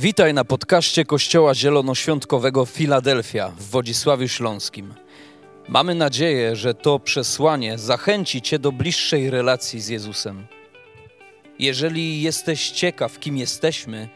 Witaj 0.00 0.34
na 0.34 0.44
podcaście 0.44 1.04
Kościoła 1.04 1.54
Zielonoświątkowego 1.54 2.66
Filadelfia 2.66 3.48
w 3.48 3.62
Wodzisławiu 3.62 4.28
Śląskim. 4.28 4.94
Mamy 5.68 5.94
nadzieję, 5.94 6.56
że 6.56 6.74
to 6.74 6.98
przesłanie 6.98 7.78
zachęci 7.78 8.42
Cię 8.42 8.58
do 8.58 8.72
bliższej 8.72 9.30
relacji 9.30 9.80
z 9.80 9.88
Jezusem. 9.88 10.46
Jeżeli 11.58 12.22
jesteś 12.22 12.70
ciekaw, 12.70 13.18
kim 13.18 13.36
jesteśmy, 13.36 14.08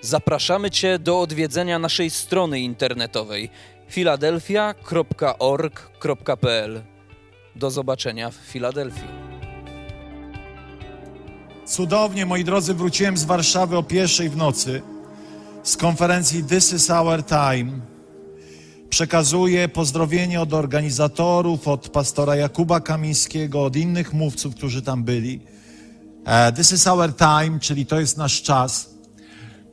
zapraszamy 0.00 0.70
Cię 0.70 0.98
do 0.98 1.20
odwiedzenia 1.20 1.78
naszej 1.78 2.10
strony 2.10 2.60
internetowej 2.60 3.50
filadelfia.org.pl. 3.88 6.82
Do 7.56 7.70
zobaczenia 7.70 8.30
w 8.30 8.34
Filadelfii. 8.34 9.08
Cudownie, 11.64 12.26
moi 12.26 12.44
drodzy, 12.44 12.74
wróciłem 12.74 13.16
z 13.16 13.24
Warszawy 13.24 13.76
o 13.76 13.82
pierwszej 13.82 14.28
w 14.28 14.36
nocy 14.36 14.82
z 15.62 15.76
konferencji 15.76 16.44
This 16.44 16.72
is 16.72 16.90
Our 16.90 17.24
Time. 17.24 17.80
Przekazuję 18.90 19.68
pozdrowienie 19.68 20.40
od 20.40 20.52
organizatorów, 20.52 21.68
od 21.68 21.88
pastora 21.88 22.36
Jakuba 22.36 22.80
Kamińskiego, 22.80 23.64
od 23.64 23.76
innych 23.76 24.12
mówców, 24.12 24.54
którzy 24.54 24.82
tam 24.82 25.04
byli. 25.04 25.40
E, 26.24 26.52
This 26.52 26.72
is 26.72 26.86
Our 26.86 27.16
Time, 27.16 27.60
czyli 27.60 27.86
to 27.86 28.00
jest 28.00 28.16
nasz 28.16 28.42
czas. 28.42 28.90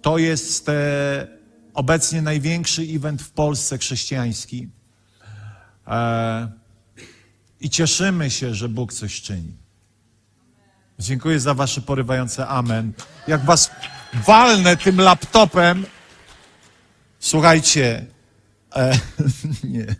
To 0.01 0.17
jest 0.17 0.69
e, 0.69 1.27
obecnie 1.73 2.21
największy 2.21 2.81
event 2.81 3.21
w 3.21 3.31
Polsce 3.31 3.77
chrześcijański. 3.77 4.69
E, 5.87 6.51
I 7.61 7.69
cieszymy 7.69 8.29
się, 8.29 8.55
że 8.55 8.69
Bóg 8.69 8.93
coś 8.93 9.21
czyni. 9.21 9.57
Dziękuję 10.99 11.39
za 11.39 11.53
wasze 11.53 11.81
porywające 11.81 12.47
amen. 12.47 12.93
Jak 13.27 13.45
was 13.45 13.71
walnę 14.25 14.77
tym 14.77 15.01
laptopem, 15.01 15.85
słuchajcie, 17.19 18.05
e, 18.75 18.99
nie, 19.63 19.95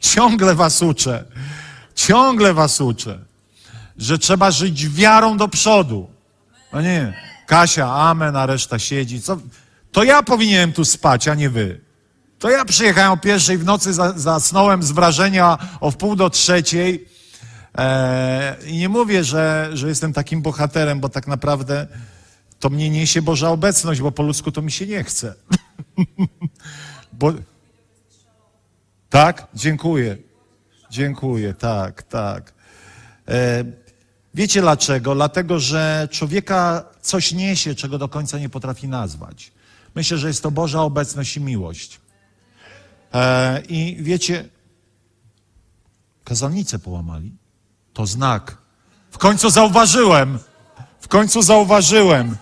ciągle 0.00 0.54
was 0.54 0.82
uczę, 0.82 1.24
ciągle 1.94 2.54
was 2.54 2.80
uczę, 2.80 3.18
że 3.98 4.18
trzeba 4.18 4.50
żyć 4.50 4.88
wiarą 4.88 5.36
do 5.36 5.48
przodu. 5.48 6.10
No 6.72 6.82
nie, 6.82 7.14
Kasia, 7.46 7.94
amen, 7.94 8.36
a 8.36 8.46
reszta 8.46 8.78
siedzi. 8.78 9.22
Co? 9.22 9.38
To 9.92 10.04
ja 10.04 10.22
powinienem 10.22 10.72
tu 10.72 10.84
spać, 10.84 11.28
a 11.28 11.34
nie 11.34 11.50
wy. 11.50 11.80
To 12.38 12.50
ja 12.50 12.64
przyjechałem 12.64 13.12
o 13.12 13.16
pierwszej 13.16 13.58
w 13.58 13.64
nocy, 13.64 13.92
za- 13.92 14.12
zasnąłem 14.18 14.82
z 14.82 14.90
wrażenia 14.92 15.58
o 15.80 15.90
wpół 15.90 16.16
do 16.16 16.30
trzeciej. 16.30 17.08
E, 17.78 18.56
I 18.66 18.76
nie 18.76 18.88
mówię, 18.88 19.24
że, 19.24 19.70
że 19.72 19.88
jestem 19.88 20.12
takim 20.12 20.42
bohaterem, 20.42 21.00
bo 21.00 21.08
tak 21.08 21.26
naprawdę 21.26 21.86
to 22.62 22.70
mnie 22.70 22.90
niesie 22.90 23.22
Boża 23.22 23.50
obecność, 23.50 24.00
bo 24.00 24.12
po 24.12 24.22
ludzku 24.22 24.52
to 24.52 24.62
mi 24.62 24.72
się 24.72 24.86
nie 24.86 25.04
chce. 25.04 25.34
bo... 27.20 27.32
Tak? 29.10 29.46
Dziękuję. 29.54 30.16
Dziękuję, 30.90 31.54
tak, 31.54 32.02
tak. 32.02 32.52
E, 33.28 33.64
wiecie 34.34 34.60
dlaczego? 34.60 35.14
Dlatego, 35.14 35.60
że 35.60 36.08
człowieka 36.10 36.84
coś 37.00 37.32
niesie, 37.32 37.74
czego 37.74 37.98
do 37.98 38.08
końca 38.08 38.38
nie 38.38 38.48
potrafi 38.48 38.88
nazwać. 38.88 39.52
Myślę, 39.94 40.18
że 40.18 40.28
jest 40.28 40.42
to 40.42 40.50
Boża 40.50 40.82
obecność 40.82 41.36
i 41.36 41.40
miłość. 41.40 42.00
E, 43.14 43.62
I 43.68 43.96
wiecie, 44.00 44.48
kazalnicę 46.24 46.78
połamali. 46.78 47.32
To 47.92 48.06
znak. 48.06 48.56
W 49.10 49.18
końcu 49.18 49.50
zauważyłem. 49.50 50.38
W 51.00 51.08
końcu 51.08 51.42
zauważyłem. 51.42 52.36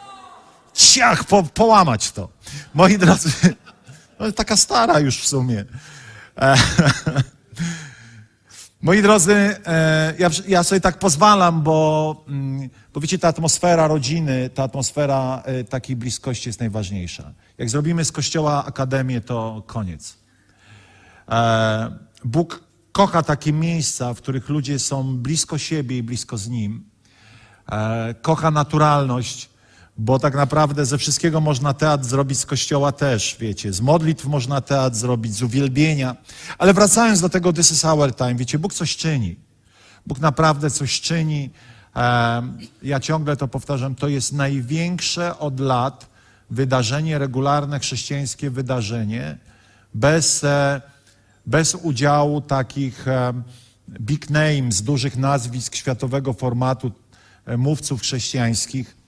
Ciach, 0.75 1.25
po, 1.25 1.43
połamać 1.43 2.13
to. 2.13 2.29
Moi 2.75 2.99
drodzy, 2.99 3.31
no, 4.21 4.33
taka 4.33 4.57
stara 4.57 4.99
już 4.99 5.19
w 5.19 5.27
sumie. 5.27 5.65
E, 6.37 6.57
moi 8.83 9.03
drodzy, 9.03 9.57
e, 9.67 10.15
ja, 10.19 10.31
ja 10.49 10.63
sobie 10.63 10.81
tak 10.81 10.99
pozwalam, 10.99 11.63
bo, 11.63 12.25
mm, 12.29 12.71
bo 12.95 13.01
wiecie, 13.01 13.19
ta 13.19 13.29
atmosfera 13.29 13.89
rodziny, 13.89 14.51
ta 14.55 14.63
atmosfera 14.63 15.43
e, 15.45 15.65
takiej 15.65 15.97
bliskości 15.97 16.49
jest 16.49 16.61
najważniejsza. 16.61 17.33
Jak 17.59 17.71
zrobimy 17.71 18.05
z 18.05 18.13
kościoła 18.13 18.65
akademię, 18.65 19.21
to 19.21 19.63
koniec. 19.67 20.19
Bóg 22.25 22.65
kocha 22.93 23.23
takie 23.23 23.53
miejsca, 23.53 24.15
w 24.15 24.17
których 24.17 24.49
ludzie 24.49 24.79
są 24.79 25.17
blisko 25.17 25.59
siebie 25.59 25.99
i 25.99 26.03
blisko 26.03 26.39
z 26.39 26.49
Nim. 26.49 26.85
Kocha 28.23 28.51
naturalność, 28.51 29.50
bo 30.01 30.19
tak 30.19 30.35
naprawdę 30.35 30.87
ze 30.87 30.99
wszystkiego 30.99 31.41
można 31.41 31.75
teatr 31.75 32.05
zrobić, 32.05 32.39
z 32.39 32.47
kościoła 32.47 32.93
też, 32.93 33.37
wiecie. 33.41 33.73
Z 33.73 33.81
modlitw 33.81 34.25
można 34.25 34.61
teatr 34.61 34.97
zrobić, 34.97 35.35
z 35.35 35.43
uwielbienia. 35.43 36.17
Ale 36.59 36.75
wracając 36.75 37.21
do 37.21 37.29
tego 37.29 37.53
This 37.53 37.73
is 37.73 37.85
our 37.85 38.15
time, 38.15 38.35
wiecie, 38.35 38.59
Bóg 38.59 38.75
coś 38.75 38.97
czyni. 38.97 39.37
Bóg 40.07 40.21
naprawdę 40.21 40.71
coś 40.71 41.01
czyni. 41.01 41.51
Ja 42.83 43.01
ciągle 43.01 43.37
to 43.37 43.49
powtarzam, 43.49 43.95
to 43.95 44.09
jest 44.09 44.33
największe 44.33 45.39
od 45.39 45.61
lat 45.61 46.11
wydarzenie, 46.51 47.19
regularne 47.19 47.79
chrześcijańskie 47.79 48.51
wydarzenie, 48.51 49.39
bez, 49.95 50.45
e, 50.45 50.81
bez 51.47 51.75
udziału 51.75 52.41
takich 52.41 53.05
big 54.01 54.31
names, 54.31 54.83
dużych 54.83 55.17
nazwisk 55.17 55.75
światowego 55.75 56.33
formatu, 56.33 56.93
e, 57.47 57.57
mówców 57.57 58.01
chrześcijańskich. 58.01 59.00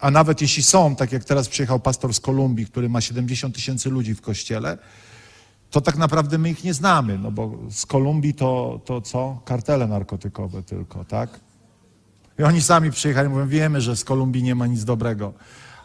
A 0.00 0.10
nawet 0.10 0.40
jeśli 0.42 0.62
są, 0.62 0.96
tak 0.96 1.12
jak 1.12 1.24
teraz 1.24 1.48
przyjechał 1.48 1.80
pastor 1.80 2.14
z 2.14 2.20
Kolumbii, 2.20 2.66
który 2.66 2.88
ma 2.88 3.00
70 3.00 3.54
tysięcy 3.54 3.90
ludzi 3.90 4.14
w 4.14 4.20
kościele, 4.20 4.78
to 5.70 5.80
tak 5.80 5.96
naprawdę 5.96 6.38
my 6.38 6.50
ich 6.50 6.64
nie 6.64 6.74
znamy, 6.74 7.18
no 7.18 7.30
bo 7.30 7.58
z 7.70 7.86
Kolumbii 7.86 8.34
to, 8.34 8.80
to 8.84 9.00
co? 9.00 9.40
Kartele 9.44 9.86
narkotykowe 9.86 10.62
tylko, 10.62 11.04
tak? 11.04 11.40
I 12.38 12.42
oni 12.42 12.62
sami 12.62 12.90
przyjechali, 12.90 13.28
mówią, 13.28 13.48
wiemy, 13.48 13.80
że 13.80 13.96
z 13.96 14.04
Kolumbii 14.04 14.42
nie 14.42 14.54
ma 14.54 14.66
nic 14.66 14.84
dobrego. 14.84 15.32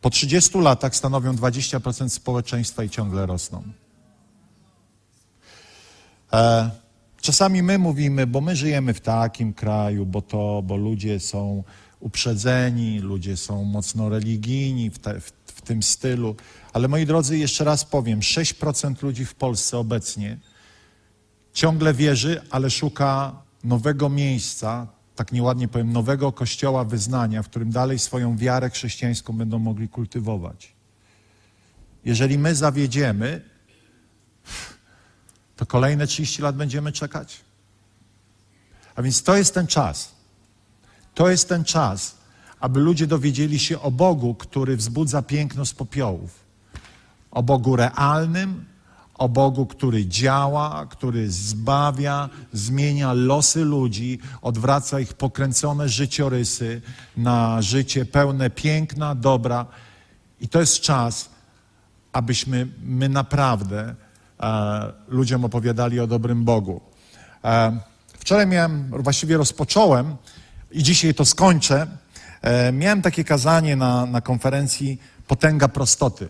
Po 0.00 0.10
30 0.10 0.58
latach 0.58 0.96
stanowią 0.96 1.32
20% 1.32 2.08
społeczeństwa 2.08 2.84
i 2.84 2.90
ciągle 2.90 3.26
rosną. 3.26 3.62
E, 6.32 6.70
czasami 7.28 7.62
my 7.62 7.78
mówimy, 7.78 8.26
bo 8.26 8.40
my 8.40 8.56
żyjemy 8.56 8.94
w 8.94 9.00
takim 9.00 9.54
kraju, 9.54 10.06
bo 10.06 10.22
to, 10.22 10.62
bo 10.62 10.76
ludzie 10.76 11.20
są 11.20 11.64
uprzedzeni, 12.00 12.98
ludzie 12.98 13.36
są 13.36 13.64
mocno 13.64 14.08
religijni 14.08 14.90
w, 14.90 14.98
te, 14.98 15.20
w, 15.20 15.32
w 15.46 15.62
tym 15.62 15.82
stylu. 15.82 16.36
Ale 16.72 16.88
moi 16.88 17.06
drodzy, 17.06 17.38
jeszcze 17.38 17.64
raz 17.64 17.84
powiem, 17.84 18.20
6% 18.20 19.02
ludzi 19.02 19.24
w 19.24 19.34
Polsce 19.34 19.78
obecnie 19.78 20.38
ciągle 21.52 21.94
wierzy, 21.94 22.42
ale 22.50 22.70
szuka 22.70 23.42
nowego 23.64 24.08
miejsca, 24.08 24.86
tak 25.16 25.32
nieładnie 25.32 25.68
powiem, 25.68 25.92
nowego 25.92 26.32
kościoła 26.32 26.84
wyznania, 26.84 27.42
w 27.42 27.48
którym 27.48 27.70
dalej 27.70 27.98
swoją 27.98 28.36
wiarę 28.36 28.70
chrześcijańską 28.70 29.32
będą 29.32 29.58
mogli 29.58 29.88
kultywować. 29.88 30.72
Jeżeli 32.04 32.38
my 32.38 32.54
zawiedziemy, 32.54 33.40
to 35.58 35.66
kolejne 35.66 36.06
30 36.06 36.42
lat 36.42 36.56
będziemy 36.56 36.92
czekać. 36.92 37.40
A 38.94 39.02
więc 39.02 39.22
to 39.22 39.36
jest 39.36 39.54
ten 39.54 39.66
czas. 39.66 40.12
To 41.14 41.30
jest 41.30 41.48
ten 41.48 41.64
czas, 41.64 42.16
aby 42.60 42.80
ludzie 42.80 43.06
dowiedzieli 43.06 43.58
się 43.58 43.80
o 43.80 43.90
Bogu, 43.90 44.34
który 44.34 44.76
wzbudza 44.76 45.22
piękno 45.22 45.66
z 45.66 45.74
popiołów. 45.74 46.44
O 47.30 47.42
Bogu 47.42 47.76
realnym, 47.76 48.64
o 49.14 49.28
Bogu, 49.28 49.66
który 49.66 50.06
działa, 50.06 50.86
który 50.86 51.30
zbawia, 51.30 52.28
zmienia 52.52 53.12
losy 53.12 53.64
ludzi, 53.64 54.18
odwraca 54.42 55.00
ich 55.00 55.12
pokręcone 55.12 55.88
życiorysy 55.88 56.82
na 57.16 57.62
życie 57.62 58.04
pełne 58.04 58.50
piękna, 58.50 59.14
dobra. 59.14 59.66
I 60.40 60.48
to 60.48 60.60
jest 60.60 60.80
czas, 60.80 61.30
abyśmy 62.12 62.68
my 62.82 63.08
naprawdę 63.08 63.94
ludziom 65.08 65.44
opowiadali 65.44 66.00
o 66.00 66.06
dobrym 66.06 66.44
Bogu. 66.44 66.80
E, 67.44 67.78
wczoraj 68.18 68.46
miałem, 68.46 68.90
właściwie 68.90 69.36
rozpocząłem 69.36 70.16
i 70.70 70.82
dzisiaj 70.82 71.14
to 71.14 71.24
skończę, 71.24 71.86
e, 72.42 72.72
miałem 72.72 73.02
takie 73.02 73.24
kazanie 73.24 73.76
na, 73.76 74.06
na 74.06 74.20
konferencji 74.20 75.00
Potęga 75.26 75.68
prostoty. 75.68 76.28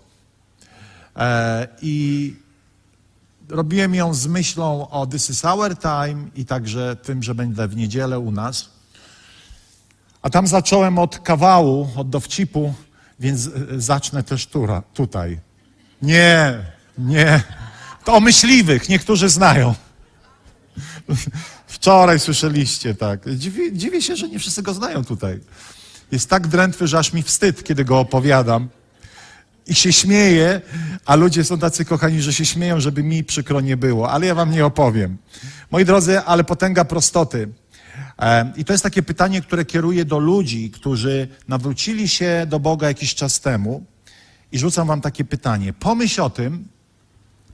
E, 1.17 1.69
I 1.83 2.37
robiłem 3.49 3.95
ją 3.95 4.15
z 4.15 4.27
myślą 4.27 4.89
o 4.91 5.07
This 5.07 5.31
is 5.31 5.45
our 5.45 5.77
time 5.79 6.29
i 6.35 6.45
także 6.45 6.97
tym, 6.97 7.23
że 7.23 7.35
będę 7.35 7.69
w 7.69 7.77
niedzielę 7.77 8.19
u 8.19 8.31
nas. 8.31 8.71
A 10.23 10.31
tam 10.31 10.47
zacząłem 10.47 10.99
od 10.99 11.19
kawału, 11.19 11.89
od 11.97 12.11
dowcipu, 12.11 12.75
więc 13.21 13.47
e, 13.47 13.51
zacznę 13.81 14.23
też 14.23 14.47
tura, 14.47 14.83
tutaj. 14.95 15.41
Nie, 16.03 16.65
nie. 16.99 17.43
To 18.05 18.15
o 18.15 18.21
myśliwych, 18.21 18.89
niektórzy 18.89 19.29
znają. 19.29 19.75
Wczoraj 21.67 22.21
słyszeliście, 22.21 22.95
tak. 22.95 23.35
Dziwię, 23.35 23.73
dziwię 23.73 24.03
się, 24.03 24.17
że 24.17 24.29
nie 24.29 24.39
wszyscy 24.39 24.63
go 24.63 24.75
znają 24.75 25.05
tutaj. 25.05 25.41
Jest 26.13 26.31
tak 26.31 26.47
drętwy, 26.47 26.87
że 26.87 26.99
aż 26.99 27.13
mi 27.13 27.23
wstyd, 27.23 27.65
kiedy 27.65 27.85
go 27.85 28.01
opowiadam. 28.01 28.69
I 29.67 29.75
się 29.75 29.93
śmieję, 29.93 30.61
a 31.05 31.17
ludzie 31.17 31.45
są 31.45 31.59
tacy 31.59 31.85
kochani, 31.85 32.23
że 32.23 32.33
się 32.33 32.45
śmieją, 32.45 32.81
żeby 32.81 33.03
mi 33.03 33.25
przykro 33.25 33.61
nie 33.61 33.77
było. 33.77 34.11
Ale 34.11 34.27
ja 34.27 34.35
wam 34.35 34.51
nie 34.51 34.67
opowiem. 34.67 35.17
Moi 35.71 35.85
drodzy, 35.85 36.21
ale 36.21 36.45
potęga 36.45 36.85
prostoty. 36.85 37.49
E, 38.19 38.53
I 38.57 38.65
to 38.65 38.73
jest 38.73 38.83
takie 38.83 39.03
pytanie, 39.03 39.43
które 39.43 39.65
kieruję 39.65 40.05
do 40.05 40.19
ludzi, 40.19 40.71
którzy 40.71 41.29
nawrócili 41.49 42.09
się 42.09 42.47
do 42.49 42.61
Boga 42.61 42.89
jakiś 42.89 43.15
czas 43.15 43.41
temu. 43.41 43.85
I 44.53 44.59
rzucam 44.59 44.89
wam 44.89 45.01
takie 45.01 45.25
pytanie. 45.25 45.73
Pomyśl 45.73 46.21
o 46.21 46.31
tym, 46.31 46.69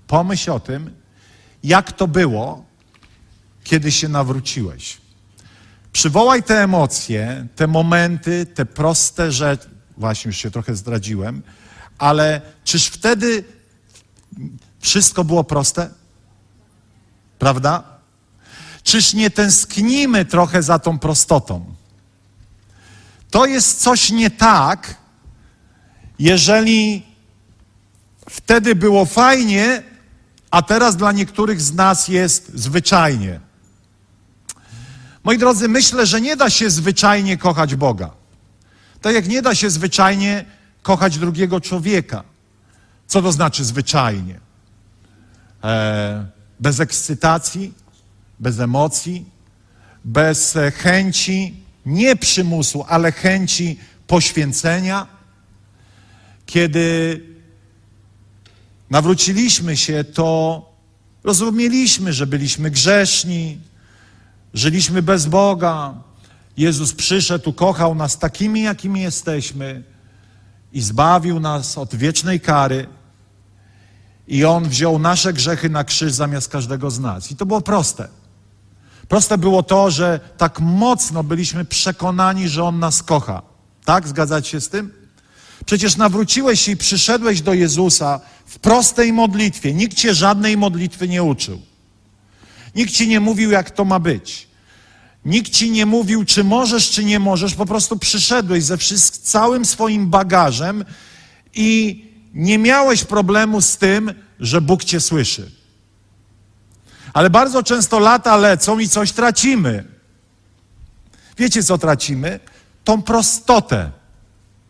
pomyśl 0.06 0.50
o 0.50 0.60
tym, 0.60 0.96
jak 1.62 1.92
to 1.92 2.08
było, 2.08 2.64
kiedy 3.64 3.92
się 3.92 4.08
nawróciłeś. 4.08 4.96
Przywołaj 5.92 6.42
te 6.42 6.62
emocje, 6.62 7.46
te 7.56 7.66
momenty, 7.66 8.46
te 8.46 8.66
proste 8.66 9.32
rzeczy. 9.32 9.70
Właśnie 9.96 10.28
już 10.28 10.36
się 10.36 10.50
trochę 10.50 10.76
zdradziłem, 10.76 11.42
ale 11.98 12.40
czyż 12.64 12.86
wtedy 12.86 13.44
wszystko 14.80 15.24
było 15.24 15.44
proste? 15.44 15.90
Prawda? 17.38 17.82
Czyż 18.82 19.14
nie 19.14 19.30
tęsknimy 19.30 20.24
trochę 20.24 20.62
za 20.62 20.78
tą 20.78 20.98
prostotą? 20.98 21.74
To 23.30 23.46
jest 23.46 23.80
coś 23.80 24.10
nie 24.10 24.30
tak, 24.30 24.96
jeżeli 26.18 27.06
wtedy 28.30 28.74
było 28.74 29.04
fajnie, 29.04 29.82
a 30.54 30.62
teraz 30.62 30.96
dla 30.96 31.12
niektórych 31.12 31.60
z 31.60 31.74
nas 31.74 32.08
jest 32.08 32.50
zwyczajnie. 32.54 33.40
Moi 35.24 35.38
drodzy, 35.38 35.68
myślę, 35.68 36.06
że 36.06 36.20
nie 36.20 36.36
da 36.36 36.50
się 36.50 36.70
zwyczajnie 36.70 37.36
kochać 37.36 37.74
Boga. 37.74 38.10
Tak 39.00 39.14
jak 39.14 39.28
nie 39.28 39.42
da 39.42 39.54
się 39.54 39.70
zwyczajnie 39.70 40.44
kochać 40.82 41.18
drugiego 41.18 41.60
człowieka. 41.60 42.22
Co 43.06 43.22
to 43.22 43.32
znaczy 43.32 43.64
zwyczajnie? 43.64 44.40
E, 45.64 46.26
bez 46.60 46.80
ekscytacji, 46.80 47.74
bez 48.40 48.60
emocji, 48.60 49.24
bez 50.04 50.56
e, 50.56 50.70
chęci, 50.70 51.64
nie 51.86 52.16
przymusu, 52.16 52.84
ale 52.88 53.12
chęci 53.12 53.78
poświęcenia. 54.06 55.06
Kiedy 56.46 57.20
nawróciliśmy 58.94 59.76
się, 59.76 60.05
to 60.05 60.62
rozumieliśmy, 61.25 62.12
że 62.12 62.26
byliśmy 62.26 62.70
grzeszni, 62.70 63.61
żyliśmy 64.55 65.02
bez 65.02 65.26
Boga. 65.26 65.94
Jezus 66.56 66.93
przyszedł, 66.93 67.52
kochał 67.52 67.94
nas 67.94 68.19
takimi, 68.19 68.62
jakimi 68.62 69.00
jesteśmy 69.00 69.82
i 70.73 70.81
zbawił 70.81 71.41
nas 71.41 71.79
od 71.79 71.94
wiecznej 71.94 72.41
kary. 72.41 72.87
I 74.29 74.44
On 74.44 74.69
wziął 74.69 74.99
nasze 74.99 75.32
grzechy 75.32 75.70
na 75.70 75.85
krzyż 75.85 76.12
zamiast 76.12 76.49
każdego 76.49 76.91
z 76.91 77.00
nas. 77.00 77.31
I 77.31 77.37
to 77.37 77.46
było 77.46 77.61
proste. 77.61 78.08
Proste 79.08 79.38
było 79.38 79.62
to, 79.62 79.91
że 79.91 80.20
tak 80.37 80.61
mocno 80.61 81.25
byliśmy 81.25 81.64
przekonani, 81.64 82.49
że 82.49 82.64
On 82.64 82.79
nas 82.79 83.02
kocha. 83.02 83.43
Tak? 83.85 84.08
Zgadzacie 84.08 84.50
się 84.50 84.61
z 84.61 84.69
tym? 84.69 85.05
Przecież 85.67 85.96
nawróciłeś 85.96 86.61
się 86.61 86.73
i 86.73 86.76
przyszedłeś 86.76 87.43
do 87.43 87.55
Jezusa 87.55 88.20
w 88.54 88.58
prostej 88.58 89.12
modlitwie. 89.12 89.74
Nikt 89.74 89.96
cię 89.96 90.14
żadnej 90.14 90.56
modlitwy 90.56 91.08
nie 91.08 91.22
uczył. 91.22 91.60
Nikt 92.74 92.92
ci 92.92 93.08
nie 93.08 93.20
mówił, 93.20 93.50
jak 93.50 93.70
to 93.70 93.84
ma 93.84 93.98
być. 93.98 94.48
Nikt 95.24 95.52
ci 95.52 95.70
nie 95.70 95.86
mówił, 95.86 96.24
czy 96.24 96.44
możesz, 96.44 96.90
czy 96.90 97.04
nie 97.04 97.18
możesz. 97.18 97.54
Po 97.54 97.66
prostu 97.66 97.98
przyszedłeś 97.98 98.64
ze 98.64 98.76
wszystkim, 98.76 99.22
całym 99.22 99.64
swoim 99.64 100.10
bagażem 100.10 100.84
i 101.54 102.04
nie 102.34 102.58
miałeś 102.58 103.04
problemu 103.04 103.60
z 103.60 103.76
tym, 103.76 104.14
że 104.40 104.60
Bóg 104.60 104.84
cię 104.84 105.00
słyszy. 105.00 105.50
Ale 107.12 107.30
bardzo 107.30 107.62
często 107.62 107.98
lata 107.98 108.36
lecą 108.36 108.78
i 108.78 108.88
coś 108.88 109.12
tracimy. 109.12 109.84
Wiecie, 111.38 111.62
co 111.62 111.78
tracimy? 111.78 112.40
Tą 112.84 113.02
prostotę, 113.02 113.90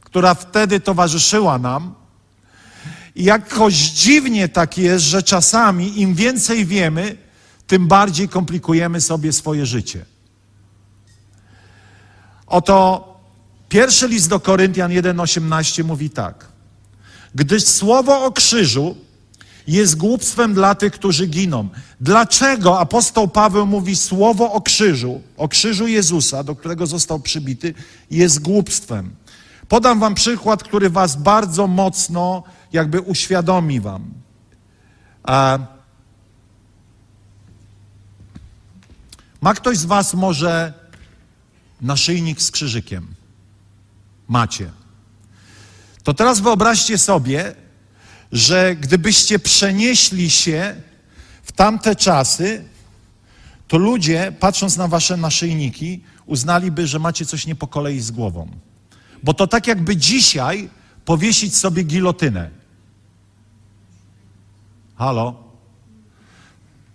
która 0.01 0.35
wtedy 0.35 0.81
towarzyszyła 0.81 1.59
nam. 1.59 2.04
I 3.15 3.25
jakoś 3.25 3.75
dziwnie 3.75 4.49
tak 4.49 4.79
jest, 4.79 5.05
że 5.05 5.23
czasami 5.23 6.01
im 6.01 6.15
więcej 6.15 6.67
wiemy, 6.67 7.17
tym 7.67 7.89
bardziej 7.89 8.29
komplikujemy 8.29 9.01
sobie 9.01 9.33
swoje 9.33 9.67
życie. 9.67 10.05
Oto 12.47 13.09
pierwszy 13.69 14.09
list 14.09 14.29
do 14.29 14.41
Koryntian 14.41 14.91
1:18 14.91 15.85
mówi 15.85 16.11
tak: 16.11 16.47
Gdyż 17.35 17.65
słowo 17.65 18.25
o 18.25 18.33
krzyżu 18.33 18.97
jest 19.67 19.97
głupstwem 19.97 20.55
dla 20.55 20.75
tych, 20.75 20.93
którzy 20.93 21.27
giną. 21.27 21.69
Dlaczego 22.01 22.81
apostoł 22.81 23.29
Paweł 23.29 23.67
mówi 23.67 23.97
słowo 23.97 24.53
o 24.53 24.61
krzyżu, 24.61 25.23
o 25.37 25.49
krzyżu 25.49 25.87
Jezusa, 25.87 26.45
do 26.45 26.57
którego 26.57 26.87
został 26.87 27.21
przybity, 27.21 27.75
jest 28.11 28.43
głupstwem? 28.43 29.11
Podam 29.69 30.01
wam 30.01 30.15
przykład, 30.15 30.63
który 30.63 30.91
was 30.91 31.17
bardzo 31.17 31.67
mocno 31.67 32.43
jakby 32.75 33.01
uświadomi 33.01 33.81
wam. 33.81 34.13
A 35.23 35.59
ma 39.41 39.55
ktoś 39.55 39.79
z 39.79 39.85
was 39.85 40.15
może 40.15 40.73
naszyjnik 41.81 42.43
z 42.43 42.51
krzyżykiem? 42.51 43.15
Macie. 44.29 44.71
To 46.03 46.15
teraz 46.15 46.41
wyobraźcie 46.41 46.99
sobie, 46.99 47.55
że 48.33 48.77
gdybyście 48.77 49.39
przenieśli 49.39 50.31
się 50.31 50.77
w 51.43 51.53
tamte 51.53 51.97
czasy, 51.97 52.65
to 53.69 53.79
ludzie, 53.79 54.33
patrząc 54.41 54.77
na 54.77 54.89
wasze 54.89 55.17
naszyjniki, 55.17 56.05
uznaliby, 56.27 56.87
że 56.87 56.99
macie 56.99 57.27
coś 57.27 57.47
nie 57.47 57.55
po 57.55 57.67
kolei 57.67 58.01
z 58.01 58.11
głową. 58.11 58.49
Bo 59.23 59.35
to 59.35 59.47
tak 59.47 59.67
jakby 59.67 59.97
dzisiaj 59.97 60.71
powiesić 61.05 61.57
sobie 61.57 61.83
gilotynę. 61.83 62.64
Halo? 64.97 65.35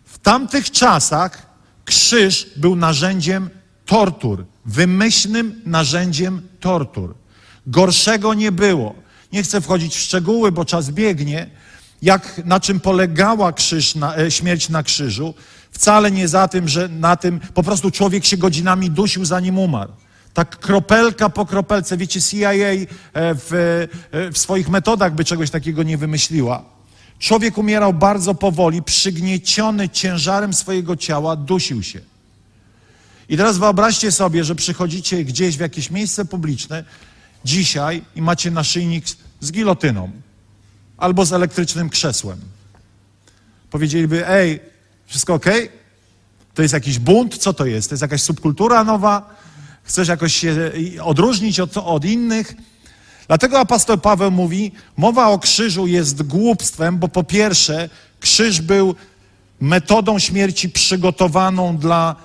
W 0.06 0.18
tamtych 0.18 0.72
czasach 0.72 1.46
krzyż 1.86 2.50
był 2.56 2.76
narzędziem 2.76 3.50
tortur, 3.86 4.46
wymyślnym 4.66 5.62
narzędziem 5.66 6.42
tortur. 6.60 7.16
Gorszego 7.68 8.34
nie 8.34 8.52
było. 8.52 8.96
Nie 9.34 9.44
chcę 9.44 9.62
wchodzić 9.62 9.96
w 9.96 10.00
szczegóły, 10.00 10.52
bo 10.52 10.66
czas 10.66 10.92
biegnie. 10.92 11.50
Jak, 12.02 12.42
na 12.46 12.60
czym 12.60 12.80
polegała 12.80 13.54
krzyż 13.54 13.96
na, 13.96 14.18
e, 14.18 14.32
śmierć 14.32 14.70
na 14.70 14.84
krzyżu? 14.84 15.34
Wcale 15.72 16.12
nie 16.12 16.28
za 16.28 16.48
tym, 16.48 16.68
że 16.68 16.88
na 16.88 17.16
tym 17.16 17.40
po 17.54 17.64
prostu 17.64 17.92
człowiek 17.92 18.26
się 18.26 18.38
godzinami 18.38 18.92
dusił, 18.92 19.26
zanim 19.26 19.58
umarł. 19.58 19.92
Tak 20.34 20.60
kropelka 20.60 21.30
po 21.30 21.46
kropelce. 21.46 21.98
Wiecie, 21.98 22.22
CIA 22.22 22.52
e, 22.52 22.86
w, 23.14 23.54
e, 24.12 24.32
w 24.32 24.38
swoich 24.38 24.70
metodach 24.70 25.16
by 25.16 25.26
czegoś 25.26 25.50
takiego 25.50 25.84
nie 25.84 25.98
wymyśliła. 25.98 26.79
Człowiek 27.20 27.58
umierał 27.58 27.94
bardzo 27.94 28.36
powoli, 28.36 28.84
przygnieciony 28.84 29.90
ciężarem 29.90 30.54
swojego 30.54 30.96
ciała, 30.96 31.36
dusił 31.36 31.84
się. 31.84 32.00
I 33.30 33.38
teraz 33.38 33.58
wyobraźcie 33.58 34.12
sobie, 34.12 34.44
że 34.44 34.56
przychodzicie 34.56 35.24
gdzieś 35.24 35.58
w 35.58 35.60
jakieś 35.60 35.92
miejsce 35.92 36.26
publiczne 36.26 36.84
dzisiaj 37.46 38.02
i 38.16 38.22
macie 38.22 38.52
naszyjnik 38.52 39.06
z 39.40 39.52
gilotyną 39.52 40.12
albo 40.98 41.26
z 41.26 41.34
elektrycznym 41.34 41.90
krzesłem. 41.90 42.40
Powiedzieliby, 43.72 44.28
ej, 44.28 44.60
wszystko 45.06 45.34
ok? 45.34 45.46
To 46.54 46.62
jest 46.62 46.74
jakiś 46.74 47.00
bunt? 47.00 47.38
Co 47.38 47.54
to 47.54 47.66
jest? 47.66 47.90
To 47.90 47.94
jest 47.94 48.02
jakaś 48.02 48.22
subkultura 48.22 48.84
nowa? 48.84 49.36
Chcesz 49.84 50.08
jakoś 50.08 50.36
się 50.36 50.72
odróżnić 51.02 51.60
od, 51.60 51.78
od 51.78 52.06
innych? 52.06 52.56
Dlatego 53.30 53.60
apostoł 53.60 53.98
Paweł 53.98 54.32
mówi, 54.32 54.72
mowa 54.98 55.28
o 55.28 55.40
krzyżu 55.40 55.88
jest 55.88 56.24
głupstwem, 56.24 56.98
bo 56.98 57.08
po 57.08 57.24
pierwsze, 57.24 57.90
krzyż 58.20 58.62
był 58.62 58.96
metodą 59.62 60.20
śmierci 60.20 60.70
przygotowaną 60.70 61.78
dla 61.78 62.16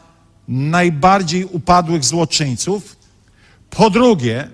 najbardziej 0.49 1.44
upadłych 1.44 2.04
złoczyńców. 2.04 2.96
Po 3.70 3.90
drugie, 3.90 4.49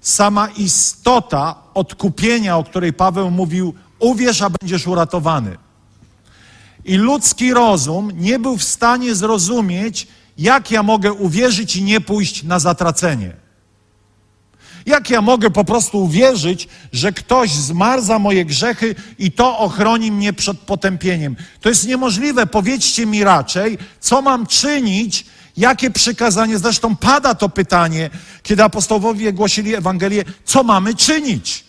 sama 0.00 0.48
istota 0.48 1.54
odkupienia, 1.74 2.56
o 2.56 2.64
której 2.64 2.92
Paweł 2.92 3.30
mówił, 3.30 3.74
uwierz, 3.98 4.42
a 4.42 4.50
będziesz 4.50 4.86
uratowany. 4.86 5.56
I 6.84 6.96
ludzki 6.96 7.54
rozum 7.54 8.10
nie 8.14 8.38
był 8.38 8.56
w 8.56 8.64
stanie 8.64 9.14
zrozumieć, 9.14 10.06
jak 10.38 10.70
ja 10.70 10.82
mogę 10.82 11.12
uwierzyć 11.12 11.76
i 11.76 11.82
nie 11.82 12.00
pójść 12.00 12.42
na 12.42 12.58
zatracenie. 12.58 13.43
Jak 14.86 15.10
ja 15.10 15.22
mogę 15.22 15.50
po 15.50 15.64
prostu 15.64 16.04
uwierzyć, 16.04 16.68
że 16.92 17.12
ktoś 17.12 17.50
zmarł 17.50 18.02
za 18.02 18.18
moje 18.18 18.44
grzechy 18.44 18.94
i 19.18 19.32
to 19.32 19.58
ochroni 19.58 20.12
mnie 20.12 20.32
przed 20.32 20.58
potępieniem? 20.58 21.36
To 21.60 21.68
jest 21.68 21.88
niemożliwe. 21.88 22.46
Powiedzcie 22.46 23.06
mi 23.06 23.24
raczej, 23.24 23.78
co 24.00 24.22
mam 24.22 24.46
czynić, 24.46 25.26
jakie 25.56 25.90
przykazanie. 25.90 26.58
Zresztą 26.58 26.96
pada 26.96 27.34
to 27.34 27.48
pytanie, 27.48 28.10
kiedy 28.42 28.62
apostołowie 28.62 29.32
głosili 29.32 29.74
Ewangelię, 29.74 30.24
co 30.44 30.62
mamy 30.62 30.94
czynić? 30.94 31.64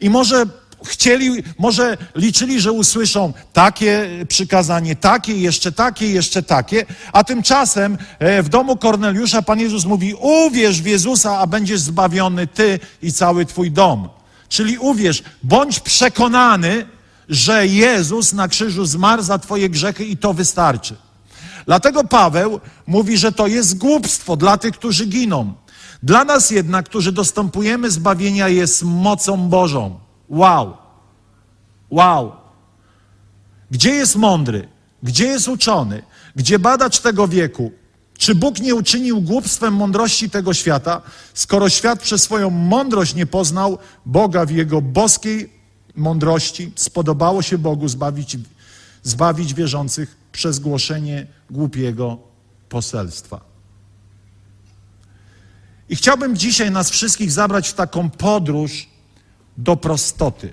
I 0.00 0.10
może 0.10 0.46
chcieli, 0.84 1.42
może 1.58 1.96
liczyli, 2.14 2.60
że 2.60 2.72
usłyszą 2.72 3.32
takie 3.52 4.08
przykazanie, 4.28 4.96
takie, 4.96 5.36
jeszcze 5.36 5.72
takie, 5.72 6.08
jeszcze 6.10 6.42
takie, 6.42 6.86
a 7.12 7.24
tymczasem 7.24 7.98
e, 8.18 8.42
w 8.42 8.48
domu 8.48 8.76
Korneliusza 8.76 9.42
Pan 9.42 9.60
Jezus 9.60 9.84
mówi, 9.84 10.14
uwierz 10.14 10.82
w 10.82 10.86
Jezusa, 10.86 11.38
a 11.38 11.46
będziesz 11.46 11.80
zbawiony 11.80 12.46
ty 12.46 12.80
i 13.02 13.12
cały 13.12 13.46
twój 13.46 13.70
dom. 13.70 14.08
Czyli 14.48 14.78
uwierz, 14.78 15.22
bądź 15.42 15.80
przekonany, 15.80 16.86
że 17.28 17.66
Jezus 17.66 18.32
na 18.32 18.48
krzyżu 18.48 18.86
zmarł 18.86 19.22
za 19.22 19.38
twoje 19.38 19.68
grzechy 19.68 20.04
i 20.04 20.16
to 20.16 20.34
wystarczy. 20.34 20.96
Dlatego 21.66 22.04
Paweł 22.04 22.60
mówi, 22.86 23.18
że 23.18 23.32
to 23.32 23.46
jest 23.46 23.78
głupstwo 23.78 24.36
dla 24.36 24.58
tych, 24.58 24.74
którzy 24.74 25.06
giną. 25.06 25.54
Dla 26.02 26.24
nas 26.24 26.50
jednak, 26.50 26.86
którzy 26.86 27.12
dostępujemy 27.12 27.90
zbawienia, 27.90 28.48
jest 28.48 28.82
mocą 28.82 29.48
Bożą. 29.48 30.07
Wow. 30.28 30.76
Wow. 31.90 32.32
Gdzie 33.70 33.90
jest 33.90 34.16
mądry? 34.16 34.68
Gdzie 35.02 35.26
jest 35.26 35.48
uczony? 35.48 36.02
Gdzie 36.36 36.58
badacz 36.58 37.00
tego 37.00 37.28
wieku? 37.28 37.72
Czy 38.18 38.34
Bóg 38.34 38.60
nie 38.60 38.74
uczynił 38.74 39.20
głupstwem 39.20 39.74
mądrości 39.74 40.30
tego 40.30 40.54
świata, 40.54 41.02
skoro 41.34 41.68
świat 41.68 42.00
przez 42.00 42.22
swoją 42.22 42.50
mądrość 42.50 43.14
nie 43.14 43.26
poznał 43.26 43.78
Boga 44.06 44.46
w 44.46 44.50
jego 44.50 44.82
boskiej 44.82 45.52
mądrości? 45.96 46.72
Spodobało 46.76 47.42
się 47.42 47.58
Bogu 47.58 47.88
zbawić, 47.88 48.36
zbawić 49.02 49.54
wierzących 49.54 50.16
przez 50.32 50.58
głoszenie 50.58 51.26
głupiego 51.50 52.18
poselstwa. 52.68 53.40
I 55.88 55.96
chciałbym 55.96 56.36
dzisiaj 56.36 56.70
nas 56.70 56.90
wszystkich 56.90 57.32
zabrać 57.32 57.68
w 57.68 57.74
taką 57.74 58.10
podróż 58.10 58.88
do 59.58 59.76
prostoty. 59.76 60.52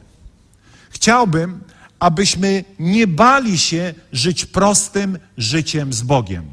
Chciałbym, 0.90 1.62
abyśmy 2.00 2.64
nie 2.80 3.08
bali 3.08 3.58
się 3.58 3.94
żyć 4.12 4.46
prostym 4.46 5.20
życiem 5.38 5.94
z 5.94 6.02
Bogiem. 6.02 6.46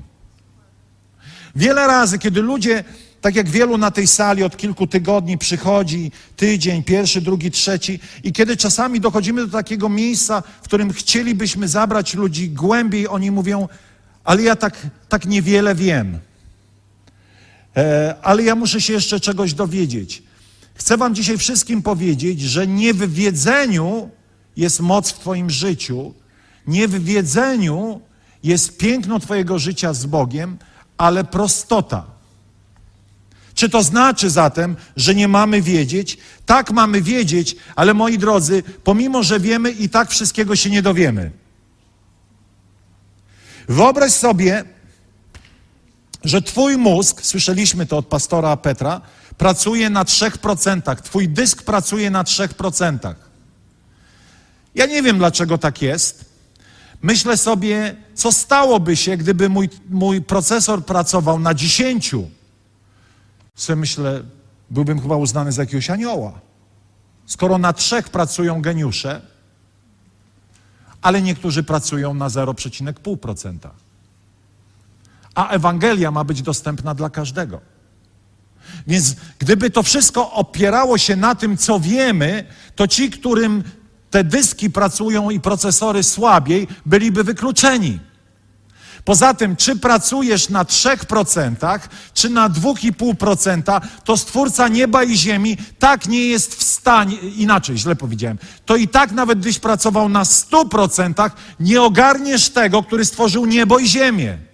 Wiele 1.56 1.86
razy, 1.86 2.18
kiedy 2.18 2.42
ludzie, 2.42 2.84
tak 3.20 3.36
jak 3.36 3.48
wielu 3.48 3.78
na 3.78 3.90
tej 3.90 4.06
sali 4.06 4.42
od 4.42 4.56
kilku 4.56 4.86
tygodni 4.86 5.38
przychodzi, 5.38 6.12
tydzień, 6.36 6.82
pierwszy, 6.82 7.20
drugi, 7.20 7.50
trzeci, 7.50 8.00
i 8.22 8.32
kiedy 8.32 8.56
czasami 8.56 9.00
dochodzimy 9.00 9.46
do 9.46 9.52
takiego 9.52 9.88
miejsca, 9.88 10.42
w 10.62 10.64
którym 10.64 10.92
chcielibyśmy 10.92 11.68
zabrać 11.68 12.14
ludzi 12.14 12.50
głębiej, 12.50 13.08
oni 13.08 13.30
mówią, 13.30 13.68
ale 14.24 14.42
ja 14.42 14.56
tak, 14.56 14.86
tak 15.08 15.26
niewiele 15.26 15.74
wiem. 15.74 16.18
E, 17.76 18.14
ale 18.22 18.42
ja 18.42 18.54
muszę 18.54 18.80
się 18.80 18.92
jeszcze 18.92 19.20
czegoś 19.20 19.54
dowiedzieć. 19.54 20.22
Chcę 20.74 20.96
Wam 20.96 21.14
dzisiaj 21.14 21.38
wszystkim 21.38 21.82
powiedzieć, 21.82 22.40
że 22.40 22.66
nie 22.66 22.94
w 22.94 23.12
wiedzeniu 23.12 24.10
jest 24.56 24.80
moc 24.80 25.10
w 25.10 25.18
Twoim 25.18 25.50
życiu, 25.50 26.14
nie 26.66 26.88
w 26.88 27.04
wiedzeniu 27.04 28.00
jest 28.42 28.78
piękno 28.78 29.18
Twojego 29.20 29.58
życia 29.58 29.94
z 29.94 30.06
Bogiem, 30.06 30.58
ale 30.98 31.24
prostota. 31.24 32.04
Czy 33.54 33.68
to 33.68 33.82
znaczy 33.82 34.30
zatem, 34.30 34.76
że 34.96 35.14
nie 35.14 35.28
mamy 35.28 35.62
wiedzieć? 35.62 36.18
Tak, 36.46 36.70
mamy 36.70 37.02
wiedzieć, 37.02 37.56
ale 37.76 37.94
moi 37.94 38.18
drodzy, 38.18 38.62
pomimo, 38.84 39.22
że 39.22 39.40
wiemy, 39.40 39.70
i 39.70 39.88
tak 39.88 40.10
wszystkiego 40.10 40.56
się 40.56 40.70
nie 40.70 40.82
dowiemy. 40.82 41.30
Wyobraź 43.68 44.12
sobie, 44.12 44.64
że 46.24 46.42
Twój 46.42 46.76
mózg, 46.76 47.22
słyszeliśmy 47.22 47.86
to 47.86 47.96
od 47.96 48.06
pastora 48.06 48.56
Petra, 48.56 49.00
pracuje 49.38 49.90
na 49.90 50.04
3%. 50.04 50.96
Twój 51.02 51.28
dysk 51.28 51.62
pracuje 51.62 52.10
na 52.10 52.24
3%. 52.24 53.14
Ja 54.74 54.86
nie 54.86 55.02
wiem, 55.02 55.18
dlaczego 55.18 55.58
tak 55.58 55.82
jest. 55.82 56.32
Myślę 57.02 57.36
sobie, 57.36 57.96
co 58.14 58.32
stałoby 58.32 58.96
się, 58.96 59.16
gdyby 59.16 59.48
mój, 59.48 59.68
mój 59.90 60.22
procesor 60.22 60.84
pracował 60.84 61.38
na 61.38 61.54
10. 61.54 62.14
Sobie 63.54 63.76
myślę, 63.76 64.22
byłbym 64.70 65.00
chyba 65.00 65.16
uznany 65.16 65.52
za 65.52 65.62
jakiegoś 65.62 65.90
anioła. 65.90 66.40
Skoro 67.26 67.58
na 67.58 67.72
trzech 67.72 68.08
pracują 68.08 68.62
geniusze, 68.62 69.20
ale 71.02 71.22
niektórzy 71.22 71.62
pracują 71.62 72.14
na 72.14 72.28
0,5%. 72.28 73.58
A 75.34 75.48
Ewangelia 75.48 76.10
ma 76.10 76.24
być 76.24 76.42
dostępna 76.42 76.94
dla 76.94 77.10
każdego. 77.10 77.60
Więc 78.86 79.16
gdyby 79.38 79.70
to 79.70 79.82
wszystko 79.82 80.32
opierało 80.32 80.98
się 80.98 81.16
na 81.16 81.34
tym, 81.34 81.56
co 81.56 81.80
wiemy, 81.80 82.44
to 82.76 82.88
ci, 82.88 83.10
którym 83.10 83.64
te 84.10 84.24
dyski 84.24 84.70
pracują 84.70 85.30
i 85.30 85.40
procesory 85.40 86.02
słabiej, 86.02 86.68
byliby 86.86 87.24
wykluczeni. 87.24 87.98
Poza 89.04 89.34
tym, 89.34 89.56
czy 89.56 89.76
pracujesz 89.76 90.48
na 90.48 90.64
3%, 90.64 91.78
czy 92.14 92.28
na 92.28 92.50
2,5%, 92.50 93.80
to 94.04 94.16
Stwórca 94.16 94.68
nieba 94.68 95.04
i 95.04 95.16
ziemi 95.16 95.56
tak 95.78 96.08
nie 96.08 96.26
jest 96.26 96.54
w 96.54 96.62
stanie, 96.62 97.16
inaczej, 97.16 97.78
źle 97.78 97.96
powiedziałem, 97.96 98.38
to 98.66 98.76
i 98.76 98.88
tak 98.88 99.12
nawet 99.12 99.38
gdyś 99.38 99.58
pracował 99.58 100.08
na 100.08 100.22
100%, 100.22 101.30
nie 101.60 101.82
ogarniesz 101.82 102.50
tego, 102.50 102.82
który 102.82 103.04
stworzył 103.04 103.46
niebo 103.46 103.78
i 103.78 103.88
ziemię. 103.88 104.51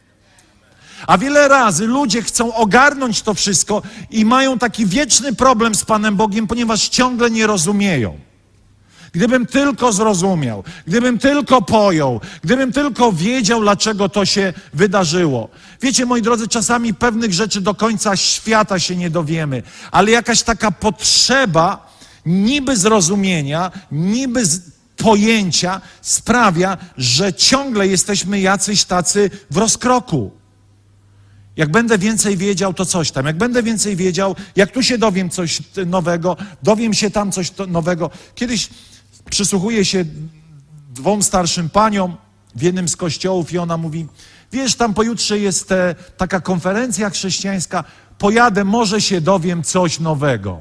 A 1.07 1.19
wiele 1.19 1.49
razy 1.49 1.87
ludzie 1.87 2.23
chcą 2.23 2.55
ogarnąć 2.55 3.23
to 3.23 3.35
wszystko 3.35 3.83
i 4.11 4.25
mają 4.25 4.59
taki 4.59 4.87
wieczny 4.87 5.35
problem 5.35 5.75
z 5.75 5.85
Panem 5.85 6.17
Bogiem, 6.17 6.47
ponieważ 6.47 6.89
ciągle 6.89 7.31
nie 7.31 7.47
rozumieją. 7.47 8.19
Gdybym 9.13 9.47
tylko 9.47 9.93
zrozumiał, 9.93 10.65
gdybym 10.87 11.19
tylko 11.19 11.63
pojął, 11.63 12.21
gdybym 12.45 12.73
tylko 12.73 13.13
wiedział, 13.13 13.61
dlaczego 13.61 14.09
to 14.09 14.25
się 14.25 14.53
wydarzyło. 14.75 15.49
Wiecie, 15.83 16.07
moi 16.07 16.23
drodzy, 16.23 16.49
czasami 16.49 16.95
pewnych 16.95 17.33
rzeczy 17.33 17.61
do 17.61 17.75
końca 17.75 18.17
świata 18.17 18.79
się 18.79 18.97
nie 18.97 19.11
dowiemy, 19.11 19.63
ale 19.91 20.11
jakaś 20.11 20.43
taka 20.43 20.71
potrzeba 20.71 21.93
niby 22.27 22.77
zrozumienia, 22.77 23.71
niby 23.93 24.43
pojęcia 24.97 25.81
sprawia, 26.03 26.77
że 26.97 27.33
ciągle 27.33 27.87
jesteśmy 27.87 28.41
jacyś 28.41 28.85
tacy 28.85 29.31
w 29.51 29.57
rozkroku. 29.57 30.38
Jak 31.59 31.71
będę 31.71 31.99
więcej 31.99 32.37
wiedział, 32.37 32.75
to 32.75 32.87
coś 32.87 33.11
tam. 33.11 33.27
Jak 33.27 33.37
będę 33.37 33.63
więcej 33.63 33.97
wiedział, 33.97 34.37
jak 34.57 34.71
tu 34.71 34.83
się 34.83 34.99
dowiem 34.99 35.31
coś 35.31 35.63
nowego, 35.87 36.37
dowiem 36.63 36.95
się 36.95 37.11
tam 37.11 37.33
coś 37.33 37.53
nowego. 37.69 38.11
Kiedyś 38.35 38.69
przysłuchuję 39.31 39.85
się 39.85 40.05
dwóm 40.91 41.23
starszym 41.23 41.71
paniom 41.71 42.17
w 42.55 42.63
jednym 42.63 42.89
z 42.89 42.97
kościołów 42.97 43.53
i 43.53 43.59
ona 43.59 43.77
mówi, 43.77 44.07
wiesz, 44.53 44.75
tam 44.75 44.95
pojutrze 44.95 45.39
jest 45.39 45.69
te, 45.69 45.95
taka 46.17 46.41
konferencja 46.41 47.11
chrześcijańska, 47.11 47.85
pojadę, 48.19 48.65
może 48.65 49.01
się 49.01 49.21
dowiem 49.21 49.63
coś 49.63 50.01
nowego. 50.01 50.61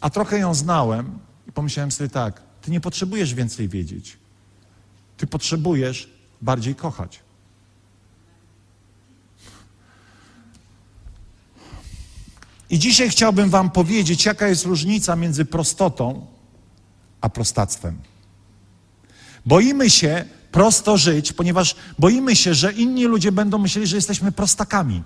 A 0.00 0.10
trochę 0.10 0.38
ją 0.38 0.54
znałem 0.54 1.18
i 1.48 1.52
pomyślałem 1.52 1.92
sobie 1.92 2.10
tak, 2.10 2.42
ty 2.62 2.70
nie 2.70 2.80
potrzebujesz 2.80 3.34
więcej 3.34 3.68
wiedzieć. 3.68 4.16
Ty 5.16 5.26
potrzebujesz 5.26 6.10
bardziej 6.42 6.74
kochać. 6.74 7.25
I 12.70 12.78
dzisiaj 12.78 13.10
chciałbym 13.10 13.50
Wam 13.50 13.70
powiedzieć, 13.70 14.24
jaka 14.24 14.48
jest 14.48 14.64
różnica 14.64 15.16
między 15.16 15.44
prostotą 15.44 16.26
a 17.20 17.28
prostactwem. 17.28 17.98
Boimy 19.46 19.90
się 19.90 20.24
prosto 20.52 20.96
żyć, 20.96 21.32
ponieważ 21.32 21.76
boimy 21.98 22.36
się, 22.36 22.54
że 22.54 22.72
inni 22.72 23.04
ludzie 23.04 23.32
będą 23.32 23.58
myśleli, 23.58 23.86
że 23.86 23.96
jesteśmy 23.96 24.32
prostakami. 24.32 25.02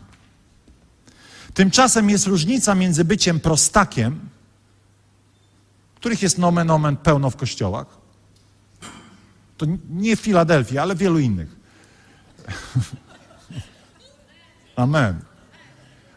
Tymczasem 1.55 2.11
jest 2.11 2.27
różnica 2.27 2.75
między 2.75 3.05
byciem 3.05 3.41
prostakiem, 3.41 4.21
których 5.95 6.23
jest 6.23 6.39
nomen 6.39 6.71
omen 6.71 6.97
pełno 6.97 7.31
w 7.31 7.37
kościołach. 7.37 7.87
To 9.57 9.67
nie 9.91 10.17
w 10.17 10.21
Filadelfii, 10.21 10.79
ale 10.79 10.97
wielu 10.97 11.19
innych. 11.19 11.57
Amen. 14.77 15.30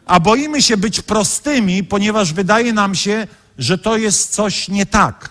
A 0.06 0.20
boimy 0.20 0.62
się 0.62 0.76
być 0.76 1.00
prostymi, 1.00 1.84
ponieważ 1.84 2.32
wydaje 2.32 2.72
nam 2.72 2.94
się, 2.94 3.26
że 3.58 3.78
to 3.78 3.96
jest 3.96 4.32
coś 4.32 4.68
nie 4.68 4.86
tak. 4.86 5.30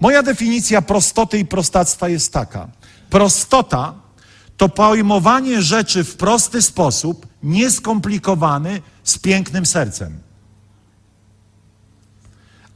Moja 0.00 0.22
definicja 0.22 0.82
prostoty 0.82 1.38
i 1.38 1.46
prostactwa 1.46 2.08
jest 2.08 2.32
taka. 2.32 2.68
Prostota 3.10 3.94
to 4.56 4.68
pojmowanie 4.68 5.62
rzeczy 5.62 6.04
w 6.04 6.16
prosty 6.16 6.62
sposób, 6.62 7.26
nieskomplikowany, 7.42 8.82
z 9.04 9.18
pięknym 9.18 9.66
sercem. 9.66 10.18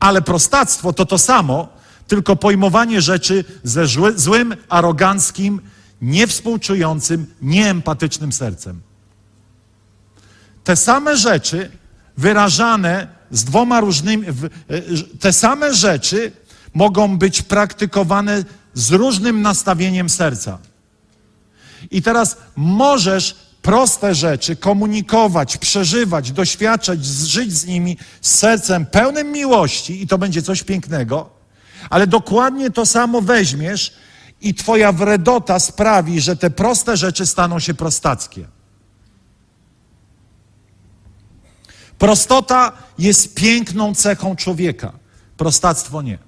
Ale 0.01 0.23
prostactwo 0.23 0.93
to 0.93 1.07
to 1.07 1.19
samo, 1.19 1.69
tylko 2.07 2.37
pojmowanie 2.37 3.01
rzeczy 3.01 3.45
ze 3.65 3.87
złym, 4.17 4.57
aroganckim, 4.69 5.61
niewspółczującym, 6.03 7.27
nieempatycznym 7.43 8.33
sercem. 8.33 8.81
Te 10.65 10.77
same 10.77 11.17
rzeczy 11.17 11.71
wyrażane 12.17 13.09
z 13.31 13.45
dwoma 13.45 13.81
różnymi, 13.81 14.27
e, 14.29 14.33
te 15.21 15.33
same 15.33 15.75
rzeczy 15.75 16.33
mogą 16.75 17.19
być 17.19 17.43
praktykowane 17.43 18.45
z 18.75 18.91
różnym 18.91 19.43
nastawieniem 19.43 20.09
serca. 20.09 20.59
I 21.91 22.03
teraz 22.03 22.37
możesz 22.57 23.37
proste 23.63 24.15
rzeczy 24.15 24.57
komunikować, 24.57 25.57
przeżywać, 25.57 26.33
doświadczać, 26.33 27.05
żyć 27.05 27.53
z 27.53 27.67
nimi 27.67 27.97
z 28.21 28.35
sercem 28.35 28.87
pełnym 28.87 29.33
miłości 29.33 30.03
i 30.03 30.07
to 30.07 30.19
będzie 30.19 30.43
coś 30.43 30.63
pięknego, 30.63 31.31
ale 31.91 32.07
dokładnie 32.07 32.71
to 32.71 32.87
samo 32.87 33.21
weźmiesz 33.21 33.93
i 34.41 34.55
twoja 34.55 34.93
wredota 34.93 35.59
sprawi, 35.59 36.21
że 36.21 36.37
te 36.37 36.51
proste 36.51 36.97
rzeczy 36.97 37.27
staną 37.27 37.59
się 37.59 37.75
prostackie. 37.75 38.47
Prostota 42.03 42.73
jest 42.99 43.35
piękną 43.35 43.95
cechą 43.95 44.37
człowieka, 44.37 44.93
prostactwo 45.37 46.03
nie. 46.03 46.19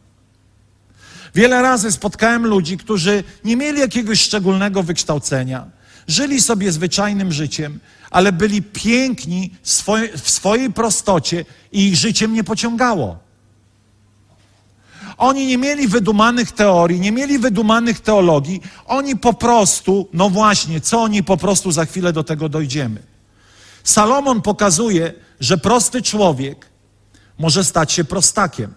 Wiele 1.34 1.62
razy 1.62 1.92
spotkałem 1.92 2.46
ludzi, 2.46 2.76
którzy 2.76 3.24
nie 3.44 3.56
mieli 3.56 3.80
jakiegoś 3.80 4.20
szczególnego 4.20 4.82
wykształcenia, 4.82 5.66
żyli 6.08 6.40
sobie 6.40 6.72
zwyczajnym 6.72 7.32
życiem, 7.32 7.80
ale 8.10 8.32
byli 8.32 8.62
piękni 8.62 9.50
w 10.22 10.30
swojej 10.30 10.72
prostocie 10.72 11.44
i 11.72 11.88
ich 11.88 11.96
życiem 11.96 12.34
nie 12.34 12.44
pociągało. 12.44 13.18
Oni 15.16 15.46
nie 15.46 15.58
mieli 15.58 15.88
wydumanych 15.88 16.52
teorii, 16.52 17.00
nie 17.00 17.12
mieli 17.12 17.38
wydumanych 17.38 18.00
teologii. 18.00 18.60
Oni 18.86 19.16
po 19.16 19.32
prostu, 19.32 20.08
no 20.12 20.30
właśnie, 20.30 20.80
co 20.80 21.02
oni 21.02 21.24
po 21.24 21.36
prostu 21.36 21.72
za 21.72 21.84
chwilę 21.84 22.12
do 22.12 22.24
tego 22.24 22.48
dojdziemy. 22.48 23.13
Salomon 23.84 24.42
pokazuje, 24.42 25.12
że 25.40 25.58
prosty 25.58 26.02
człowiek 26.02 26.66
może 27.38 27.64
stać 27.64 27.92
się 27.92 28.04
prostakiem. 28.04 28.74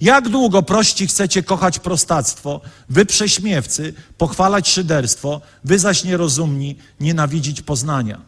Jak 0.00 0.28
długo 0.28 0.62
prości 0.62 1.06
chcecie 1.06 1.42
kochać 1.42 1.78
prostactwo, 1.78 2.60
wy 2.88 3.06
prześmiewcy, 3.06 3.94
pochwalać 4.18 4.68
szyderstwo, 4.68 5.40
wy 5.64 5.78
zaś 5.78 6.04
nierozumni, 6.04 6.76
nienawidzić 7.00 7.62
poznania? 7.62 8.20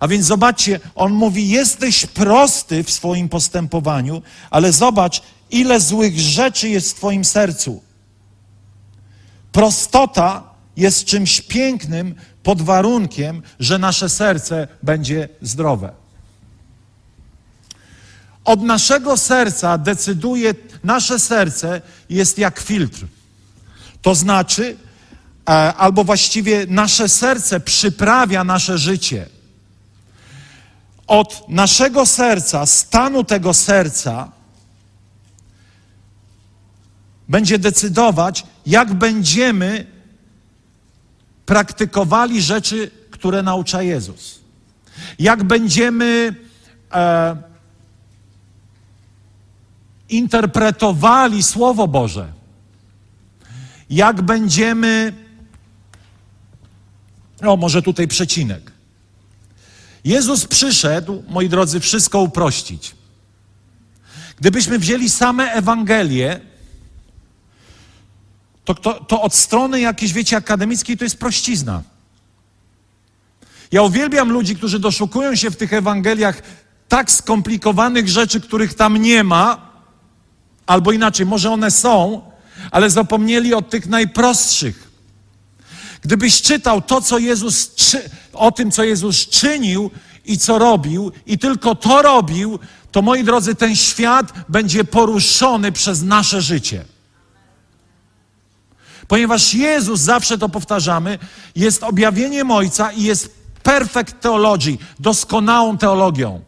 A 0.00 0.08
więc 0.08 0.26
zobaczcie, 0.26 0.80
on 0.94 1.12
mówi: 1.12 1.48
Jesteś 1.48 2.06
prosty 2.06 2.84
w 2.84 2.90
swoim 2.90 3.28
postępowaniu, 3.28 4.22
ale 4.50 4.72
zobacz, 4.72 5.22
ile 5.50 5.80
złych 5.80 6.20
rzeczy 6.20 6.68
jest 6.68 6.90
w 6.90 6.94
Twoim 6.94 7.24
sercu. 7.24 7.82
Prostota 9.52 10.54
jest 10.76 11.04
czymś 11.04 11.40
pięknym 11.40 12.14
pod 12.48 12.62
warunkiem, 12.62 13.42
że 13.60 13.78
nasze 13.78 14.08
serce 14.08 14.68
będzie 14.82 15.28
zdrowe. 15.42 15.92
Od 18.44 18.62
naszego 18.62 19.16
serca 19.16 19.78
decyduje, 19.78 20.54
nasze 20.84 21.18
serce 21.18 21.80
jest 22.10 22.38
jak 22.38 22.60
filtr. 22.60 23.06
To 24.02 24.14
znaczy, 24.14 24.76
e, 25.48 25.50
albo 25.74 26.04
właściwie 26.04 26.66
nasze 26.68 27.08
serce 27.08 27.60
przyprawia 27.60 28.44
nasze 28.44 28.78
życie. 28.78 29.28
Od 31.06 31.48
naszego 31.48 32.06
serca, 32.06 32.66
stanu 32.66 33.24
tego 33.24 33.54
serca, 33.54 34.32
będzie 37.28 37.58
decydować, 37.58 38.44
jak 38.66 38.94
będziemy 38.94 39.97
praktykowali 41.48 42.42
rzeczy, 42.42 42.90
które 43.10 43.42
naucza 43.42 43.82
Jezus. 43.82 44.40
Jak 45.18 45.44
będziemy 45.44 46.34
e, 46.92 47.36
interpretowali 50.08 51.42
Słowo 51.42 51.88
Boże. 51.88 52.32
Jak 53.90 54.22
będziemy. 54.22 55.12
O, 57.42 57.56
może 57.56 57.82
tutaj 57.82 58.08
przecinek. 58.08 58.72
Jezus 60.04 60.46
przyszedł, 60.46 61.22
moi 61.28 61.48
drodzy, 61.48 61.80
wszystko 61.80 62.20
uprościć. 62.20 62.94
Gdybyśmy 64.38 64.78
wzięli 64.78 65.10
same 65.10 65.52
Ewangelie, 65.52 66.40
to, 68.68 68.74
to, 68.74 68.94
to 69.04 69.22
od 69.22 69.34
strony 69.34 69.80
jakiejś, 69.80 70.12
wiecie, 70.12 70.36
akademickiej 70.36 70.96
to 70.96 71.04
jest 71.04 71.18
prościzna. 71.18 71.82
Ja 73.72 73.82
uwielbiam 73.82 74.32
ludzi, 74.32 74.56
którzy 74.56 74.78
doszukują 74.78 75.34
się 75.34 75.50
w 75.50 75.56
tych 75.56 75.72
Ewangeliach 75.72 76.42
tak 76.88 77.10
skomplikowanych 77.10 78.08
rzeczy, 78.08 78.40
których 78.40 78.74
tam 78.74 78.96
nie 78.96 79.24
ma, 79.24 79.70
albo 80.66 80.92
inaczej, 80.92 81.26
może 81.26 81.50
one 81.50 81.70
są, 81.70 82.22
ale 82.70 82.90
zapomnieli 82.90 83.54
o 83.54 83.62
tych 83.62 83.86
najprostszych. 83.86 84.88
Gdybyś 86.02 86.42
czytał 86.42 86.82
to, 86.82 87.00
co 87.00 87.18
Jezus, 87.18 87.70
o 88.32 88.52
tym, 88.52 88.70
co 88.70 88.84
Jezus 88.84 89.28
czynił 89.28 89.90
i 90.24 90.38
co 90.38 90.58
robił, 90.58 91.12
i 91.26 91.38
tylko 91.38 91.74
to 91.74 92.02
robił, 92.02 92.58
to 92.92 93.02
moi 93.02 93.24
drodzy, 93.24 93.54
ten 93.54 93.76
świat 93.76 94.32
będzie 94.48 94.84
poruszony 94.84 95.72
przez 95.72 96.02
nasze 96.02 96.42
życie. 96.42 96.84
Ponieważ 99.08 99.54
Jezus, 99.54 100.00
zawsze 100.00 100.38
to 100.38 100.48
powtarzamy, 100.48 101.18
jest 101.56 101.82
objawieniem 101.82 102.50
Ojca 102.50 102.92
i 102.92 103.02
jest 103.02 103.34
perfect 103.62 104.20
theology, 104.20 104.78
doskonałą 105.00 105.78
teologią. 105.78 106.40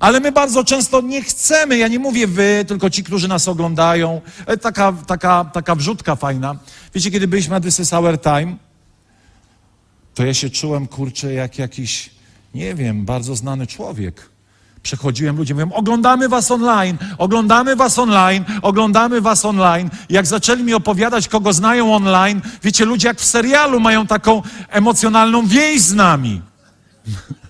Ale 0.00 0.20
my 0.20 0.32
bardzo 0.32 0.64
często 0.64 1.00
nie 1.00 1.22
chcemy, 1.22 1.78
ja 1.78 1.88
nie 1.88 1.98
mówię 1.98 2.26
wy, 2.26 2.64
tylko 2.68 2.90
ci, 2.90 3.04
którzy 3.04 3.28
nas 3.28 3.48
oglądają. 3.48 4.20
E, 4.46 4.56
taka, 4.56 4.92
taka, 5.06 5.44
taka 5.44 5.74
wrzutka 5.74 6.16
fajna. 6.16 6.56
Wiecie, 6.94 7.10
kiedy 7.10 7.28
byliśmy 7.28 7.50
na 7.54 7.60
This 7.60 7.80
is 7.80 7.92
Our 7.92 8.20
Time, 8.20 8.56
to 10.14 10.26
ja 10.26 10.34
się 10.34 10.50
czułem, 10.50 10.86
kurczę, 10.86 11.32
jak 11.32 11.58
jakiś, 11.58 12.10
nie 12.54 12.74
wiem, 12.74 13.04
bardzo 13.04 13.36
znany 13.36 13.66
człowiek. 13.66 14.31
Przechodziłem, 14.82 15.36
ludzie 15.36 15.54
mówią, 15.54 15.72
oglądamy 15.72 16.28
was 16.28 16.50
online, 16.50 16.98
oglądamy 17.18 17.76
was 17.76 17.98
online, 17.98 18.44
oglądamy 18.62 19.20
was 19.20 19.44
online. 19.44 19.90
Jak 20.08 20.26
zaczęli 20.26 20.62
mi 20.62 20.74
opowiadać, 20.74 21.28
kogo 21.28 21.52
znają 21.52 21.94
online, 21.94 22.42
wiecie, 22.62 22.84
ludzie 22.84 23.08
jak 23.08 23.20
w 23.20 23.24
serialu 23.24 23.80
mają 23.80 24.06
taką 24.06 24.42
emocjonalną 24.68 25.46
więź 25.46 25.80
z 25.80 25.94
nami. 25.94 26.42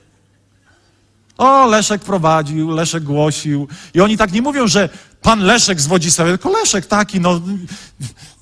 O, 1.39 1.67
Leszek 1.67 2.03
prowadził, 2.03 2.71
Leszek 2.71 3.03
głosił. 3.03 3.69
I 3.95 4.01
oni 4.01 4.17
tak 4.17 4.33
nie 4.33 4.43
mówią, 4.43 4.67
że 4.67 4.89
pan 5.23 5.41
Leszek 5.41 5.81
z 5.81 5.87
Wodzisława, 5.87 6.31
tylko 6.31 6.51
Leszek 6.51 6.87
taki, 6.87 7.21
no, 7.21 7.41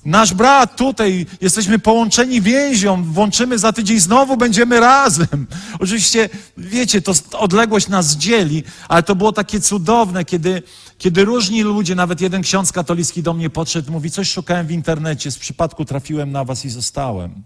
nasz 0.05 0.33
brat 0.33 0.75
tutaj, 0.75 1.25
jesteśmy 1.41 1.79
połączeni 1.79 2.41
więzią, 2.41 3.03
włączymy 3.03 3.59
za 3.59 3.73
tydzień, 3.73 3.99
znowu 3.99 4.37
będziemy 4.37 4.79
razem. 4.79 5.47
Oczywiście, 5.79 6.29
wiecie, 6.57 7.01
to 7.01 7.13
odległość 7.39 7.87
nas 7.87 8.15
dzieli, 8.15 8.63
ale 8.87 9.03
to 9.03 9.15
było 9.15 9.31
takie 9.31 9.61
cudowne, 9.61 10.25
kiedy, 10.25 10.63
kiedy 10.97 11.25
różni 11.25 11.63
ludzie, 11.63 11.95
nawet 11.95 12.21
jeden 12.21 12.41
ksiądz 12.41 12.71
katolicki 12.71 13.23
do 13.23 13.33
mnie 13.33 13.49
podszedł, 13.49 13.91
mówi, 13.91 14.11
coś 14.11 14.31
szukałem 14.31 14.67
w 14.67 14.71
internecie, 14.71 15.31
z 15.31 15.37
przypadku 15.37 15.85
trafiłem 15.85 16.31
na 16.31 16.45
was 16.45 16.65
i 16.65 16.69
zostałem. 16.69 17.43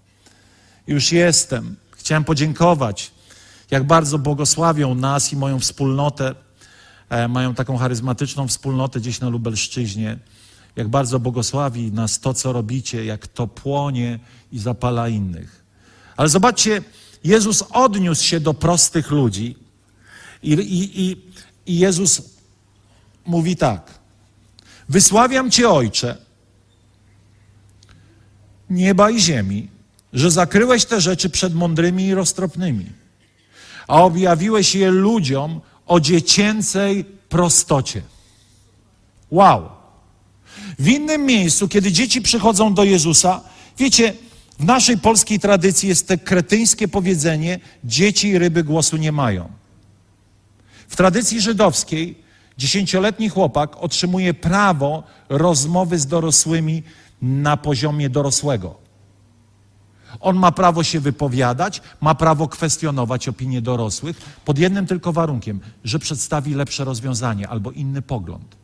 Już 0.87 1.11
jestem. 1.11 1.75
Chciałem 1.91 2.23
podziękować 2.23 3.11
jak 3.71 3.83
bardzo 3.83 4.19
błogosławią 4.19 4.95
nas 4.95 5.33
i 5.33 5.35
moją 5.35 5.59
wspólnotę, 5.59 6.35
mają 7.29 7.55
taką 7.55 7.77
charyzmatyczną 7.77 8.47
wspólnotę 8.47 8.99
gdzieś 8.99 9.19
na 9.19 9.29
Lubelszczyźnie, 9.29 10.17
jak 10.75 10.87
bardzo 10.87 11.19
błogosławi 11.19 11.91
nas 11.91 12.19
to, 12.19 12.33
co 12.33 12.53
robicie, 12.53 13.05
jak 13.05 13.27
to 13.27 13.47
płonie 13.47 14.19
i 14.51 14.59
zapala 14.59 15.09
innych. 15.09 15.65
Ale 16.17 16.29
zobaczcie, 16.29 16.81
Jezus 17.23 17.63
odniósł 17.69 18.23
się 18.23 18.39
do 18.39 18.53
prostych 18.53 19.11
ludzi 19.11 19.55
i, 20.43 20.51
i, 20.53 21.01
i, 21.01 21.17
i 21.65 21.79
Jezus 21.79 22.21
mówi 23.25 23.55
tak: 23.55 23.99
Wysławiam 24.89 25.51
Cię, 25.51 25.69
Ojcze, 25.69 26.17
nieba 28.69 29.09
i 29.09 29.19
ziemi, 29.19 29.67
że 30.13 30.31
zakryłeś 30.31 30.85
te 30.85 31.01
rzeczy 31.01 31.29
przed 31.29 31.53
mądrymi 31.53 32.05
i 32.05 32.13
roztropnymi, 32.13 32.85
a 33.87 34.03
objawiłeś 34.03 34.75
je 34.75 34.91
ludziom 34.91 35.61
o 35.87 35.99
dziecięcej 35.99 37.05
prostocie. 37.29 38.01
Wow! 39.31 39.69
W 40.79 40.87
innym 40.87 41.25
miejscu, 41.25 41.67
kiedy 41.67 41.91
dzieci 41.91 42.21
przychodzą 42.21 42.73
do 42.73 42.83
Jezusa, 42.83 43.41
wiecie, 43.77 44.13
w 44.59 44.65
naszej 44.65 44.97
polskiej 44.97 45.39
tradycji 45.39 45.89
jest 45.89 46.07
te 46.07 46.17
kretyńskie 46.17 46.87
powiedzenie: 46.87 47.59
dzieci 47.83 48.27
i 48.27 48.37
ryby 48.37 48.63
głosu 48.63 48.97
nie 48.97 49.11
mają. 49.11 49.49
W 50.87 50.95
tradycji 50.95 51.41
żydowskiej 51.41 52.15
dziesięcioletni 52.57 53.29
chłopak 53.29 53.77
otrzymuje 53.77 54.33
prawo 54.33 55.03
rozmowy 55.29 55.99
z 55.99 56.07
dorosłymi 56.07 56.83
na 57.21 57.57
poziomie 57.57 58.09
dorosłego. 58.09 58.84
On 60.19 60.37
ma 60.37 60.51
prawo 60.51 60.83
się 60.83 60.99
wypowiadać, 60.99 61.81
ma 62.01 62.15
prawo 62.15 62.47
kwestionować 62.47 63.27
opinie 63.27 63.61
dorosłych, 63.61 64.39
pod 64.45 64.59
jednym 64.59 64.87
tylko 64.87 65.13
warunkiem, 65.13 65.59
że 65.83 65.99
przedstawi 65.99 66.53
lepsze 66.53 66.83
rozwiązanie 66.83 67.49
albo 67.49 67.71
inny 67.71 68.01
pogląd. 68.01 68.55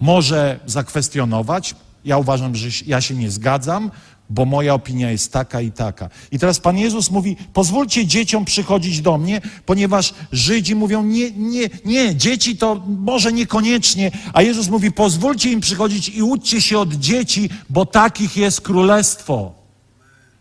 Może 0.00 0.60
zakwestionować, 0.66 1.74
ja 2.04 2.18
uważam, 2.18 2.56
że 2.56 2.68
ja 2.86 3.00
się 3.00 3.14
nie 3.14 3.30
zgadzam, 3.30 3.90
bo 4.30 4.44
moja 4.44 4.74
opinia 4.74 5.10
jest 5.10 5.32
taka 5.32 5.60
i 5.60 5.72
taka. 5.72 6.08
I 6.32 6.38
teraz 6.38 6.60
Pan 6.60 6.78
Jezus 6.78 7.10
mówi: 7.10 7.36
pozwólcie 7.52 8.06
dzieciom 8.06 8.44
przychodzić 8.44 9.00
do 9.00 9.18
mnie, 9.18 9.40
ponieważ 9.66 10.14
Żydzi 10.32 10.74
mówią: 10.74 11.02
nie, 11.02 11.30
nie, 11.30 11.68
nie, 11.84 12.16
dzieci 12.16 12.56
to 12.56 12.82
może 12.86 13.32
niekoniecznie, 13.32 14.10
a 14.32 14.42
Jezus 14.42 14.68
mówi: 14.68 14.92
pozwólcie 14.92 15.52
im 15.52 15.60
przychodzić 15.60 16.08
i 16.08 16.22
uczcie 16.22 16.60
się 16.60 16.78
od 16.78 16.94
dzieci, 16.94 17.50
bo 17.70 17.86
takich 17.86 18.36
jest 18.36 18.60
królestwo. 18.60 19.63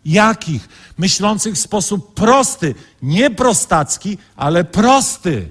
Jakich? 0.06 0.70
Myślących 0.98 1.54
w 1.56 1.60
sposób 1.60 2.14
prosty, 2.14 2.76
nie 3.02 3.32
prostacki, 3.32 4.18
ale 4.36 4.64
prosty. 4.64 5.50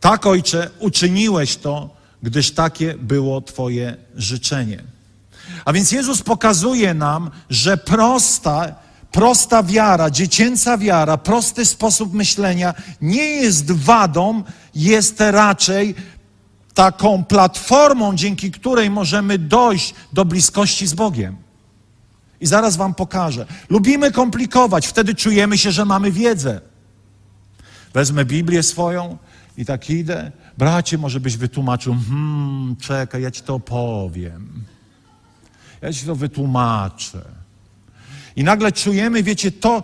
Tak, 0.00 0.26
ojcze, 0.26 0.70
uczyniłeś 0.78 1.56
to, 1.56 1.90
gdyż 2.22 2.50
takie 2.50 2.94
było 2.94 3.40
Twoje 3.40 3.96
życzenie. 4.16 4.82
A 5.64 5.72
więc 5.72 5.92
Jezus 5.92 6.22
pokazuje 6.22 6.94
nam, 6.94 7.30
że 7.50 7.76
prosta, 7.76 8.74
prosta 9.12 9.62
wiara, 9.62 10.10
dziecięca 10.10 10.78
wiara, 10.78 11.16
prosty 11.16 11.64
sposób 11.64 12.12
myślenia 12.14 12.74
nie 13.00 13.26
jest 13.26 13.70
wadą, 13.70 14.42
jest 14.74 15.20
raczej 15.20 15.94
taką 16.78 17.24
platformą, 17.24 18.14
dzięki 18.16 18.50
której 18.50 18.90
możemy 18.90 19.38
dojść 19.38 19.94
do 20.12 20.24
bliskości 20.24 20.86
z 20.86 20.94
Bogiem. 20.94 21.36
I 22.40 22.46
zaraz 22.46 22.76
Wam 22.76 22.94
pokażę. 22.94 23.46
Lubimy 23.70 24.12
komplikować, 24.12 24.86
wtedy 24.86 25.14
czujemy 25.14 25.58
się, 25.58 25.72
że 25.72 25.84
mamy 25.84 26.12
wiedzę. 26.12 26.60
Wezmę 27.94 28.24
Biblię 28.24 28.62
swoją, 28.62 29.18
i 29.56 29.64
tak 29.64 29.90
idę. 29.90 30.32
Bracie, 30.58 30.98
może 30.98 31.20
byś 31.20 31.36
wytłumaczył. 31.36 31.96
Hmm, 32.08 32.76
czekaj, 32.76 33.22
ja 33.22 33.30
ci 33.30 33.42
to 33.42 33.54
opowiem. 33.54 34.64
Ja 35.82 35.92
ci 35.92 36.06
to 36.06 36.14
wytłumaczę. 36.14 37.24
I 38.36 38.44
nagle 38.44 38.72
czujemy, 38.72 39.22
wiecie, 39.22 39.52
to, 39.52 39.82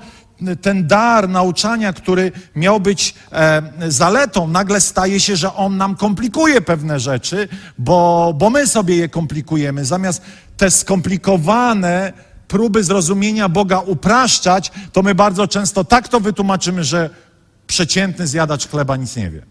ten 0.62 0.86
dar 0.86 1.28
nauczania, 1.28 1.92
który 1.92 2.32
miał 2.56 2.80
być 2.80 3.14
e, 3.32 3.62
zaletą, 3.88 4.48
nagle 4.48 4.80
staje 4.80 5.20
się, 5.20 5.36
że 5.36 5.54
on 5.54 5.76
nam 5.76 5.96
komplikuje 5.96 6.60
pewne 6.60 7.00
rzeczy, 7.00 7.48
bo, 7.78 8.32
bo 8.38 8.50
my 8.50 8.66
sobie 8.66 8.96
je 8.96 9.08
komplikujemy. 9.08 9.84
Zamiast 9.84 10.22
te 10.56 10.70
skomplikowane 10.70 12.12
próby 12.48 12.84
zrozumienia 12.84 13.48
Boga 13.48 13.78
upraszczać, 13.78 14.72
to 14.92 15.02
my 15.02 15.14
bardzo 15.14 15.48
często 15.48 15.84
tak 15.84 16.08
to 16.08 16.20
wytłumaczymy, 16.20 16.84
że 16.84 17.10
przeciętny 17.66 18.26
zjadacz 18.26 18.68
chleba 18.68 18.96
nic 18.96 19.16
nie 19.16 19.30
wie. 19.30 19.42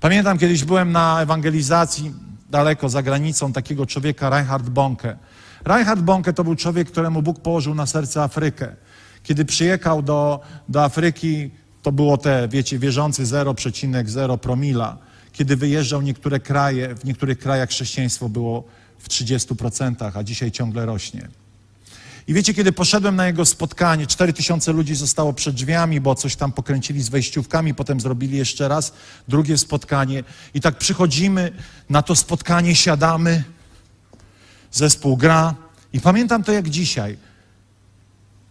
Pamiętam, 0.00 0.38
kiedyś 0.38 0.64
byłem 0.64 0.92
na 0.92 1.22
ewangelizacji 1.22 2.14
daleko 2.50 2.88
za 2.88 3.02
granicą 3.02 3.52
takiego 3.52 3.86
człowieka, 3.86 4.30
Reinhard 4.30 4.68
Bonke. 4.68 5.16
Reinhard 5.64 6.00
Bonke 6.00 6.32
to 6.32 6.44
był 6.44 6.56
człowiek, 6.56 6.90
któremu 6.90 7.22
Bóg 7.22 7.40
położył 7.40 7.74
na 7.74 7.86
serce 7.86 8.22
Afrykę. 8.22 8.76
Kiedy 9.22 9.44
przyjechał 9.44 10.02
do, 10.02 10.40
do 10.68 10.84
Afryki, 10.84 11.50
to 11.82 11.92
było 11.92 12.18
te, 12.18 12.48
wiecie, 12.48 12.78
wierzący 12.78 13.24
0,0 13.24 14.38
promila. 14.38 14.98
Kiedy 15.32 15.56
wyjeżdżał 15.56 16.02
niektóre 16.02 16.40
kraje, 16.40 16.94
w 16.94 17.04
niektórych 17.04 17.38
krajach 17.38 17.68
chrześcijaństwo 17.68 18.28
było 18.28 18.64
w 18.98 19.08
30%, 19.08 20.10
a 20.14 20.22
dzisiaj 20.22 20.50
ciągle 20.50 20.86
rośnie. 20.86 21.28
I 22.28 22.34
wiecie, 22.34 22.54
kiedy 22.54 22.72
poszedłem 22.72 23.16
na 23.16 23.26
jego 23.26 23.44
spotkanie, 23.44 24.06
cztery 24.06 24.32
tysiące 24.32 24.72
ludzi 24.72 24.94
zostało 24.94 25.32
przed 25.32 25.54
drzwiami, 25.54 26.00
bo 26.00 26.14
coś 26.14 26.36
tam 26.36 26.52
pokręcili 26.52 27.02
z 27.02 27.08
wejściówkami, 27.08 27.74
potem 27.74 28.00
zrobili 28.00 28.38
jeszcze 28.38 28.68
raz 28.68 28.92
drugie 29.28 29.58
spotkanie. 29.58 30.24
I 30.54 30.60
tak 30.60 30.78
przychodzimy 30.78 31.52
na 31.90 32.02
to 32.02 32.16
spotkanie, 32.16 32.74
siadamy, 32.74 33.44
zespół 34.76 35.16
gra. 35.16 35.54
I 35.92 36.00
pamiętam 36.00 36.44
to 36.44 36.52
jak 36.52 36.68
dzisiaj. 36.68 37.18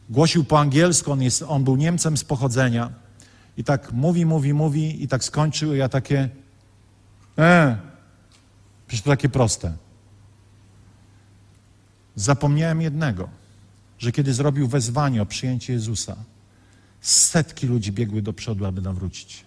Głosił 0.10 0.44
po 0.44 0.60
angielsku, 0.60 1.12
on, 1.12 1.22
jest, 1.22 1.44
on 1.48 1.64
był 1.64 1.76
Niemcem 1.76 2.18
z 2.18 2.24
pochodzenia. 2.24 2.90
I 3.58 3.64
tak 3.64 3.92
mówi, 3.92 4.26
mówi, 4.26 4.54
mówi, 4.54 5.04
i 5.04 5.08
tak 5.08 5.24
skończył, 5.24 5.74
i 5.74 5.78
ja 5.78 5.90
takie. 5.90 6.30
E, 7.38 7.78
przecież 8.88 9.04
to 9.04 9.10
takie 9.10 9.30
proste. 9.30 9.74
Zapomniałem 12.16 12.82
jednego 12.82 13.30
że 14.00 14.12
kiedy 14.12 14.34
zrobił 14.34 14.68
wezwanie 14.68 15.22
o 15.22 15.26
przyjęcie 15.26 15.74
Jezusa, 15.74 16.16
setki 17.02 17.68
ludzi 17.68 17.92
biegły 17.92 18.22
do 18.22 18.34
przodu, 18.34 18.66
aby 18.66 18.82
nawrócić. 18.82 19.46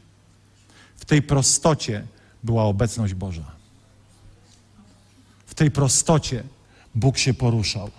W 0.96 1.04
tej 1.04 1.22
prostocie 1.22 2.06
była 2.44 2.64
obecność 2.64 3.14
Boża. 3.14 3.52
W 5.46 5.54
tej 5.54 5.70
prostocie 5.70 6.42
Bóg 6.94 7.18
się 7.18 7.34
poruszał. 7.34 7.90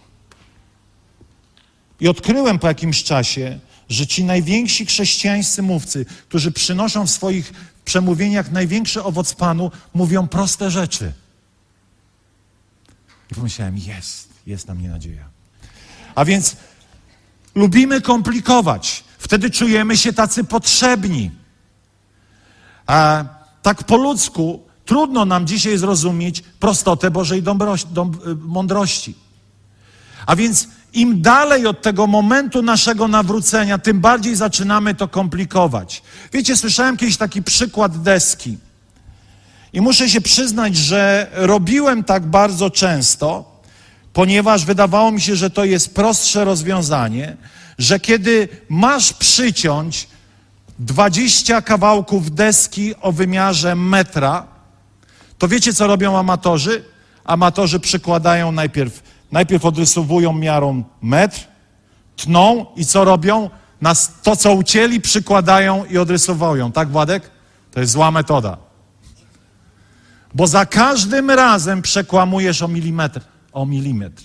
I 2.00 2.08
odkryłem 2.08 2.60
po 2.60 2.68
jakimś 2.68 3.04
czasie, 3.04 3.60
że 3.90 4.08
ci 4.08 4.24
najwięksi 4.24 4.86
chrześcijańscy 4.86 5.62
mówcy, 5.62 6.06
którzy 6.06 6.52
przynoszą 6.52 7.08
w 7.08 7.10
swoich 7.10 7.54
przemówieniach 7.86 8.52
największy 8.52 9.04
owoc 9.04 9.34
Panu, 9.34 9.72
mówią 9.94 10.28
proste 10.28 10.72
rzeczy. 10.72 11.14
I 13.32 13.36
pomyślałem, 13.36 13.78
jest, 13.78 14.30
jest 14.48 14.68
na 14.68 14.76
mnie 14.76 14.90
nadzieja. 14.90 15.30
A 16.16 16.26
więc 16.26 16.56
lubimy 17.56 18.02
komplikować. 18.02 19.04
Wtedy 19.18 19.50
czujemy 19.50 19.98
się 19.98 20.14
tacy 20.14 20.44
potrzebni. 20.44 21.32
A 22.88 23.26
tak 23.62 23.84
po 23.84 23.98
ludzku 23.98 24.69
trudno 24.90 25.26
nam 25.26 25.48
dzisiaj 25.48 25.78
zrozumieć 25.78 26.42
prostotę 26.60 27.12
Bożej 27.12 27.44
mądrości. 28.42 29.16
A 30.26 30.36
więc 30.36 30.68
im 30.94 31.22
dalej 31.22 31.68
od 31.68 31.82
tego 31.82 32.08
momentu 32.08 32.62
naszego 32.62 33.08
nawrócenia, 33.08 33.78
tym 33.78 34.00
bardziej 34.00 34.36
zaczynamy 34.36 34.96
to 34.96 35.08
komplikować. 35.08 36.04
Wiecie, 36.34 36.58
słyszałem 36.58 36.98
kiedyś 36.98 37.18
taki 37.18 37.44
przykład 37.44 38.02
deski. 38.02 38.58
I 39.74 39.82
muszę 39.82 40.10
się 40.10 40.22
przyznać, 40.22 40.78
że 40.78 41.28
robiłem 41.34 42.04
tak 42.04 42.26
bardzo 42.26 42.70
często, 42.70 43.52
ponieważ 44.14 44.66
wydawało 44.66 45.12
mi 45.12 45.22
się, 45.22 45.36
że 45.36 45.50
to 45.50 45.66
jest 45.66 45.96
prostsze 45.96 46.46
rozwiązanie, 46.46 47.38
że 47.78 48.00
kiedy 48.00 48.48
masz 48.70 49.14
przyciąć 49.14 50.08
20 50.80 51.62
kawałków 51.62 52.32
deski 52.32 52.96
o 53.02 53.12
wymiarze 53.12 53.76
metra, 53.76 54.59
to 55.40 55.48
wiecie, 55.48 55.74
co 55.74 55.88
robią 55.88 56.18
amatorzy? 56.18 56.84
Amatorzy 57.24 57.80
przykładają 57.80 58.52
najpierw, 58.52 59.04
najpierw 59.32 59.66
odrysowują 59.66 60.34
miarą 60.34 60.84
metr, 61.02 61.48
tną 62.16 62.66
i 62.76 62.86
co 62.86 63.06
robią? 63.06 63.50
Na 63.82 63.94
to, 64.24 64.36
co 64.36 64.54
ucięli, 64.54 65.02
przykładają 65.02 65.86
i 65.86 65.98
odrysowują. 65.98 66.72
Tak, 66.72 66.90
Władek? 66.90 67.32
To 67.72 67.80
jest 67.80 67.92
zła 67.92 68.12
metoda. 68.12 68.58
Bo 70.34 70.48
za 70.48 70.66
każdym 70.66 71.32
razem 71.32 71.82
przekłamujesz 71.82 72.62
o 72.62 72.68
milimetr 72.68 73.22
o 73.52 73.66
milimetr. 73.66 74.24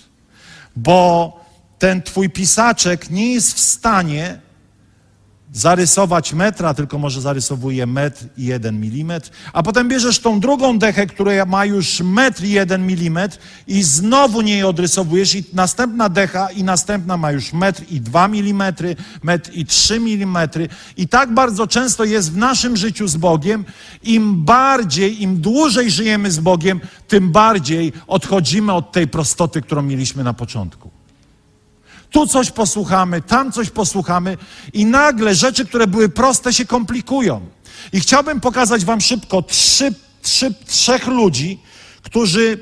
Bo 0.75 1.39
ten 1.79 2.01
twój 2.01 2.29
pisaczek 2.29 3.09
nie 3.09 3.33
jest 3.33 3.53
w 3.53 3.59
stanie 3.59 4.41
zarysować 5.55 6.33
metra, 6.33 6.73
tylko 6.73 6.97
może 6.97 7.21
zarysowuje 7.21 7.85
metr 7.85 8.25
i 8.37 8.45
jeden 8.45 8.79
milimetr, 8.79 9.29
a 9.53 9.63
potem 9.63 9.87
bierzesz 9.89 10.19
tą 10.19 10.39
drugą 10.39 10.79
dechę, 10.79 11.07
która 11.07 11.45
ma 11.45 11.65
już 11.65 12.01
metr 12.01 12.43
i 12.43 12.49
jeden 12.49 12.87
milimetr 12.87 13.37
i 13.67 13.83
znowu 13.83 14.41
nie 14.41 14.67
odrysowujesz 14.67 15.35
i 15.35 15.43
następna 15.53 16.09
decha 16.09 16.51
i 16.51 16.63
następna 16.63 17.17
ma 17.17 17.31
już 17.31 17.53
metr 17.53 17.83
i 17.89 18.01
dwa 18.01 18.27
milimetry, 18.27 18.95
metr 19.23 19.51
i 19.53 19.65
trzy 19.65 19.99
milimetry. 19.99 20.69
I 20.97 21.07
tak 21.07 21.33
bardzo 21.33 21.67
często 21.67 22.03
jest 22.03 22.33
w 22.33 22.37
naszym 22.37 22.77
życiu 22.77 23.07
z 23.07 23.17
Bogiem, 23.17 23.65
im 24.03 24.45
bardziej, 24.45 25.21
im 25.21 25.41
dłużej 25.41 25.91
żyjemy 25.91 26.31
z 26.31 26.39
Bogiem, 26.39 26.81
tym 27.07 27.31
bardziej 27.31 27.93
odchodzimy 28.07 28.73
od 28.73 28.91
tej 28.91 29.07
prostoty, 29.07 29.61
którą 29.61 29.81
mieliśmy 29.81 30.23
na 30.23 30.33
początku. 30.33 30.94
Tu 32.15 32.27
coś 32.27 32.51
posłuchamy, 32.51 33.21
tam 33.21 33.51
coś 33.51 33.69
posłuchamy 33.69 34.37
i 34.73 34.85
nagle 34.85 35.35
rzeczy, 35.35 35.65
które 35.65 35.87
były 35.87 36.09
proste, 36.09 36.53
się 36.53 36.65
komplikują. 36.65 37.41
I 37.93 37.99
chciałbym 37.99 38.41
pokazać 38.41 38.85
Wam 38.85 39.01
szybko 39.01 39.41
trzy, 39.41 39.93
trzy, 40.21 40.53
trzech 40.65 41.07
ludzi, 41.07 41.59
którzy 42.01 42.59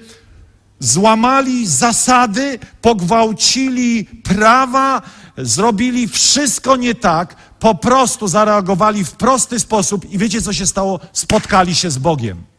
złamali 0.79 1.67
zasady, 1.67 2.59
pogwałcili 2.81 4.05
prawa, 4.05 5.01
zrobili 5.37 6.07
wszystko 6.07 6.75
nie 6.75 6.95
tak, 6.95 7.35
po 7.59 7.75
prostu 7.75 8.27
zareagowali 8.27 9.05
w 9.05 9.11
prosty 9.11 9.59
sposób 9.59 10.11
i 10.11 10.17
wiecie, 10.17 10.41
co 10.41 10.53
się 10.53 10.67
stało? 10.67 10.99
Spotkali 11.13 11.75
się 11.75 11.91
z 11.91 11.97
Bogiem. 11.97 12.52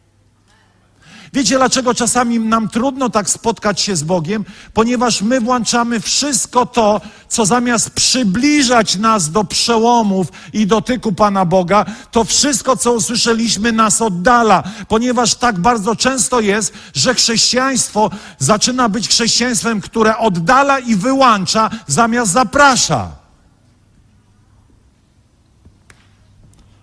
Wiecie, 1.35 1.57
dlaczego 1.57 1.93
czasami 1.93 2.39
nam 2.39 2.69
trudno 2.69 3.09
tak 3.09 3.29
spotkać 3.29 3.81
się 3.81 3.95
z 3.95 4.03
Bogiem? 4.03 4.45
Ponieważ 4.73 5.21
my 5.21 5.41
włączamy 5.41 5.99
wszystko 5.99 6.65
to, 6.65 7.01
co 7.27 7.45
zamiast 7.45 7.89
przybliżać 7.89 8.95
nas 8.95 9.31
do 9.31 9.43
przełomów 9.43 10.27
i 10.53 10.67
dotyku 10.67 11.13
Pana 11.13 11.45
Boga, 11.45 11.85
to 12.11 12.23
wszystko, 12.23 12.77
co 12.77 12.93
usłyszeliśmy, 12.93 13.71
nas 13.71 14.01
oddala. 14.01 14.63
Ponieważ 14.87 15.35
tak 15.35 15.59
bardzo 15.59 15.95
często 15.95 16.39
jest, 16.39 16.73
że 16.93 17.15
chrześcijaństwo 17.15 18.11
zaczyna 18.39 18.89
być 18.89 19.07
chrześcijaństwem, 19.07 19.81
które 19.81 20.17
oddala 20.17 20.79
i 20.79 20.95
wyłącza, 20.95 21.69
zamiast 21.87 22.31
zaprasza. 22.31 23.11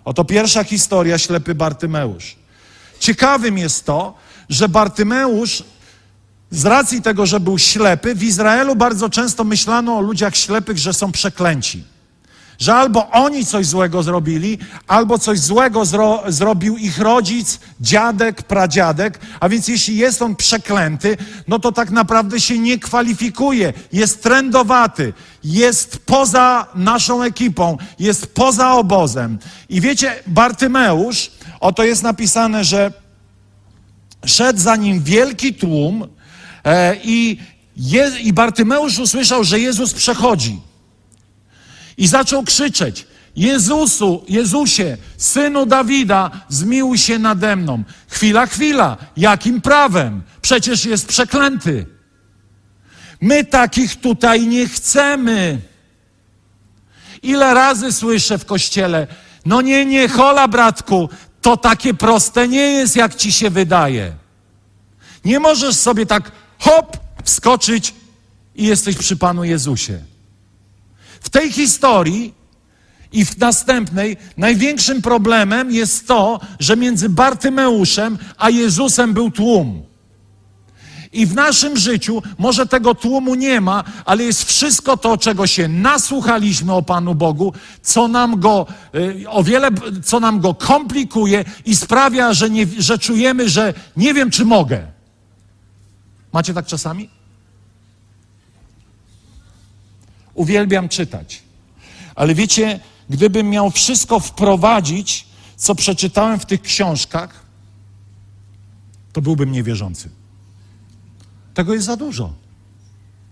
Oto 0.04 0.24
pierwsza 0.24 0.64
historia, 0.64 1.18
ślepy 1.18 1.54
Bartymeusz. 1.54 2.36
Ciekawym 2.98 3.58
jest 3.58 3.86
to, 3.86 4.21
że 4.52 4.68
Bartymeusz, 4.68 5.64
z 6.50 6.64
racji 6.64 7.02
tego, 7.02 7.26
że 7.26 7.40
był 7.40 7.58
ślepy, 7.58 8.14
w 8.14 8.22
Izraelu 8.22 8.76
bardzo 8.76 9.10
często 9.10 9.44
myślano 9.44 9.96
o 9.96 10.00
ludziach 10.00 10.36
ślepych, 10.36 10.78
że 10.78 10.92
są 10.92 11.12
przeklęci. 11.12 11.84
Że 12.58 12.74
albo 12.74 13.10
oni 13.10 13.46
coś 13.46 13.66
złego 13.66 14.02
zrobili, 14.02 14.58
albo 14.86 15.18
coś 15.18 15.38
złego 15.38 15.84
zro 15.84 16.22
zrobił 16.28 16.76
ich 16.76 16.98
rodzic, 16.98 17.60
dziadek, 17.80 18.42
pradziadek. 18.42 19.18
A 19.40 19.48
więc 19.48 19.68
jeśli 19.68 19.96
jest 19.96 20.22
on 20.22 20.36
przeklęty, 20.36 21.16
no 21.48 21.58
to 21.58 21.72
tak 21.72 21.90
naprawdę 21.90 22.40
się 22.40 22.58
nie 22.58 22.78
kwalifikuje. 22.78 23.72
Jest 23.92 24.22
trendowaty, 24.22 25.12
jest 25.44 25.98
poza 26.06 26.66
naszą 26.74 27.22
ekipą, 27.22 27.78
jest 27.98 28.34
poza 28.34 28.72
obozem. 28.72 29.38
I 29.68 29.80
wiecie, 29.80 30.14
Bartymeusz, 30.26 31.30
oto 31.60 31.84
jest 31.84 32.02
napisane, 32.02 32.64
że 32.64 33.01
szedł 34.26 34.58
za 34.58 34.76
nim 34.76 35.02
wielki 35.02 35.54
tłum 35.54 36.08
e, 36.64 36.96
i, 37.04 37.38
Je, 37.76 38.12
i 38.20 38.32
Bartymeusz 38.32 38.98
usłyszał, 38.98 39.44
że 39.44 39.60
Jezus 39.60 39.94
przechodzi. 39.94 40.60
I 41.96 42.06
zaczął 42.06 42.42
krzyczeć, 42.42 43.06
Jezusu, 43.36 44.24
Jezusie, 44.28 44.96
Synu 45.16 45.66
Dawida, 45.66 46.30
zmiłuj 46.48 46.98
się 46.98 47.18
nade 47.18 47.56
mną. 47.56 47.84
Chwila, 48.08 48.46
chwila, 48.46 48.96
jakim 49.16 49.60
prawem? 49.60 50.22
Przecież 50.42 50.84
jest 50.84 51.06
przeklęty. 51.06 51.86
My 53.20 53.44
takich 53.44 53.96
tutaj 53.96 54.46
nie 54.46 54.68
chcemy. 54.68 55.58
Ile 57.22 57.54
razy 57.54 57.92
słyszę 57.92 58.38
w 58.38 58.44
kościele, 58.44 59.06
no 59.46 59.60
nie, 59.60 59.86
nie, 59.86 60.08
hola 60.08 60.48
bratku, 60.48 61.08
to 61.42 61.56
takie 61.56 61.94
proste 61.94 62.48
nie 62.48 62.72
jest, 62.72 62.96
jak 62.96 63.14
ci 63.14 63.32
się 63.32 63.50
wydaje. 63.50 64.12
Nie 65.24 65.40
możesz 65.40 65.76
sobie 65.76 66.06
tak 66.06 66.32
hop, 66.58 66.96
wskoczyć 67.24 67.94
i 68.54 68.66
jesteś 68.66 68.96
przy 68.96 69.16
Panu 69.16 69.44
Jezusie. 69.44 69.98
W 71.20 71.30
tej 71.30 71.52
historii 71.52 72.34
i 73.12 73.24
w 73.24 73.38
następnej 73.38 74.16
największym 74.36 75.02
problemem 75.02 75.70
jest 75.70 76.08
to, 76.08 76.40
że 76.58 76.76
między 76.76 77.08
Bartymeuszem 77.08 78.18
a 78.38 78.50
Jezusem 78.50 79.14
był 79.14 79.30
tłum. 79.30 79.91
I 81.12 81.26
w 81.26 81.34
naszym 81.34 81.76
życiu 81.76 82.22
może 82.38 82.66
tego 82.66 82.94
tłumu 82.94 83.34
nie 83.34 83.60
ma, 83.60 83.84
ale 84.04 84.24
jest 84.24 84.44
wszystko 84.44 84.96
to, 84.96 85.18
czego 85.18 85.46
się 85.46 85.68
nasłuchaliśmy 85.68 86.72
o 86.72 86.82
Panu 86.82 87.14
Bogu, 87.14 87.52
co 87.82 88.08
nam 88.08 88.40
go 88.40 88.66
y, 88.94 89.24
o 89.28 89.42
wiele, 89.42 89.68
co 90.04 90.20
nam 90.20 90.40
go 90.40 90.54
komplikuje 90.54 91.44
i 91.64 91.76
sprawia, 91.76 92.34
że, 92.34 92.50
nie, 92.50 92.66
że 92.78 92.98
czujemy, 92.98 93.48
że 93.48 93.74
nie 93.96 94.14
wiem, 94.14 94.30
czy 94.30 94.44
mogę. 94.44 94.86
Macie 96.32 96.54
tak 96.54 96.66
czasami? 96.66 97.10
Uwielbiam 100.34 100.88
czytać. 100.88 101.42
Ale 102.14 102.34
wiecie, 102.34 102.80
gdybym 103.10 103.50
miał 103.50 103.70
wszystko 103.70 104.20
wprowadzić, 104.20 105.26
co 105.56 105.74
przeczytałem 105.74 106.40
w 106.40 106.46
tych 106.46 106.62
książkach, 106.62 107.42
to 109.12 109.22
byłbym 109.22 109.52
niewierzący. 109.52 110.21
Tego 111.54 111.74
jest 111.74 111.86
za 111.86 111.96
dużo. 111.96 112.32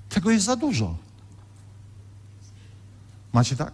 Tego 0.09 0.31
jest 0.31 0.45
za 0.45 0.57
dużo. 0.57 0.97
Macie 3.33 3.57
tak? 3.57 3.73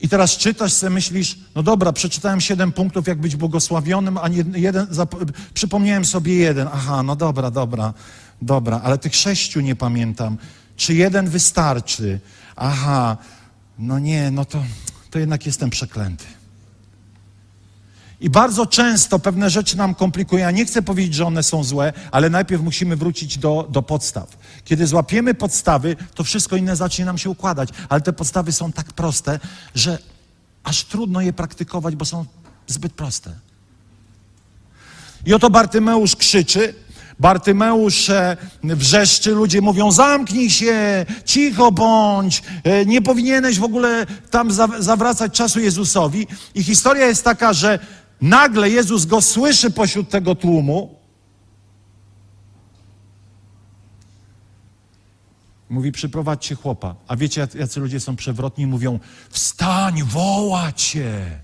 I 0.00 0.08
teraz 0.08 0.36
czytasz 0.36 0.72
sobie, 0.72 0.90
myślisz, 0.90 1.38
no 1.54 1.62
dobra, 1.62 1.92
przeczytałem 1.92 2.40
siedem 2.40 2.72
punktów, 2.72 3.06
jak 3.06 3.20
być 3.20 3.36
błogosławionym, 3.36 4.18
a 4.18 4.28
jeden, 4.54 4.86
przypomniałem 5.54 6.04
sobie 6.04 6.34
jeden. 6.34 6.68
Aha, 6.72 7.02
no 7.02 7.16
dobra, 7.16 7.50
dobra, 7.50 7.94
dobra, 8.42 8.80
ale 8.84 8.98
tych 8.98 9.16
sześciu 9.16 9.60
nie 9.60 9.76
pamiętam. 9.76 10.38
Czy 10.76 10.94
jeden 10.94 11.28
wystarczy? 11.28 12.20
Aha, 12.56 13.16
no 13.78 13.98
nie, 13.98 14.30
no 14.30 14.44
to, 14.44 14.62
to 15.10 15.18
jednak 15.18 15.46
jestem 15.46 15.70
przeklęty. 15.70 16.24
I 18.26 18.30
bardzo 18.30 18.66
często 18.66 19.18
pewne 19.18 19.50
rzeczy 19.50 19.76
nam 19.76 19.94
komplikują. 19.94 20.40
Ja 20.40 20.50
nie 20.50 20.66
chcę 20.66 20.82
powiedzieć, 20.82 21.14
że 21.14 21.26
one 21.26 21.42
są 21.42 21.64
złe, 21.64 21.92
ale 22.10 22.30
najpierw 22.30 22.62
musimy 22.62 22.96
wrócić 22.96 23.38
do, 23.38 23.66
do 23.70 23.82
podstaw. 23.82 24.36
Kiedy 24.64 24.86
złapiemy 24.86 25.34
podstawy, 25.34 25.96
to 26.14 26.24
wszystko 26.24 26.56
inne 26.56 26.76
zacznie 26.76 27.04
nam 27.04 27.18
się 27.18 27.30
układać. 27.30 27.68
Ale 27.88 28.00
te 28.00 28.12
podstawy 28.12 28.52
są 28.52 28.72
tak 28.72 28.92
proste, 28.92 29.40
że 29.74 29.98
aż 30.64 30.84
trudno 30.84 31.20
je 31.20 31.32
praktykować, 31.32 31.96
bo 31.96 32.04
są 32.04 32.24
zbyt 32.66 32.92
proste. 32.92 33.32
I 35.26 35.34
oto 35.34 35.50
Bartymeusz 35.50 36.16
krzyczy, 36.16 36.74
Bartymeusz 37.18 38.10
e, 38.10 38.36
wrzeszczy, 38.64 39.30
ludzie 39.30 39.60
mówią: 39.60 39.92
zamknij 39.92 40.50
się, 40.50 41.06
cicho 41.24 41.72
bądź, 41.72 42.42
e, 42.64 42.86
nie 42.86 43.02
powinieneś 43.02 43.58
w 43.58 43.64
ogóle 43.64 44.06
tam 44.30 44.50
zawracać 44.78 45.32
czasu 45.32 45.60
Jezusowi. 45.60 46.26
I 46.54 46.64
historia 46.64 47.06
jest 47.06 47.24
taka, 47.24 47.52
że 47.52 47.78
Nagle 48.20 48.70
Jezus 48.70 49.04
go 49.04 49.22
słyszy 49.22 49.70
pośród 49.70 50.08
tego 50.08 50.34
tłumu. 50.34 50.96
Mówi, 55.70 55.92
przyprowadźcie 55.92 56.54
chłopa. 56.54 56.94
A 57.08 57.16
wiecie, 57.16 57.48
jacy 57.54 57.80
ludzie 57.80 58.00
są 58.00 58.16
przewrotni? 58.16 58.66
Mówią, 58.66 59.00
wstań, 59.30 60.02
woła 60.02 60.72
cię. 60.72 61.40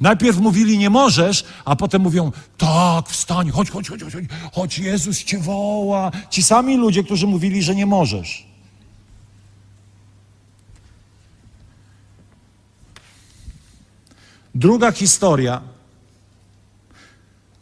Najpierw 0.00 0.38
mówili, 0.38 0.78
nie 0.78 0.90
możesz, 0.90 1.44
a 1.64 1.76
potem 1.76 2.02
mówią, 2.02 2.32
tak, 2.58 3.08
wstań, 3.08 3.50
chodź, 3.50 3.70
chodź, 3.70 3.88
chodź, 3.88 4.02
chodź, 4.02 4.14
chodź, 4.52 4.78
Jezus 4.78 5.24
cię 5.24 5.38
woła. 5.38 6.10
Ci 6.30 6.42
sami 6.42 6.76
ludzie, 6.76 7.04
którzy 7.04 7.26
mówili, 7.26 7.62
że 7.62 7.74
nie 7.74 7.86
możesz. 7.86 8.46
Druga 14.54 14.92
historia 14.92 15.62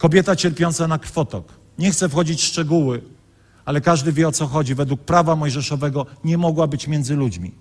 Kobieta 0.05 0.37
cierpiąca 0.37 0.88
na 0.88 0.99
krwotok. 0.99 1.53
Nie 1.79 1.90
chcę 1.90 2.09
wchodzić 2.09 2.40
w 2.40 2.45
szczegóły, 2.45 3.03
ale 3.64 3.81
każdy 3.81 4.12
wie 4.12 4.29
o 4.29 4.33
co 4.33 4.47
chodzi. 4.47 4.75
Według 4.75 5.01
prawa 5.01 5.37
mojżeszowego 5.37 6.07
nie 6.25 6.38
mogła 6.38 6.67
być 6.67 6.88
między 6.88 7.14
ludźmi. 7.14 7.53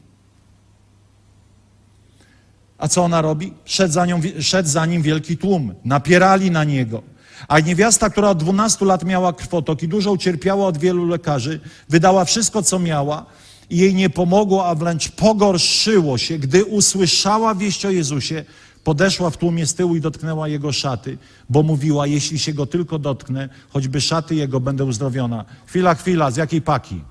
A 2.78 2.88
co 2.88 3.04
ona 3.04 3.22
robi? 3.22 3.54
Szedł 3.66 3.94
za, 3.94 4.06
nią, 4.06 4.22
szedł 4.40 4.70
za 4.70 4.86
nim 4.86 5.02
wielki 5.02 5.38
tłum. 5.38 5.74
Napierali 5.86 6.52
na 6.52 6.64
niego. 6.64 7.04
A 7.48 7.60
niewiasta, 7.60 8.10
która 8.10 8.30
od 8.30 8.38
12 8.38 8.86
lat 8.86 9.04
miała 9.04 9.34
krwotok 9.34 9.84
i 9.84 9.88
dużo 9.88 10.12
ucierpiała 10.12 10.68
od 10.68 10.78
wielu 10.78 11.06
lekarzy, 11.08 11.60
wydała 11.90 12.26
wszystko, 12.26 12.64
co 12.64 12.80
miała 12.80 13.26
i 13.70 13.78
jej 13.78 13.96
nie 13.96 14.10
pomogło, 14.10 14.68
a 14.68 14.76
wręcz 14.76 15.10
pogorszyło 15.10 16.18
się, 16.18 16.40
gdy 16.40 16.66
usłyszała 16.66 17.56
wieść 17.56 17.86
o 17.86 17.90
Jezusie, 17.90 18.46
podeszła 18.84 19.30
w 19.30 19.38
tłumie 19.38 19.66
z 19.66 19.74
tyłu 19.74 19.96
i 19.96 20.02
dotknęła 20.02 20.48
jego 20.48 20.72
szaty, 20.72 21.18
bo 21.50 21.64
mówiła, 21.64 22.08
jeśli 22.08 22.40
się 22.40 22.54
go 22.54 22.66
tylko 22.66 23.00
dotknę, 23.00 23.50
choćby 23.70 24.02
szaty 24.02 24.36
jego, 24.36 24.60
będę 24.60 24.86
uzdrowiona. 24.86 25.46
Chwila, 25.66 25.96
chwila, 25.96 26.32
z 26.32 26.38
jakiej 26.38 26.62
paki? 26.62 27.02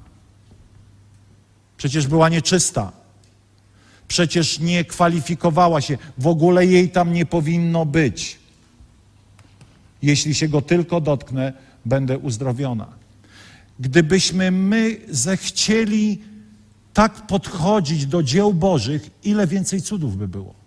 Przecież 1.76 2.06
była 2.06 2.28
nieczysta. 2.28 2.92
Przecież 4.08 4.58
nie 4.58 4.84
kwalifikowała 4.84 5.80
się. 5.80 5.98
W 6.18 6.26
ogóle 6.26 6.66
jej 6.66 6.90
tam 6.90 7.12
nie 7.12 7.26
powinno 7.26 7.86
być. 7.86 8.38
Jeśli 10.02 10.34
się 10.34 10.48
go 10.48 10.62
tylko 10.62 11.00
dotknę, 11.00 11.52
będę 11.84 12.18
uzdrowiona. 12.18 12.86
Gdybyśmy 13.80 14.50
my 14.50 14.96
zechcieli 15.08 16.18
tak 16.92 17.26
podchodzić 17.26 18.06
do 18.06 18.22
dzieł 18.22 18.54
Bożych, 18.54 19.10
ile 19.24 19.46
więcej 19.46 19.82
cudów 19.82 20.16
by 20.16 20.28
było. 20.28 20.61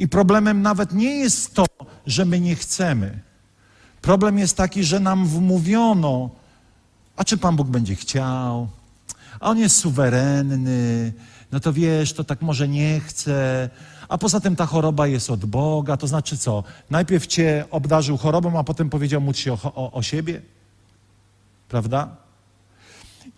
I 0.00 0.08
problemem 0.08 0.62
nawet 0.62 0.92
nie 0.92 1.14
jest 1.14 1.54
to, 1.54 1.66
że 2.06 2.24
my 2.24 2.40
nie 2.40 2.54
chcemy. 2.54 3.18
Problem 4.02 4.38
jest 4.38 4.56
taki, 4.56 4.84
że 4.84 5.00
nam 5.00 5.26
wmówiono, 5.26 6.30
a 7.16 7.24
czy 7.24 7.38
Pan 7.38 7.56
Bóg 7.56 7.68
będzie 7.68 7.94
chciał? 7.94 8.68
A 9.40 9.50
On 9.50 9.58
jest 9.58 9.76
suwerenny, 9.76 11.12
no 11.52 11.60
to 11.60 11.72
wiesz, 11.72 12.12
to 12.12 12.24
tak 12.24 12.42
może 12.42 12.68
nie 12.68 13.00
chce. 13.00 13.70
A 14.08 14.18
poza 14.18 14.40
tym 14.40 14.56
ta 14.56 14.66
choroba 14.66 15.06
jest 15.06 15.30
od 15.30 15.44
Boga, 15.44 15.96
to 15.96 16.06
znaczy 16.06 16.38
co? 16.38 16.64
Najpierw 16.90 17.26
cię 17.26 17.64
obdarzył 17.70 18.16
chorobą, 18.16 18.58
a 18.58 18.64
potem 18.64 18.90
powiedział 18.90 19.20
móc 19.20 19.36
się 19.36 19.52
o, 19.52 19.58
o, 19.74 19.92
o 19.92 20.02
siebie? 20.02 20.40
Prawda? 21.68 22.16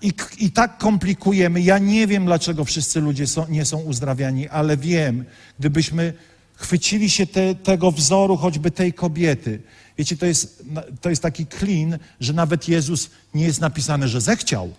I, 0.03 0.13
I 0.39 0.51
tak 0.51 0.79
komplikujemy. 0.79 1.61
Ja 1.61 1.79
nie 1.79 2.07
wiem, 2.07 2.25
dlaczego 2.25 2.65
wszyscy 2.65 3.01
ludzie 3.01 3.27
są, 3.27 3.49
nie 3.49 3.65
są 3.65 3.79
uzdrawiani, 3.79 4.49
ale 4.49 4.77
wiem, 4.77 5.25
gdybyśmy 5.59 6.15
chwycili 6.63 7.11
się 7.11 7.27
te, 7.27 7.55
tego 7.55 7.93
wzoru, 7.93 8.37
choćby 8.37 8.71
tej 8.71 8.93
kobiety. 8.93 9.63
Wiecie, 9.99 10.17
to 10.17 10.27
jest, 10.27 10.65
to 11.01 11.11
jest 11.11 11.23
taki 11.23 11.47
klin, 11.47 11.99
że 12.21 12.33
nawet 12.33 12.69
Jezus 12.69 13.11
nie 13.35 13.45
jest 13.45 13.61
napisane, 13.61 14.09
że 14.09 14.21
zechciał. 14.21 14.73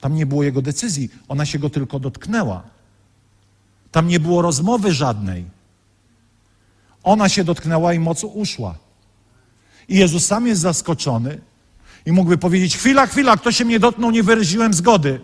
Tam 0.00 0.14
nie 0.14 0.26
było 0.26 0.42
jego 0.42 0.62
decyzji, 0.62 1.10
ona 1.28 1.46
się 1.46 1.58
go 1.58 1.70
tylko 1.70 2.00
dotknęła. 2.00 2.62
Tam 3.92 4.08
nie 4.08 4.20
było 4.20 4.42
rozmowy 4.42 4.92
żadnej. 4.92 5.44
Ona 7.02 7.28
się 7.28 7.44
dotknęła 7.44 7.94
i 7.94 7.98
moc 7.98 8.24
uszła. 8.24 8.74
I 9.88 9.96
Jezus 9.96 10.26
sam 10.26 10.46
jest 10.46 10.60
zaskoczony 10.60 11.40
i 12.06 12.12
mógłby 12.12 12.38
powiedzieć: 12.38 12.76
Chwila, 12.76 13.06
chwila, 13.06 13.36
kto 13.36 13.52
się 13.52 13.64
mnie 13.64 13.80
dotknął, 13.80 14.10
nie 14.10 14.22
wyraziłem 14.22 14.74
zgody. 14.74 15.20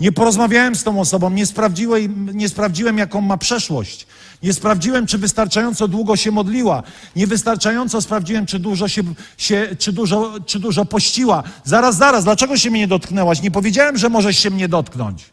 Nie 0.00 0.12
porozmawiałem 0.12 0.74
z 0.74 0.84
tą 0.84 1.00
osobą, 1.00 1.30
nie 1.30 1.46
sprawdziłem, 1.46 2.36
nie 2.36 2.48
sprawdziłem, 2.48 2.98
jaką 2.98 3.20
ma 3.20 3.36
przeszłość. 3.36 4.06
Nie 4.42 4.52
sprawdziłem, 4.52 5.06
czy 5.06 5.18
wystarczająco 5.18 5.88
długo 5.88 6.16
się 6.16 6.30
modliła. 6.30 6.82
Niewystarczająco 7.16 8.02
sprawdziłem, 8.02 8.46
czy 8.46 8.58
dużo, 8.58 8.88
się, 8.88 9.02
się, 9.36 9.76
czy 9.78 9.92
dużo, 9.92 10.32
czy 10.46 10.58
dużo 10.58 10.84
pościła. 10.84 11.42
Zaraz, 11.64 11.96
zaraz, 11.96 12.24
dlaczego 12.24 12.56
się 12.56 12.70
mnie 12.70 12.88
dotknęłaś? 12.88 13.42
Nie 13.42 13.50
powiedziałem, 13.50 13.96
że 13.96 14.08
możesz 14.08 14.38
się 14.38 14.50
mnie 14.50 14.68
dotknąć. 14.68 15.24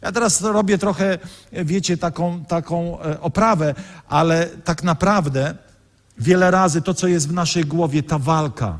Ja 0.00 0.12
teraz 0.12 0.42
robię 0.42 0.78
trochę, 0.78 1.18
wiecie, 1.52 1.96
taką, 1.96 2.44
taką 2.44 3.00
e, 3.00 3.20
oprawę, 3.20 3.74
ale 4.08 4.46
tak 4.46 4.82
naprawdę 4.82 5.54
wiele 6.18 6.50
razy 6.50 6.82
to, 6.82 6.94
co 6.94 7.08
jest 7.08 7.28
w 7.28 7.32
naszej 7.32 7.64
głowie, 7.64 8.02
ta 8.02 8.18
walka. 8.18 8.78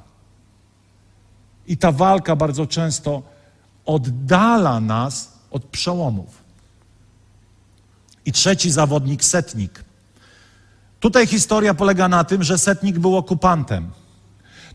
I 1.66 1.76
ta 1.76 1.92
walka 1.92 2.36
bardzo 2.36 2.66
często 2.66 3.31
oddala 3.86 4.80
nas 4.80 5.32
od 5.50 5.64
przełomów. 5.64 6.42
I 8.26 8.32
trzeci 8.32 8.70
zawodnik, 8.70 9.24
setnik. 9.24 9.84
Tutaj 11.00 11.26
historia 11.26 11.74
polega 11.74 12.08
na 12.08 12.24
tym, 12.24 12.42
że 12.42 12.58
setnik 12.58 12.98
był 12.98 13.16
okupantem. 13.16 13.90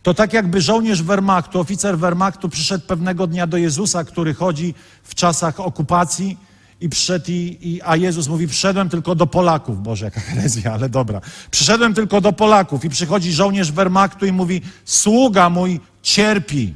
To 0.03 0.13
tak 0.13 0.33
jakby 0.33 0.61
żołnierz 0.61 1.03
Wehrmachtu, 1.03 1.59
oficer 1.59 1.97
Wehrmachtu 1.97 2.49
przyszedł 2.49 2.87
pewnego 2.87 3.27
dnia 3.27 3.47
do 3.47 3.57
Jezusa, 3.57 4.03
który 4.03 4.33
chodzi 4.33 4.73
w 5.03 5.15
czasach 5.15 5.59
okupacji 5.59 6.37
i 6.81 6.89
przyszedł, 6.89 7.25
i, 7.27 7.57
i, 7.61 7.81
a 7.81 7.95
Jezus 7.95 8.27
mówi, 8.27 8.47
przyszedłem 8.47 8.89
tylko 8.89 9.15
do 9.15 9.27
Polaków. 9.27 9.83
Boże, 9.83 10.05
jaka 10.05 10.19
herezja, 10.19 10.73
ale 10.73 10.89
dobra. 10.89 11.21
Przyszedłem 11.51 11.93
tylko 11.93 12.21
do 12.21 12.33
Polaków 12.33 12.85
i 12.85 12.89
przychodzi 12.89 13.33
żołnierz 13.33 13.71
Wehrmachtu 13.71 14.25
i 14.25 14.31
mówi, 14.31 14.61
sługa 14.85 15.49
mój 15.49 15.79
cierpi. 16.01 16.75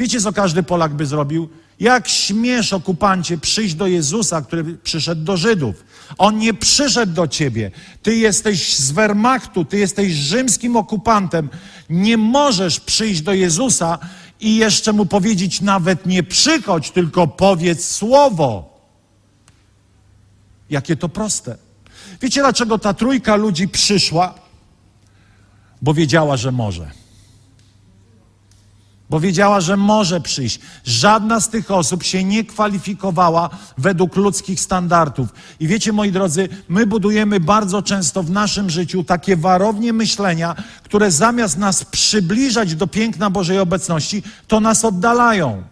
Wiecie, 0.00 0.20
co 0.20 0.32
każdy 0.32 0.62
Polak 0.62 0.94
by 0.94 1.06
zrobił? 1.06 1.48
Jak 1.80 2.08
śmiesz, 2.08 2.72
okupancie, 2.72 3.38
przyjść 3.38 3.74
do 3.74 3.86
Jezusa, 3.86 4.42
który 4.42 4.64
przyszedł 4.64 5.24
do 5.24 5.36
Żydów? 5.36 5.84
On 6.18 6.38
nie 6.38 6.54
przyszedł 6.54 7.12
do 7.12 7.28
ciebie. 7.28 7.70
Ty 8.02 8.16
jesteś 8.16 8.76
z 8.76 8.90
Wehrmachtu, 8.90 9.64
ty 9.64 9.78
jesteś 9.78 10.12
rzymskim 10.12 10.76
okupantem. 10.76 11.48
Nie 11.90 12.16
możesz 12.16 12.80
przyjść 12.80 13.20
do 13.20 13.32
Jezusa 13.32 13.98
i 14.40 14.56
jeszcze 14.56 14.92
mu 14.92 15.06
powiedzieć 15.06 15.60
nawet 15.60 16.06
nie 16.06 16.22
przychodź, 16.22 16.90
tylko 16.90 17.26
powiedz 17.26 17.88
słowo. 17.88 18.80
Jakie 20.70 20.96
to 20.96 21.08
proste. 21.08 21.56
Wiecie, 22.22 22.40
dlaczego 22.40 22.78
ta 22.78 22.94
trójka 22.94 23.36
ludzi 23.36 23.68
przyszła? 23.68 24.34
Bo 25.82 25.94
wiedziała, 25.94 26.36
że 26.36 26.52
może 26.52 26.99
bo 29.10 29.20
wiedziała, 29.20 29.60
że 29.60 29.76
może 29.76 30.20
przyjść. 30.20 30.60
Żadna 30.84 31.40
z 31.40 31.48
tych 31.48 31.70
osób 31.70 32.02
się 32.02 32.24
nie 32.24 32.44
kwalifikowała 32.44 33.50
według 33.78 34.16
ludzkich 34.16 34.60
standardów. 34.60 35.28
I 35.60 35.66
wiecie, 35.66 35.92
moi 35.92 36.12
drodzy, 36.12 36.48
my 36.68 36.86
budujemy 36.86 37.40
bardzo 37.40 37.82
często 37.82 38.22
w 38.22 38.30
naszym 38.30 38.70
życiu 38.70 39.04
takie 39.04 39.36
warownie 39.36 39.92
myślenia, 39.92 40.54
które 40.82 41.10
zamiast 41.10 41.58
nas 41.58 41.84
przybliżać 41.84 42.74
do 42.74 42.86
piękna 42.86 43.30
Bożej 43.30 43.58
obecności, 43.58 44.22
to 44.48 44.60
nas 44.60 44.84
oddalają. 44.84 45.62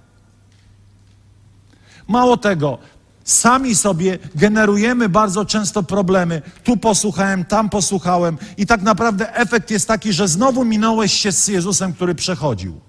Mało 2.09 2.37
tego, 2.37 2.79
sami 3.24 3.74
sobie 3.74 4.18
generujemy 4.35 5.09
bardzo 5.09 5.44
często 5.44 5.83
problemy. 5.83 6.42
Tu 6.64 6.77
posłuchałem, 6.77 7.44
tam 7.44 7.70
posłuchałem, 7.70 8.38
i 8.57 8.66
tak 8.66 8.83
naprawdę 8.83 9.35
efekt 9.35 9.70
jest 9.70 9.88
taki, 9.88 10.12
że 10.12 10.29
znowu 10.29 10.64
minąłeś 10.64 11.12
się 11.12 11.33
z 11.33 11.48
Jezusem, 11.48 11.92
który 11.92 12.14
przechodził 12.14 12.88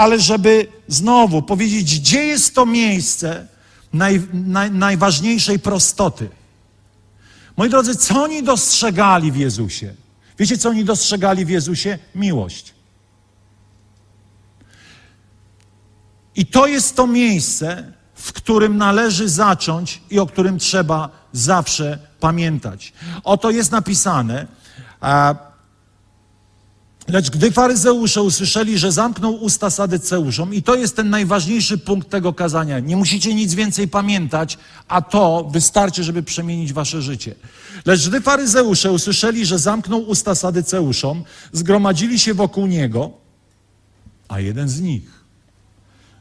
ale 0.00 0.20
żeby 0.20 0.66
znowu 0.88 1.42
powiedzieć, 1.42 2.00
gdzie 2.00 2.24
jest 2.24 2.54
to 2.54 2.66
miejsce 2.66 3.46
naj, 3.92 4.22
naj, 4.32 4.70
najważniejszej 4.70 5.58
prostoty. 5.58 6.28
Moi 7.56 7.70
drodzy, 7.70 7.96
co 7.96 8.22
oni 8.22 8.42
dostrzegali 8.42 9.32
w 9.32 9.36
Jezusie? 9.36 9.94
Wiecie, 10.38 10.58
co 10.58 10.68
oni 10.68 10.84
dostrzegali 10.84 11.44
w 11.44 11.48
Jezusie? 11.48 11.98
Miłość. 12.14 12.74
I 16.36 16.46
to 16.46 16.66
jest 16.66 16.96
to 16.96 17.06
miejsce, 17.06 17.92
w 18.14 18.32
którym 18.32 18.76
należy 18.76 19.28
zacząć 19.28 20.02
i 20.10 20.18
o 20.18 20.26
którym 20.26 20.58
trzeba 20.58 21.08
zawsze 21.32 21.98
pamiętać. 22.20 22.92
Oto 23.24 23.50
jest 23.50 23.72
napisane, 23.72 24.46
Lecz 27.08 27.30
gdy 27.30 27.52
faryzeusze 27.52 28.22
usłyszeli, 28.22 28.78
że 28.78 28.92
zamknął 28.92 29.34
usta 29.34 29.70
sadyceuszom, 29.70 30.54
i 30.54 30.62
to 30.62 30.74
jest 30.74 30.96
ten 30.96 31.10
najważniejszy 31.10 31.78
punkt 31.78 32.10
tego 32.10 32.32
kazania, 32.32 32.80
nie 32.80 32.96
musicie 32.96 33.34
nic 33.34 33.54
więcej 33.54 33.88
pamiętać, 33.88 34.58
a 34.88 35.02
to 35.02 35.48
wystarczy, 35.52 36.04
żeby 36.04 36.22
przemienić 36.22 36.72
wasze 36.72 37.02
życie. 37.02 37.34
Lecz 37.86 38.08
gdy 38.08 38.20
faryzeusze 38.20 38.92
usłyszeli, 38.92 39.46
że 39.46 39.58
zamknął 39.58 40.02
usta 40.02 40.34
sadyceuszom, 40.34 41.24
zgromadzili 41.52 42.18
się 42.18 42.34
wokół 42.34 42.66
niego, 42.66 43.10
a 44.28 44.40
jeden 44.40 44.68
z 44.68 44.80
nich, 44.80 45.24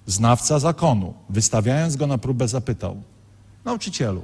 znawca 0.08 0.60
zakonu, 0.60 1.14
wystawiając 1.30 1.96
go 1.96 2.08
na 2.08 2.18
próbę, 2.18 2.48
zapytał: 2.48 3.02
Nauczycielu, 3.66 4.24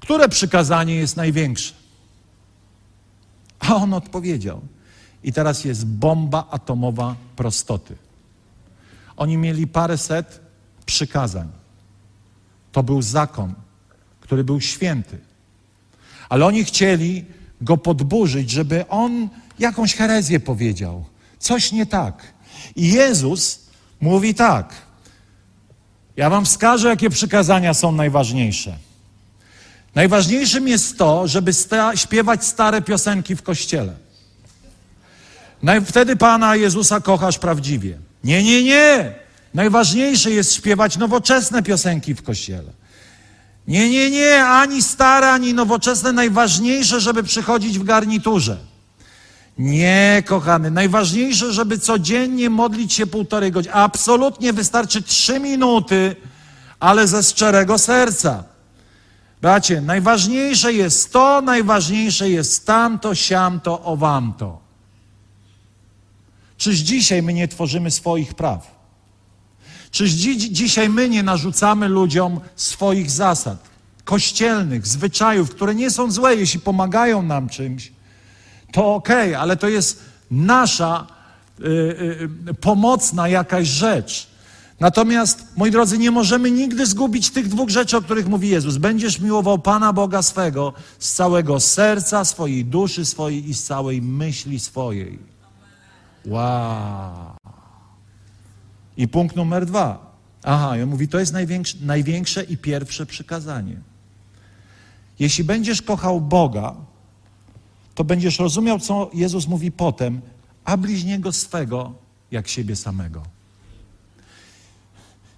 które 0.00 0.28
przykazanie 0.28 0.94
jest 0.94 1.16
największe? 1.16 1.77
A 3.58 3.74
on 3.76 3.94
odpowiedział. 3.94 4.60
I 5.24 5.32
teraz 5.32 5.64
jest 5.64 5.86
bomba 5.86 6.46
atomowa 6.50 7.16
prostoty. 7.36 7.96
Oni 9.16 9.36
mieli 9.36 9.66
paręset 9.66 10.40
przykazań. 10.86 11.48
To 12.72 12.82
był 12.82 13.02
zakon, 13.02 13.54
który 14.20 14.44
był 14.44 14.60
święty. 14.60 15.18
Ale 16.28 16.46
oni 16.46 16.64
chcieli 16.64 17.24
go 17.60 17.76
podburzyć, 17.76 18.50
żeby 18.50 18.88
on 18.88 19.28
jakąś 19.58 19.94
herezję 19.94 20.40
powiedział. 20.40 21.04
Coś 21.38 21.72
nie 21.72 21.86
tak. 21.86 22.32
I 22.76 22.92
Jezus 22.92 23.60
mówi 24.00 24.34
tak. 24.34 24.74
Ja 26.16 26.30
wam 26.30 26.44
wskażę, 26.44 26.88
jakie 26.88 27.10
przykazania 27.10 27.74
są 27.74 27.92
najważniejsze. 27.92 28.76
Najważniejszym 29.94 30.68
jest 30.68 30.98
to, 30.98 31.28
żeby 31.28 31.52
sta 31.52 31.96
śpiewać 31.96 32.44
stare 32.44 32.82
piosenki 32.82 33.36
w 33.36 33.42
kościele. 33.42 33.92
Naj- 35.64 35.84
Wtedy 35.84 36.16
Pana 36.16 36.56
Jezusa 36.56 37.00
kochasz 37.00 37.38
prawdziwie. 37.38 37.98
Nie, 38.24 38.42
nie, 38.42 38.62
nie. 38.62 39.14
Najważniejsze 39.54 40.30
jest 40.30 40.54
śpiewać 40.54 40.96
nowoczesne 40.96 41.62
piosenki 41.62 42.14
w 42.14 42.22
kościele. 42.22 42.72
Nie, 43.68 43.90
nie, 43.90 44.10
nie. 44.10 44.44
Ani 44.44 44.82
stare, 44.82 45.30
ani 45.30 45.54
nowoczesne. 45.54 46.12
Najważniejsze, 46.12 47.00
żeby 47.00 47.22
przychodzić 47.22 47.78
w 47.78 47.84
garniturze. 47.84 48.56
Nie, 49.58 50.22
kochany. 50.26 50.70
Najważniejsze, 50.70 51.52
żeby 51.52 51.78
codziennie 51.78 52.50
modlić 52.50 52.92
się 52.92 53.06
półtorej 53.06 53.52
godziny. 53.52 53.74
Absolutnie 53.74 54.52
wystarczy 54.52 55.02
trzy 55.02 55.40
minuty, 55.40 56.16
ale 56.80 57.06
ze 57.08 57.22
szczerego 57.22 57.78
serca. 57.78 58.44
Bracie, 59.40 59.80
najważniejsze 59.80 60.72
jest 60.72 61.12
to, 61.12 61.40
najważniejsze 61.40 62.30
jest 62.30 62.66
tamto, 62.66 63.14
siamto, 63.14 63.84
owamto. 63.84 64.60
Czyż 66.56 66.78
dzisiaj 66.78 67.22
my 67.22 67.32
nie 67.34 67.48
tworzymy 67.48 67.90
swoich 67.90 68.34
praw? 68.34 68.78
Czyż 69.90 70.10
dzi- 70.10 70.52
dzisiaj 70.52 70.88
my 70.88 71.08
nie 71.08 71.22
narzucamy 71.22 71.88
ludziom 71.88 72.40
swoich 72.56 73.10
zasad, 73.10 73.68
kościelnych, 74.04 74.86
zwyczajów, 74.86 75.50
które 75.50 75.74
nie 75.74 75.90
są 75.90 76.10
złe, 76.10 76.36
jeśli 76.36 76.60
pomagają 76.60 77.22
nam 77.22 77.48
czymś, 77.48 77.92
to 78.72 78.94
okej, 78.94 79.34
ale 79.34 79.56
to 79.56 79.68
jest 79.68 80.02
nasza 80.30 81.06
y, 81.60 81.64
y, 81.64 82.50
y, 82.50 82.54
pomocna 82.54 83.28
jakaś 83.28 83.68
rzecz. 83.68 84.28
Natomiast, 84.80 85.46
moi 85.56 85.70
drodzy, 85.70 85.98
nie 85.98 86.10
możemy 86.10 86.50
nigdy 86.50 86.86
zgubić 86.86 87.30
tych 87.30 87.48
dwóch 87.48 87.68
rzeczy, 87.68 87.96
o 87.96 88.02
których 88.02 88.28
mówi 88.28 88.48
Jezus. 88.48 88.76
Będziesz 88.76 89.20
miłował 89.20 89.58
Pana 89.58 89.92
Boga 89.92 90.22
swego 90.22 90.72
z 90.98 91.12
całego 91.12 91.60
serca, 91.60 92.24
swojej 92.24 92.64
duszy 92.64 93.04
swojej 93.04 93.48
i 93.48 93.54
z 93.54 93.64
całej 93.64 94.02
myśli 94.02 94.60
swojej. 94.60 95.18
Wow. 96.26 97.36
I 98.96 99.08
punkt 99.08 99.36
numer 99.36 99.66
dwa. 99.66 100.16
Aha, 100.42 100.70
on 100.82 100.86
mówi, 100.86 101.08
to 101.08 101.18
jest 101.18 101.32
największe, 101.32 101.76
największe 101.80 102.44
i 102.44 102.56
pierwsze 102.56 103.06
przykazanie. 103.06 103.76
Jeśli 105.18 105.44
będziesz 105.44 105.82
kochał 105.82 106.20
Boga, 106.20 106.74
to 107.94 108.04
będziesz 108.04 108.38
rozumiał, 108.38 108.78
co 108.78 109.10
Jezus 109.14 109.48
mówi 109.48 109.72
potem, 109.72 110.20
a 110.64 110.76
bliźniego 110.76 111.32
swego 111.32 111.92
jak 112.30 112.48
siebie 112.48 112.76
samego. 112.76 113.37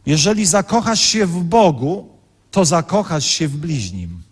Jeżeli 0.06 0.46
zakochasz 0.46 1.00
się 1.00 1.26
w 1.26 1.44
Bogu, 1.44 2.08
to 2.50 2.64
zakochasz 2.64 3.24
się 3.24 3.48
w 3.48 3.56
bliźnim. 3.56 4.22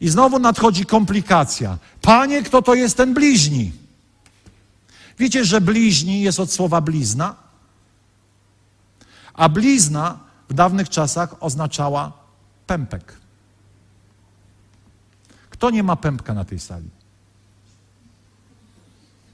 I 0.00 0.08
znowu 0.08 0.38
nadchodzi 0.38 0.86
komplikacja. 0.86 1.78
Panie, 2.00 2.42
kto 2.42 2.62
to 2.62 2.74
jest 2.74 2.96
ten 2.96 3.14
bliźni? 3.14 3.72
Wiecie, 5.18 5.44
że 5.44 5.60
bliźni 5.60 6.22
jest 6.22 6.40
od 6.40 6.52
słowa 6.52 6.80
blizna? 6.80 7.36
A 9.34 9.48
blizna 9.48 10.18
w 10.48 10.54
dawnych 10.54 10.88
czasach 10.88 11.34
oznaczała 11.40 12.12
pępek. 12.66 13.16
Kto 15.50 15.70
nie 15.70 15.82
ma 15.82 15.96
pępka 15.96 16.34
na 16.34 16.44
tej 16.44 16.60
sali? 16.60 16.88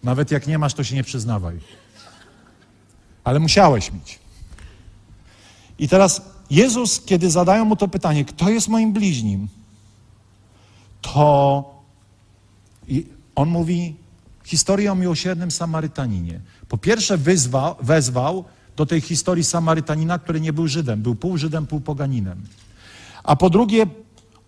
Nawet 0.03 0.31
jak 0.31 0.47
nie 0.47 0.59
masz, 0.59 0.75
to 0.75 0.85
się 0.85 0.95
nie 0.95 1.05
przyznawaj. 1.05 1.61
Ale 3.25 3.41
musiałeś 3.41 3.93
mieć. 3.93 4.19
I 5.79 5.89
teraz 5.89 6.23
Jezus, 6.51 7.01
kiedy 7.01 7.31
zadają 7.31 7.65
mu 7.65 7.77
to 7.77 7.89
pytanie, 7.89 8.25
kto 8.25 8.51
jest 8.51 8.69
moim 8.69 8.93
bliźnim, 8.93 9.49
to 11.01 11.65
on 13.35 13.49
mówi 13.49 13.97
historię 14.45 14.93
o 14.93 14.95
miłosiernym 14.95 15.51
Samarytaninie. 15.51 16.41
Po 16.69 16.79
pierwsze 16.79 17.19
wyzwał, 17.19 17.75
wezwał 17.81 18.45
do 18.77 18.87
tej 18.87 19.01
historii 19.01 19.45
Samarytanina, 19.45 20.19
który 20.19 20.41
nie 20.41 20.53
był 20.53 20.69
Żydem, 20.69 21.03
był 21.03 21.15
pół 21.15 21.39
Żydem, 21.39 21.67
pół 21.67 21.81
poganinem. 21.81 22.43
A 23.25 23.37
po 23.37 23.51
drugie 23.51 23.87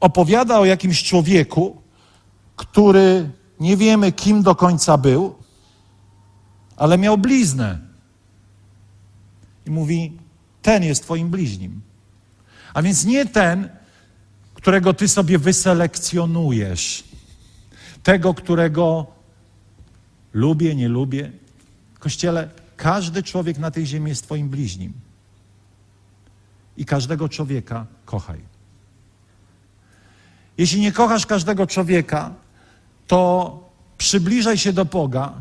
opowiada 0.00 0.58
o 0.58 0.64
jakimś 0.64 1.02
człowieku, 1.02 1.82
który 2.56 3.30
nie 3.60 3.76
wiemy 3.76 4.12
kim 4.12 4.42
do 4.42 4.54
końca 4.54 4.98
był, 4.98 5.34
ale 6.76 6.98
miał 6.98 7.18
bliznę. 7.18 7.78
I 9.66 9.70
mówi, 9.70 10.19
ten 10.62 10.84
jest 10.84 11.02
twoim 11.02 11.30
bliźnim. 11.30 11.80
A 12.74 12.82
więc 12.82 13.04
nie 13.04 13.26
ten, 13.26 13.68
którego 14.54 14.94
ty 14.94 15.08
sobie 15.08 15.38
wyselekcjonujesz. 15.38 17.04
Tego, 18.02 18.34
którego 18.34 19.06
lubię, 20.32 20.74
nie 20.74 20.88
lubię. 20.88 21.32
Kościele, 21.98 22.48
każdy 22.76 23.22
człowiek 23.22 23.58
na 23.58 23.70
tej 23.70 23.86
ziemi 23.86 24.08
jest 24.08 24.24
twoim 24.24 24.48
bliźnim. 24.48 24.92
I 26.76 26.84
każdego 26.84 27.28
człowieka 27.28 27.86
kochaj. 28.04 28.40
Jeśli 30.58 30.80
nie 30.80 30.92
kochasz 30.92 31.26
każdego 31.26 31.66
człowieka, 31.66 32.34
to 33.06 33.70
przybliżaj 33.98 34.58
się 34.58 34.72
do 34.72 34.84
Boga, 34.84 35.40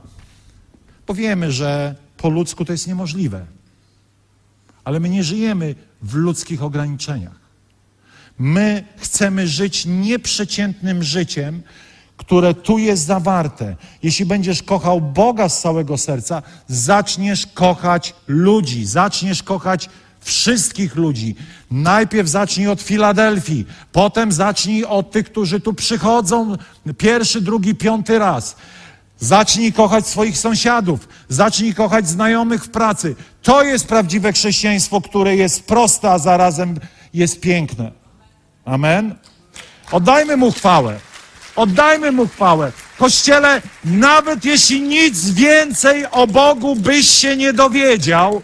bo 1.07 1.13
wiemy, 1.13 1.51
że 1.51 1.95
po 2.17 2.29
ludzku 2.29 2.65
to 2.65 2.71
jest 2.71 2.87
niemożliwe. 2.87 3.45
Ale 4.89 4.99
my 4.99 5.09
nie 5.09 5.23
żyjemy 5.23 5.75
w 6.01 6.15
ludzkich 6.15 6.63
ograniczeniach. 6.63 7.39
My 8.39 8.83
chcemy 8.97 9.47
żyć 9.47 9.85
nieprzeciętnym 9.85 11.03
życiem, 11.03 11.61
które 12.17 12.53
tu 12.53 12.77
jest 12.77 13.05
zawarte. 13.05 13.75
Jeśli 14.03 14.25
będziesz 14.25 14.63
kochał 14.63 15.01
Boga 15.01 15.49
z 15.49 15.61
całego 15.61 15.97
serca, 15.97 16.41
zaczniesz 16.67 17.47
kochać 17.47 18.15
ludzi, 18.27 18.85
zaczniesz 18.85 19.43
kochać 19.43 19.89
wszystkich 20.19 20.95
ludzi. 20.95 21.35
Najpierw 21.71 22.29
zacznij 22.29 22.67
od 22.67 22.81
Filadelfii, 22.81 23.65
potem 23.91 24.31
zacznij 24.31 24.85
od 24.85 25.11
tych, 25.11 25.25
którzy 25.25 25.59
tu 25.59 25.73
przychodzą 25.73 26.55
pierwszy, 26.97 27.41
drugi, 27.41 27.75
piąty 27.75 28.19
raz. 28.19 28.55
Zacznij 29.19 29.73
kochać 29.73 30.07
swoich 30.07 30.37
sąsiadów, 30.37 31.07
zacznij 31.29 31.73
kochać 31.73 32.07
znajomych 32.07 32.63
w 32.63 32.69
pracy. 32.69 33.15
To 33.41 33.63
jest 33.63 33.87
prawdziwe 33.87 34.33
chrześcijaństwo, 34.33 35.01
które 35.01 35.35
jest 35.35 35.63
proste, 35.63 36.11
a 36.11 36.19
zarazem 36.19 36.79
jest 37.13 37.39
piękne. 37.39 37.91
Amen. 38.65 39.15
Oddajmy 39.91 40.37
mu 40.37 40.51
chwałę. 40.51 40.99
Oddajmy 41.55 42.11
mu 42.11 42.27
chwałę. 42.27 42.71
Kościele, 42.97 43.61
nawet 43.85 44.45
jeśli 44.45 44.81
nic 44.81 45.29
więcej 45.29 46.05
o 46.11 46.27
Bogu 46.27 46.75
byś 46.75 47.09
się 47.09 47.37
nie 47.37 47.53
dowiedział, 47.53 48.41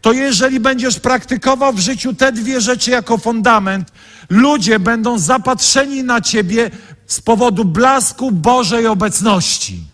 to 0.00 0.12
jeżeli 0.12 0.60
będziesz 0.60 1.00
praktykował 1.00 1.72
w 1.72 1.78
życiu 1.78 2.14
te 2.14 2.32
dwie 2.32 2.60
rzeczy 2.60 2.90
jako 2.90 3.18
fundament, 3.18 3.92
ludzie 4.30 4.78
będą 4.78 5.18
zapatrzeni 5.18 6.04
na 6.04 6.20
ciebie 6.20 6.70
z 7.06 7.20
powodu 7.20 7.64
blasku 7.64 8.30
Bożej 8.30 8.86
obecności. 8.86 9.84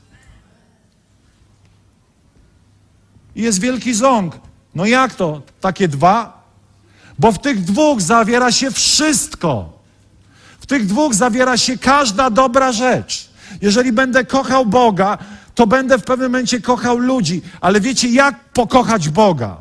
I 3.37 3.43
jest 3.43 3.61
wielki 3.61 3.95
ząg. 3.95 4.39
No 4.75 4.87
jak 4.87 5.15
to? 5.15 5.43
Takie 5.61 5.89
dwa? 5.89 6.45
Bo 7.19 7.33
w 7.33 7.39
tych 7.39 7.65
dwóch 7.65 8.03
zawiera 8.03 8.53
się 8.53 8.71
wszystko. 8.71 9.79
W 10.61 10.67
tych 10.67 10.87
dwóch 10.87 11.15
zawiera 11.15 11.57
się 11.57 11.79
każda 11.79 12.31
dobra 12.31 12.73
rzecz. 12.73 13.29
Jeżeli 13.63 13.93
będę 13.93 14.25
kochał 14.25 14.67
Boga, 14.67 15.19
to 15.55 15.67
będę 15.67 15.99
w 15.99 16.05
pewnym 16.05 16.33
momencie 16.33 16.61
kochał 16.61 16.99
ludzi. 16.99 17.43
Ale 17.61 17.81
wiecie, 17.81 18.09
jak 18.09 18.45
pokochać 18.53 19.09
Boga? 19.09 19.57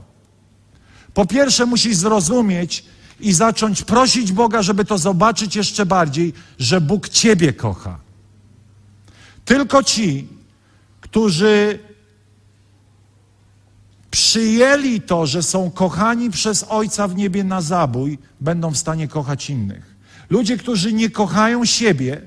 Po 1.13 1.25
pierwsze, 1.25 1.65
musisz 1.65 1.95
zrozumieć 1.95 2.85
i 3.19 3.33
zacząć 3.33 3.83
prosić 3.83 4.31
Boga, 4.31 4.61
żeby 4.61 4.85
to 4.85 4.97
zobaczyć 4.97 5.55
jeszcze 5.55 5.85
bardziej, 5.85 6.33
że 6.59 6.81
Bóg 6.81 7.09
Ciebie 7.09 7.53
kocha. 7.53 7.99
Tylko 9.45 9.83
ci, 9.83 10.27
którzy 11.01 11.79
przyjęli 14.15 15.01
to, 15.01 15.25
że 15.25 15.43
są 15.43 15.71
kochani 15.71 16.31
przez 16.31 16.65
Ojca 16.69 17.07
w 17.07 17.15
niebie 17.15 17.43
na 17.43 17.61
zabój, 17.61 18.19
będą 18.41 18.71
w 18.71 18.77
stanie 18.77 19.07
kochać 19.07 19.49
innych. 19.49 19.95
Ludzie, 20.29 20.57
którzy 20.57 20.93
nie 20.93 21.09
kochają 21.09 21.65
siebie, 21.65 22.21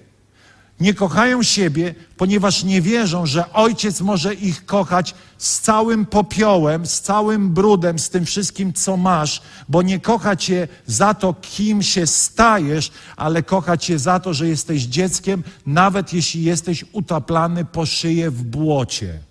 nie 0.80 0.94
kochają 0.94 1.42
siebie, 1.42 1.94
ponieważ 2.16 2.64
nie 2.64 2.82
wierzą, 2.82 3.26
że 3.26 3.52
Ojciec 3.52 4.00
może 4.00 4.34
ich 4.34 4.66
kochać 4.66 5.14
z 5.38 5.60
całym 5.60 6.06
popiołem, 6.06 6.86
z 6.86 7.00
całym 7.00 7.50
brudem, 7.54 7.98
z 7.98 8.10
tym 8.10 8.24
wszystkim, 8.24 8.72
co 8.72 8.96
masz, 8.96 9.42
bo 9.68 9.82
nie 9.82 10.00
kocha 10.00 10.36
cię 10.36 10.68
za 10.86 11.14
to, 11.14 11.34
kim 11.34 11.82
się 11.82 12.06
stajesz, 12.06 12.92
ale 13.16 13.42
kocha 13.42 13.76
cię 13.76 13.98
za 13.98 14.20
to, 14.20 14.34
że 14.34 14.48
jesteś 14.48 14.82
dzieckiem, 14.82 15.42
nawet 15.66 16.12
jeśli 16.12 16.42
jesteś 16.44 16.84
utaplany 16.92 17.64
po 17.64 17.86
szyję 17.86 18.30
w 18.30 18.42
błocie. 18.42 19.27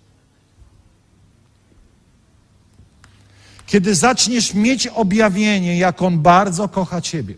Kiedy 3.68 3.96
zaczniesz 3.96 4.54
mieć 4.54 4.88
objawienie, 4.88 5.78
jak 5.78 6.02
On 6.02 6.20
bardzo 6.20 6.68
kocha 6.70 7.02
Ciebie, 7.02 7.36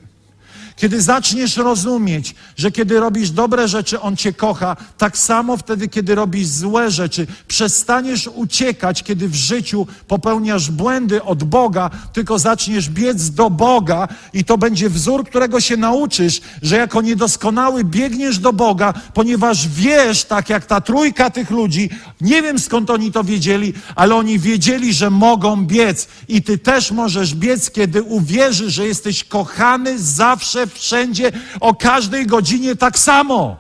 Kiedy 0.80 1.01
zaczniesz 1.01 1.57
rozumieć, 1.57 2.36
że 2.57 2.71
kiedy 2.71 2.99
robisz 2.99 3.32
dobre 3.32 3.67
rzeczy, 3.67 4.01
On 4.01 4.15
cię 4.15 4.34
kocha, 4.34 4.77
tak 4.97 5.17
samo 5.17 5.57
wtedy, 5.57 5.88
kiedy 5.88 6.15
robisz 6.15 6.47
złe 6.47 6.91
rzeczy, 6.91 7.27
przestaniesz 7.47 8.30
uciekać, 8.36 9.03
kiedy 9.03 9.27
w 9.27 9.36
życiu 9.36 9.88
popełniasz 10.07 10.71
błędy 10.71 11.23
od 11.23 11.43
Boga, 11.43 11.89
tylko 12.13 12.39
zaczniesz 12.39 12.89
biec 12.89 13.30
do 13.30 13.49
Boga 13.49 14.07
i 14.34 14.43
to 14.43 14.57
będzie 14.57 14.89
wzór, 14.89 15.25
którego 15.25 15.61
się 15.61 15.77
nauczysz, 15.77 16.41
że 16.61 16.77
jako 16.77 17.01
niedoskonały 17.01 17.84
biegniesz 17.84 18.39
do 18.39 18.53
Boga, 18.53 18.93
ponieważ 19.13 19.67
wiesz, 19.67 20.23
tak 20.23 20.49
jak 20.49 20.65
ta 20.65 20.82
trójka 20.82 21.30
tych 21.30 21.49
ludzi, 21.49 21.89
nie 22.21 22.41
wiem 22.41 22.59
skąd 22.59 22.89
oni 22.89 23.11
to 23.11 23.23
wiedzieli, 23.23 23.73
ale 23.95 24.15
oni 24.15 24.39
wiedzieli, 24.39 24.93
że 24.93 25.09
mogą 25.09 25.65
biec. 25.65 26.07
I 26.27 26.43
ty 26.43 26.57
też 26.57 26.91
możesz 26.91 27.36
biec, 27.36 27.71
kiedy 27.71 28.03
uwierzysz, 28.03 28.73
że 28.73 28.88
jesteś 28.88 29.23
kochany 29.23 29.99
zawsze 29.99 30.68
wszędzie, 30.74 31.32
o 31.59 31.76
każdej 31.76 32.26
godzinie 32.26 32.76
tak 32.76 32.99
samo. 32.99 33.57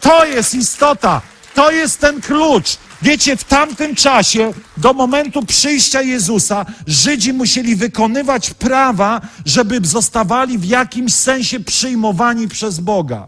To 0.00 0.24
jest 0.24 0.54
istota, 0.54 1.22
to 1.54 1.70
jest 1.70 2.00
ten 2.00 2.20
klucz. 2.20 2.78
Wiecie, 3.02 3.36
w 3.36 3.44
tamtym 3.44 3.94
czasie, 3.94 4.52
do 4.76 4.92
momentu 4.92 5.42
przyjścia 5.42 6.02
Jezusa, 6.02 6.66
Żydzi 6.86 7.32
musieli 7.32 7.76
wykonywać 7.76 8.50
prawa, 8.50 9.20
żeby 9.44 9.80
zostawali 9.82 10.58
w 10.58 10.64
jakimś 10.64 11.14
sensie 11.14 11.60
przyjmowani 11.60 12.48
przez 12.48 12.80
Boga. 12.80 13.26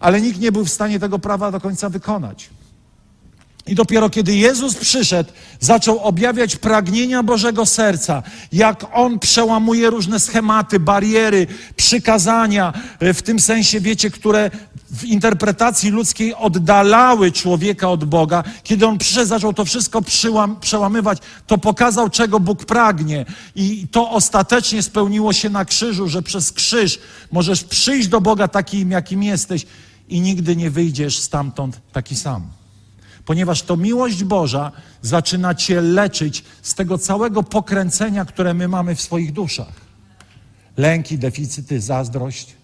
Ale 0.00 0.20
nikt 0.20 0.40
nie 0.40 0.52
był 0.52 0.64
w 0.64 0.70
stanie 0.70 1.00
tego 1.00 1.18
prawa 1.18 1.50
do 1.50 1.60
końca 1.60 1.88
wykonać. 1.88 2.50
I 3.66 3.74
dopiero 3.74 4.10
kiedy 4.10 4.36
Jezus 4.36 4.74
przyszedł, 4.74 5.32
zaczął 5.60 5.98
objawiać 5.98 6.56
pragnienia 6.56 7.22
Bożego 7.22 7.66
serca, 7.66 8.22
jak 8.52 8.86
On 8.92 9.18
przełamuje 9.18 9.90
różne 9.90 10.20
schematy, 10.20 10.80
bariery, 10.80 11.46
przykazania, 11.76 12.72
e, 13.00 13.14
w 13.14 13.22
tym 13.22 13.40
sensie, 13.40 13.80
wiecie, 13.80 14.10
które 14.10 14.50
w 14.90 15.04
interpretacji 15.04 15.90
ludzkiej 15.90 16.34
oddalały 16.34 17.32
człowieka 17.32 17.90
od 17.90 18.04
Boga. 18.04 18.44
Kiedy 18.62 18.86
On 18.86 18.98
przyszedł, 18.98 19.28
zaczął 19.28 19.52
to 19.52 19.64
wszystko 19.64 20.02
przyłam, 20.02 20.60
przełamywać, 20.60 21.18
to 21.46 21.58
pokazał, 21.58 22.10
czego 22.10 22.40
Bóg 22.40 22.64
pragnie. 22.64 23.26
I 23.56 23.86
to 23.90 24.10
ostatecznie 24.10 24.82
spełniło 24.82 25.32
się 25.32 25.50
na 25.50 25.64
krzyżu, 25.64 26.08
że 26.08 26.22
przez 26.22 26.52
krzyż 26.52 26.98
możesz 27.32 27.64
przyjść 27.64 28.08
do 28.08 28.20
Boga 28.20 28.48
takim, 28.48 28.90
jakim 28.90 29.22
jesteś 29.22 29.66
i 30.08 30.20
nigdy 30.20 30.56
nie 30.56 30.70
wyjdziesz 30.70 31.18
stamtąd 31.18 31.80
taki 31.92 32.16
sam 32.16 32.63
ponieważ 33.24 33.62
to 33.62 33.76
miłość 33.76 34.24
Boża 34.24 34.72
zaczyna 35.02 35.54
cię 35.54 35.80
leczyć 35.80 36.44
z 36.62 36.74
tego 36.74 36.98
całego 36.98 37.42
pokręcenia, 37.42 38.24
które 38.24 38.54
my 38.54 38.68
mamy 38.68 38.94
w 38.94 39.00
swoich 39.00 39.32
duszach. 39.32 39.72
Lęki, 40.76 41.18
deficyty, 41.18 41.80
zazdrość, 41.80 42.54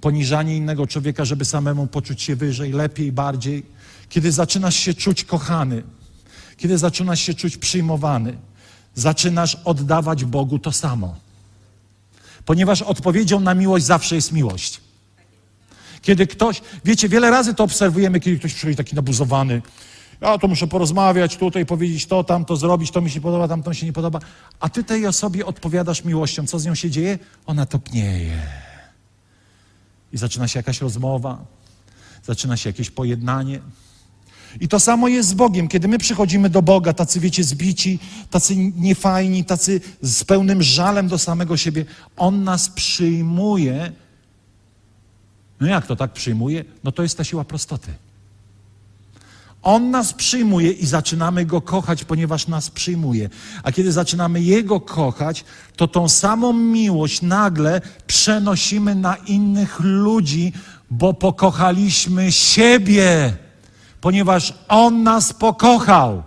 poniżanie 0.00 0.56
innego 0.56 0.86
człowieka, 0.86 1.24
żeby 1.24 1.44
samemu 1.44 1.86
poczuć 1.86 2.22
się 2.22 2.36
wyżej, 2.36 2.72
lepiej, 2.72 3.12
bardziej. 3.12 3.66
Kiedy 4.08 4.32
zaczynasz 4.32 4.76
się 4.76 4.94
czuć 4.94 5.24
kochany, 5.24 5.82
kiedy 6.56 6.78
zaczynasz 6.78 7.20
się 7.20 7.34
czuć 7.34 7.56
przyjmowany, 7.56 8.38
zaczynasz 8.94 9.54
oddawać 9.64 10.24
Bogu 10.24 10.58
to 10.58 10.72
samo. 10.72 11.16
Ponieważ 12.44 12.82
odpowiedzią 12.82 13.40
na 13.40 13.54
miłość 13.54 13.84
zawsze 13.84 14.14
jest 14.14 14.32
miłość. 14.32 14.80
Kiedy 16.02 16.26
ktoś, 16.26 16.62
wiecie, 16.84 17.08
wiele 17.08 17.30
razy 17.30 17.54
to 17.54 17.64
obserwujemy, 17.64 18.20
kiedy 18.20 18.38
ktoś 18.38 18.54
przychodzi 18.54 18.76
taki 18.76 18.96
nabuzowany. 18.96 19.62
Ja 20.20 20.38
to 20.38 20.48
muszę 20.48 20.66
porozmawiać, 20.66 21.36
tutaj 21.36 21.66
powiedzieć 21.66 22.06
to, 22.06 22.24
tam 22.24 22.44
to 22.44 22.56
zrobić, 22.56 22.90
to 22.90 23.00
mi 23.00 23.10
się 23.10 23.20
podoba, 23.20 23.48
tam 23.48 23.62
to 23.62 23.70
mi 23.70 23.76
się 23.76 23.86
nie 23.86 23.92
podoba. 23.92 24.20
A 24.60 24.68
ty 24.68 24.84
tej 24.84 25.06
osobie 25.06 25.46
odpowiadasz 25.46 26.04
miłością. 26.04 26.46
Co 26.46 26.58
z 26.58 26.66
nią 26.66 26.74
się 26.74 26.90
dzieje? 26.90 27.18
Ona 27.46 27.66
topnieje. 27.66 28.42
I 30.12 30.18
zaczyna 30.18 30.48
się 30.48 30.58
jakaś 30.58 30.80
rozmowa, 30.80 31.44
zaczyna 32.24 32.56
się 32.56 32.70
jakieś 32.70 32.90
pojednanie. 32.90 33.60
I 34.60 34.68
to 34.68 34.80
samo 34.80 35.08
jest 35.08 35.28
z 35.28 35.34
Bogiem. 35.34 35.68
Kiedy 35.68 35.88
my 35.88 35.98
przychodzimy 35.98 36.50
do 36.50 36.62
Boga, 36.62 36.92
tacy 36.92 37.20
wiecie, 37.20 37.44
zbici, 37.44 37.98
tacy 38.30 38.56
niefajni, 38.56 39.44
tacy 39.44 39.80
z 40.02 40.24
pełnym 40.24 40.62
żalem 40.62 41.08
do 41.08 41.18
samego 41.18 41.56
siebie, 41.56 41.84
On 42.16 42.44
nas 42.44 42.68
przyjmuje 42.68 43.92
no 45.60 45.66
jak 45.66 45.86
to 45.86 45.96
tak 45.96 46.12
przyjmuje? 46.12 46.64
No 46.84 46.92
to 46.92 47.02
jest 47.02 47.16
ta 47.16 47.24
siła 47.24 47.44
prostoty. 47.44 47.94
On 49.62 49.90
nas 49.90 50.12
przyjmuje 50.12 50.72
i 50.72 50.86
zaczynamy 50.86 51.46
Go 51.46 51.60
kochać, 51.60 52.04
ponieważ 52.04 52.46
nas 52.46 52.70
przyjmuje. 52.70 53.30
A 53.62 53.72
kiedy 53.72 53.92
zaczynamy 53.92 54.42
Jego 54.42 54.80
kochać, 54.80 55.44
to 55.76 55.88
tą 55.88 56.08
samą 56.08 56.52
miłość 56.52 57.22
nagle 57.22 57.80
przenosimy 58.06 58.94
na 58.94 59.16
innych 59.16 59.80
ludzi, 59.80 60.52
bo 60.90 61.14
pokochaliśmy 61.14 62.32
siebie, 62.32 63.36
ponieważ 64.00 64.54
On 64.68 65.02
nas 65.02 65.32
pokochał. 65.32 66.22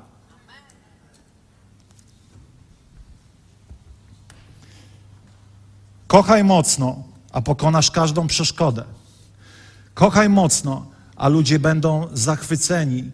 Kochaj 6.08 6.44
mocno, 6.44 7.04
a 7.32 7.42
pokonasz 7.42 7.92
każdą 7.92 8.28
przeszkodę. 8.28 8.84
Kochaj 10.02 10.30
mocno, 10.30 10.86
a 11.16 11.28
ludzie 11.28 11.60
będą 11.60 12.08
zachwyceni 12.14 13.12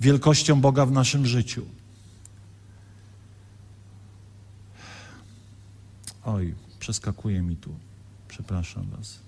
wielkością 0.00 0.60
Boga 0.60 0.86
w 0.86 0.92
naszym 0.92 1.26
życiu. 1.26 1.66
Oj, 6.24 6.54
przeskakuje 6.78 7.42
mi 7.42 7.56
tu. 7.56 7.74
Przepraszam 8.28 8.86
Was. 8.90 9.18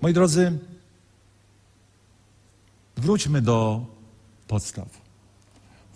Moi 0.00 0.12
drodzy, 0.12 0.58
wróćmy 2.96 3.42
do 3.42 3.86
podstaw. 4.46 4.88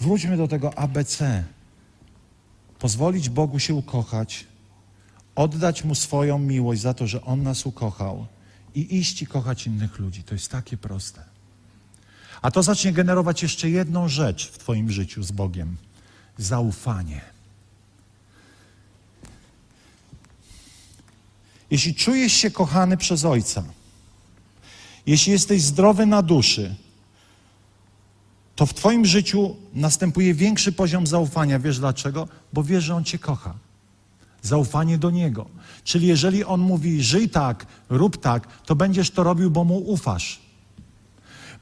Wróćmy 0.01 0.37
do 0.37 0.49
tego 0.49 0.79
ABC 0.79 1.45
pozwolić 2.83 3.29
Bogu 3.29 3.59
się 3.59 3.75
ukochać, 3.75 4.47
oddać 5.35 5.85
Mu 5.85 5.95
swoją 5.95 6.39
miłość 6.39 6.81
za 6.81 6.95
to, 6.95 7.07
że 7.07 7.25
On 7.25 7.43
nas 7.43 7.67
ukochał 7.67 8.27
i 8.75 8.97
iść 8.99 9.23
i 9.23 9.27
kochać 9.27 9.67
innych 9.67 9.99
ludzi. 9.99 10.23
To 10.23 10.35
jest 10.35 10.51
takie 10.51 10.77
proste. 10.77 11.25
A 12.43 12.51
to 12.51 12.63
zacznie 12.63 12.93
generować 12.93 13.43
jeszcze 13.43 13.71
jedną 13.71 14.09
rzecz 14.09 14.51
w 14.51 14.59
Twoim 14.59 14.91
życiu 14.91 15.23
z 15.23 15.33
Bogiem 15.33 15.77
zaufanie. 16.39 17.21
Jeśli 21.71 21.95
czujesz 21.95 22.33
się 22.33 22.51
kochany 22.51 22.97
przez 22.97 23.25
Ojca, 23.25 23.65
jeśli 25.07 25.33
jesteś 25.33 25.63
zdrowy 25.63 26.07
na 26.07 26.23
duszy, 26.23 26.75
to 28.57 28.67
w 28.67 28.75
Twoim 28.75 29.07
życiu 29.07 29.57
następuje 29.75 30.35
większy 30.35 30.73
poziom 30.73 31.07
zaufania. 31.07 31.59
Wiesz 31.59 31.79
dlaczego? 31.79 32.42
Bo 32.53 32.63
wiesz, 32.63 32.85
że 32.85 32.95
On 32.95 33.05
Cię 33.05 33.19
kocha. 33.19 33.55
Zaufanie 34.43 34.99
do 34.99 35.11
Niego. 35.11 35.47
Czyli 35.85 36.07
jeżeli 36.07 36.45
On 36.45 36.61
mówi, 36.61 37.03
żyj 37.03 37.29
tak, 37.29 37.67
rób 37.89 38.17
tak, 38.17 38.47
to 38.67 38.75
będziesz 38.75 39.11
to 39.11 39.23
robił, 39.23 39.51
bo 39.51 39.65
Mu 39.65 39.79
ufasz. 39.79 40.41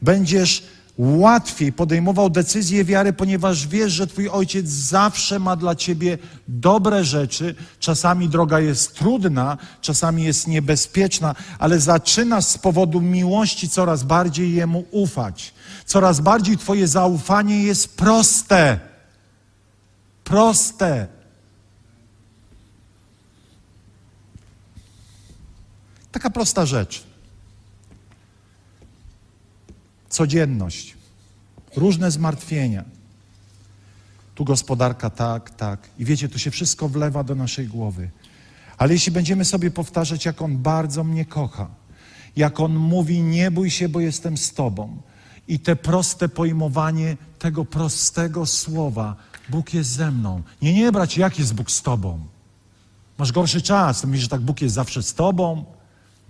Będziesz 0.02 0.62
łatwiej 0.98 1.72
podejmował 1.72 2.30
decyzje 2.30 2.84
wiary, 2.84 3.12
ponieważ 3.12 3.66
wiesz, 3.66 3.92
że 3.92 4.06
Twój 4.06 4.28
ojciec 4.28 4.68
zawsze 4.68 5.38
ma 5.38 5.56
dla 5.56 5.74
Ciebie 5.74 6.18
dobre 6.48 7.04
rzeczy. 7.04 7.54
Czasami 7.78 8.28
droga 8.28 8.60
jest 8.60 8.94
trudna, 8.94 9.58
czasami 9.80 10.24
jest 10.24 10.46
niebezpieczna, 10.46 11.34
ale 11.58 11.80
zaczynasz 11.80 12.44
z 12.44 12.58
powodu 12.58 13.00
miłości 13.00 13.68
coraz 13.68 14.02
bardziej 14.02 14.54
Jemu 14.54 14.84
ufać. 14.90 15.54
Coraz 15.86 16.20
bardziej 16.20 16.58
Twoje 16.58 16.88
zaufanie 16.88 17.62
jest 17.62 17.96
proste. 17.96 18.89
Proste. 20.30 21.08
Taka 26.12 26.30
prosta 26.30 26.66
rzecz. 26.66 27.06
Codzienność, 30.08 30.96
różne 31.76 32.10
zmartwienia. 32.10 32.84
Tu 34.34 34.44
gospodarka 34.44 35.10
tak, 35.10 35.50
tak. 35.50 35.88
I 35.98 36.04
wiecie, 36.04 36.28
tu 36.28 36.38
się 36.38 36.50
wszystko 36.50 36.88
wlewa 36.88 37.24
do 37.24 37.34
naszej 37.34 37.66
głowy. 37.66 38.10
Ale 38.78 38.92
jeśli 38.92 39.12
będziemy 39.12 39.44
sobie 39.44 39.70
powtarzać, 39.70 40.24
jak 40.24 40.42
On 40.42 40.58
bardzo 40.58 41.04
mnie 41.04 41.24
kocha, 41.24 41.68
jak 42.36 42.60
On 42.60 42.76
mówi, 42.76 43.22
nie 43.22 43.50
bój 43.50 43.70
się, 43.70 43.88
bo 43.88 44.00
jestem 44.00 44.36
z 44.36 44.52
Tobą. 44.52 45.02
I 45.50 45.58
te 45.58 45.76
proste 45.76 46.28
pojmowanie 46.28 47.16
tego 47.38 47.64
prostego 47.64 48.46
słowa, 48.46 49.16
Bóg 49.48 49.74
jest 49.74 49.90
ze 49.90 50.10
mną. 50.10 50.42
Nie, 50.62 50.74
nie, 50.74 50.92
bracie, 50.92 51.20
jak 51.20 51.38
jest 51.38 51.54
Bóg 51.54 51.70
z 51.70 51.82
Tobą? 51.82 52.18
Masz 53.18 53.32
gorszy 53.32 53.62
czas, 53.62 54.04
myślisz, 54.04 54.22
że 54.22 54.28
tak 54.28 54.40
Bóg 54.40 54.60
jest 54.60 54.74
zawsze 54.74 55.02
z 55.02 55.14
Tobą? 55.14 55.64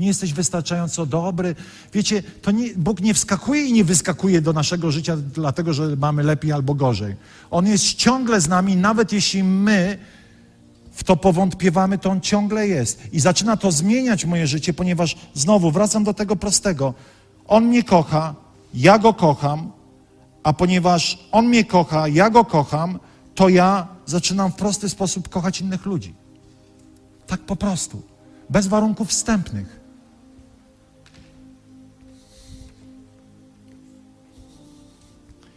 nie 0.01 0.07
jesteś 0.07 0.33
wystarczająco 0.33 1.07
dobry. 1.07 1.55
Wiecie, 1.93 2.23
to 2.43 2.51
nie, 2.51 2.75
Bóg 2.77 3.01
nie 3.01 3.15
wskakuje 3.15 3.65
i 3.65 3.73
nie 3.73 3.85
wyskakuje 3.85 4.41
do 4.41 4.53
naszego 4.53 4.91
życia, 4.91 5.17
dlatego 5.17 5.73
że 5.73 5.97
mamy 5.97 6.23
lepiej 6.23 6.53
albo 6.53 6.75
gorzej. 6.75 7.17
On 7.51 7.67
jest 7.67 7.95
ciągle 7.95 8.41
z 8.41 8.49
nami, 8.49 8.77
nawet 8.77 9.13
jeśli 9.13 9.45
my 9.45 9.99
w 10.93 11.05
to 11.05 11.17
powątpiewamy, 11.17 11.99
to 11.99 12.11
On 12.11 12.21
ciągle 12.21 12.69
jest. 12.69 13.03
I 13.13 13.21
zaczyna 13.21 13.57
to 13.57 13.73
zmieniać 13.73 14.25
moje 14.25 14.47
życie, 14.47 14.75
ponieważ 14.75 15.17
znowu 15.35 15.71
wracam 15.71 16.05
do 16.05 16.15
tego 16.15 16.37
prostego. 16.37 16.95
On 17.47 17.65
mnie 17.65 17.83
kocha, 17.83 18.35
ja 18.75 18.99
go 18.99 19.15
kocham, 19.15 19.73
a 20.43 20.53
ponieważ 20.53 21.29
On 21.33 21.47
mnie 21.47 21.65
kocha, 21.65 22.09
ja 22.09 22.31
go 22.31 22.45
kocham, 22.45 22.99
to 23.35 23.49
ja 23.49 23.89
zaczynam 24.07 24.53
w 24.53 24.57
prosty 24.57 24.89
sposób 24.89 25.29
kochać 25.29 25.61
innych 25.61 25.87
ludzi. 25.87 26.15
Tak 27.27 27.41
po 27.41 27.57
prostu. 27.57 28.03
Bez 28.51 28.67
warunków 28.67 29.09
wstępnych. 29.09 29.81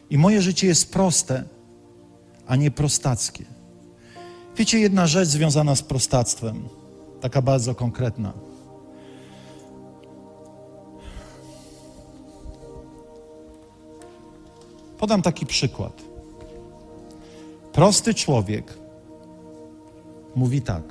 I 0.09 0.17
moje 0.17 0.41
życie 0.41 0.67
jest 0.67 0.93
proste, 0.93 1.43
a 2.47 2.55
nie 2.55 2.71
prostackie. 2.71 3.45
Wiecie, 4.57 4.79
jedna 4.79 5.07
rzecz 5.07 5.29
związana 5.29 5.75
z 5.75 5.81
prostactwem, 5.81 6.69
taka 7.21 7.41
bardzo 7.41 7.75
konkretna. 7.75 8.33
Podam 15.03 15.21
taki 15.21 15.45
przykład. 15.45 16.01
Prosty 17.73 18.13
człowiek 18.13 18.77
mówi 20.35 20.61
tak. 20.61 20.83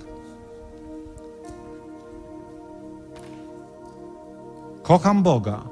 Kocham 4.82 5.22
Boga. 5.22 5.62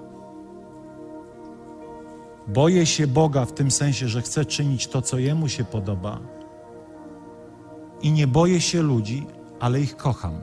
Boję 2.49 2.87
się 2.87 3.07
Boga 3.07 3.45
w 3.45 3.53
tym 3.53 3.71
sensie, 3.71 4.09
że 4.09 4.23
chcę 4.23 4.45
czynić 4.45 4.87
to, 4.87 5.03
co 5.03 5.19
Jemu 5.19 5.49
się 5.49 5.65
podoba. 5.65 6.19
I 8.03 8.13
nie 8.13 8.27
boję 8.27 8.61
się 8.61 8.83
ludzi, 8.83 9.27
ale 9.61 9.81
ich 9.81 9.97
kocham. 9.97 10.41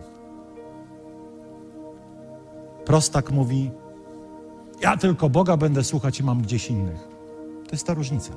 Prostak 2.86 3.32
mówi: 3.32 3.72
Ja 4.82 4.98
tylko 4.98 5.30
Boga 5.30 5.58
będę 5.58 5.84
słuchać 5.84 6.20
i 6.20 6.24
mam 6.24 6.42
gdzieś 6.42 6.70
innych. 6.70 7.17
To 7.68 7.72
jest 7.72 7.88
ta 7.88 7.94
różnica. 7.94 8.34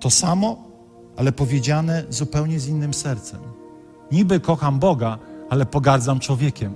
To 0.00 0.10
samo, 0.10 0.56
ale 1.16 1.32
powiedziane 1.32 2.04
zupełnie 2.08 2.60
z 2.60 2.68
innym 2.68 2.94
sercem. 2.94 3.40
Niby 4.12 4.40
kocham 4.40 4.78
Boga, 4.78 5.18
ale 5.50 5.66
pogardzam 5.66 6.20
człowiekiem. 6.20 6.72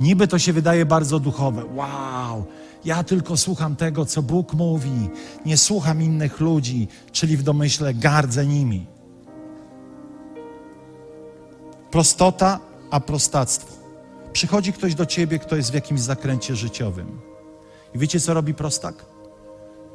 Niby 0.00 0.28
to 0.28 0.38
się 0.38 0.52
wydaje 0.52 0.86
bardzo 0.86 1.20
duchowe. 1.20 1.64
Wow, 1.64 2.44
ja 2.84 3.04
tylko 3.04 3.36
słucham 3.36 3.76
tego, 3.76 4.06
co 4.06 4.22
Bóg 4.22 4.54
mówi. 4.54 5.10
Nie 5.46 5.56
słucham 5.56 6.02
innych 6.02 6.40
ludzi, 6.40 6.88
czyli 7.12 7.36
w 7.36 7.42
domyśle 7.42 7.94
gardzę 7.94 8.46
nimi. 8.46 8.86
Prostota, 11.90 12.60
a 12.90 13.00
prostactwo. 13.00 13.81
Przychodzi 14.32 14.72
ktoś 14.72 14.94
do 14.94 15.06
ciebie, 15.06 15.38
kto 15.38 15.56
jest 15.56 15.70
w 15.70 15.74
jakimś 15.74 16.00
zakręcie 16.00 16.56
życiowym. 16.56 17.20
I 17.94 17.98
wiecie, 17.98 18.20
co 18.20 18.34
robi 18.34 18.54
prostak? 18.54 18.94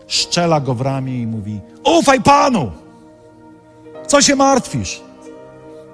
Szczela 0.08 0.60
go 0.60 0.74
w 0.74 0.82
ramię 0.82 1.22
i 1.22 1.28
mówi: 1.28 1.62
Ufaj 1.86 2.22
Panu! 2.22 2.72
Co 4.08 4.22
się 4.22 4.36
martwisz? 4.36 5.02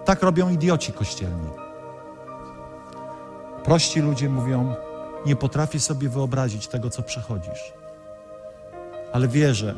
Tak 0.05 0.23
robią 0.23 0.49
idioci 0.49 0.91
kościelni. 0.91 1.49
Prości 3.63 3.99
ludzie 3.99 4.29
mówią: 4.29 4.75
Nie 5.25 5.35
potrafię 5.35 5.79
sobie 5.79 6.09
wyobrazić 6.09 6.67
tego, 6.67 6.89
co 6.89 7.03
przechodzisz, 7.03 7.73
ale 9.13 9.27
wierzę, 9.27 9.75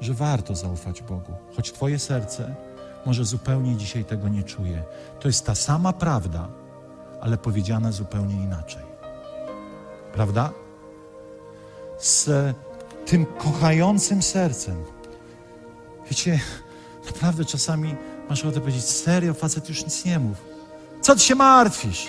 że 0.00 0.14
warto 0.14 0.54
zaufać 0.54 1.02
Bogu, 1.02 1.32
choć 1.56 1.72
Twoje 1.72 1.98
serce 1.98 2.54
może 3.06 3.24
zupełnie 3.24 3.76
dzisiaj 3.76 4.04
tego 4.04 4.28
nie 4.28 4.42
czuje. 4.42 4.82
To 5.20 5.28
jest 5.28 5.46
ta 5.46 5.54
sama 5.54 5.92
prawda, 5.92 6.48
ale 7.20 7.38
powiedziana 7.38 7.92
zupełnie 7.92 8.34
inaczej. 8.34 8.82
Prawda? 10.12 10.52
Z 11.98 12.30
tym 13.06 13.26
kochającym 13.26 14.22
sercem. 14.22 14.84
Wiecie, 16.10 16.40
naprawdę 17.06 17.44
czasami 17.44 17.94
masz 18.28 18.42
ochotę 18.42 18.60
powiedzieć, 18.60 18.84
serio, 18.84 19.34
facet 19.34 19.68
już 19.68 19.84
nic 19.84 20.04
nie 20.04 20.18
mów. 20.18 20.36
Co 21.00 21.14
ty 21.14 21.20
się 21.20 21.34
martwisz? 21.34 22.08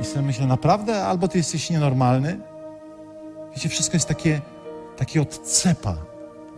I 0.00 0.04
sobie 0.04 0.22
myślę, 0.22 0.46
naprawdę? 0.46 1.04
Albo 1.06 1.28
ty 1.28 1.38
jesteś 1.38 1.70
nienormalny? 1.70 2.40
Wiecie, 3.54 3.68
wszystko 3.68 3.96
jest 3.96 4.08
takie, 4.08 4.40
takie 4.96 5.22
odcepa. 5.22 5.96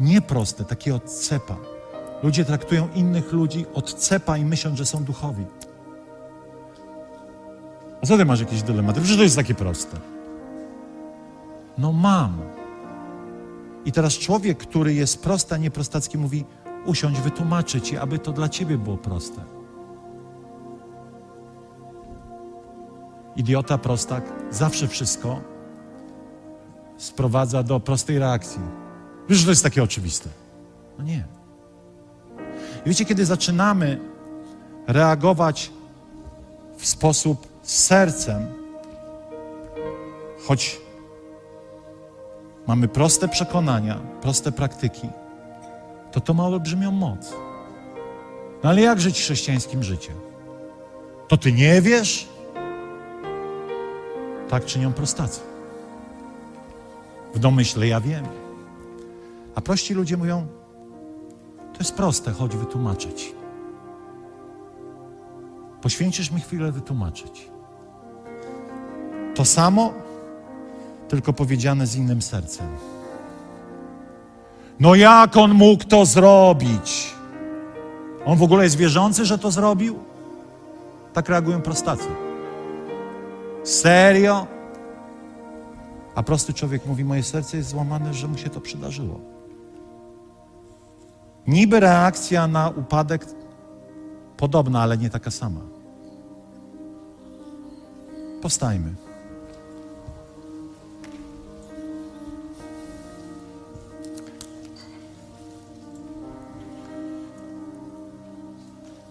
Nieproste, 0.00 0.64
takie 0.64 0.94
odcepa. 0.94 1.56
Ludzie 2.22 2.44
traktują 2.44 2.88
innych 2.94 3.32
ludzi 3.32 3.66
odcepa 3.74 4.36
i 4.36 4.44
myślą, 4.44 4.76
że 4.76 4.86
są 4.86 5.04
duchowi. 5.04 5.44
A 8.02 8.06
co 8.06 8.16
ty 8.16 8.24
masz 8.24 8.40
jakieś 8.40 8.62
dylematy? 8.62 9.00
Przecież 9.00 9.16
to 9.16 9.22
jest 9.22 9.36
takie 9.36 9.54
proste. 9.54 9.96
No 11.78 11.92
mam. 11.92 12.38
I 13.84 13.92
teraz 13.92 14.12
człowiek, 14.18 14.58
który 14.58 14.94
jest 14.94 15.22
prosty, 15.22 15.54
a 15.54 15.58
nie 15.58 15.70
prostacki, 15.70 16.18
mówi: 16.18 16.44
usiądź, 16.86 17.20
wytłumaczę 17.20 17.80
ci, 17.80 17.96
aby 17.96 18.18
to 18.18 18.32
dla 18.32 18.48
ciebie 18.48 18.78
było 18.78 18.96
proste. 18.96 19.40
Idiota, 23.36 23.78
prostak 23.78 24.32
zawsze 24.50 24.88
wszystko 24.88 25.40
sprowadza 26.96 27.62
do 27.62 27.80
prostej 27.80 28.18
reakcji. 28.18 28.60
Wiesz, 29.28 29.38
że 29.38 29.44
to 29.44 29.50
jest 29.50 29.62
takie 29.62 29.82
oczywiste. 29.82 30.28
No 30.98 31.04
nie. 31.04 31.35
Wiecie, 32.86 33.04
kiedy 33.04 33.24
zaczynamy 33.24 33.98
reagować 34.86 35.70
w 36.76 36.86
sposób 36.86 37.46
sercem, 37.62 38.46
choć 40.46 40.80
mamy 42.66 42.88
proste 42.88 43.28
przekonania, 43.28 44.00
proste 44.20 44.52
praktyki, 44.52 45.08
to 46.12 46.20
to 46.20 46.34
ma 46.34 46.46
olbrzymią 46.46 46.90
moc. 46.90 47.32
No 48.62 48.70
ale 48.70 48.80
jak 48.80 49.00
żyć 49.00 49.20
chrześcijańskim 49.20 49.82
życiem? 49.82 50.14
To 51.28 51.36
ty 51.36 51.52
nie 51.52 51.82
wiesz? 51.82 52.28
Tak 54.48 54.64
czynią 54.64 54.92
prostacy. 54.92 55.40
W 57.34 57.38
domyśle 57.38 57.88
ja 57.88 58.00
wiem. 58.00 58.24
A 59.54 59.60
prości 59.60 59.94
ludzie 59.94 60.16
mówią, 60.16 60.46
to 61.76 61.80
jest 61.80 61.94
proste, 61.94 62.32
chodź 62.32 62.56
wytłumaczyć. 62.56 63.34
Poświęcisz 65.82 66.30
mi 66.30 66.40
chwilę 66.40 66.72
wytłumaczyć. 66.72 67.50
To 69.34 69.44
samo, 69.44 69.92
tylko 71.08 71.32
powiedziane 71.32 71.86
z 71.86 71.96
innym 71.96 72.22
sercem. 72.22 72.66
No 74.80 74.94
jak 74.94 75.36
on 75.36 75.54
mógł 75.54 75.84
to 75.84 76.06
zrobić? 76.06 77.14
On 78.26 78.38
w 78.38 78.42
ogóle 78.42 78.64
jest 78.64 78.76
wierzący, 78.76 79.24
że 79.24 79.38
to 79.38 79.50
zrobił? 79.50 79.98
Tak 81.12 81.28
reagują 81.28 81.62
prostacy. 81.62 82.08
Serio? 83.64 84.46
A 86.14 86.22
prosty 86.22 86.54
człowiek 86.54 86.86
mówi: 86.86 87.04
Moje 87.04 87.22
serce 87.22 87.56
jest 87.56 87.68
złamane, 87.68 88.14
że 88.14 88.28
mu 88.28 88.38
się 88.38 88.50
to 88.50 88.60
przydarzyło. 88.60 89.35
Niby 91.46 91.80
reakcja 91.80 92.46
na 92.46 92.68
upadek 92.68 93.26
podobna, 94.36 94.82
ale 94.82 94.98
nie 94.98 95.10
taka 95.10 95.30
sama. 95.30 95.60
Powstajmy. 98.42 98.94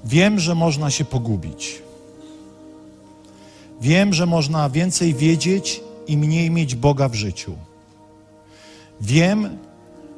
Wiem, 0.06 0.40
że 0.40 0.56
można 0.56 0.92
się 0.92 1.06
pogubić. 1.06 1.82
Wiem, 3.82 4.14
że 4.14 4.26
można 4.26 4.70
więcej 4.70 5.14
wiedzieć 5.14 5.84
i 6.08 6.18
mniej 6.18 6.52
mieć 6.52 6.76
Boga 6.76 7.10
w 7.10 7.16
życiu. 7.16 7.56
Wiem, 9.02 9.58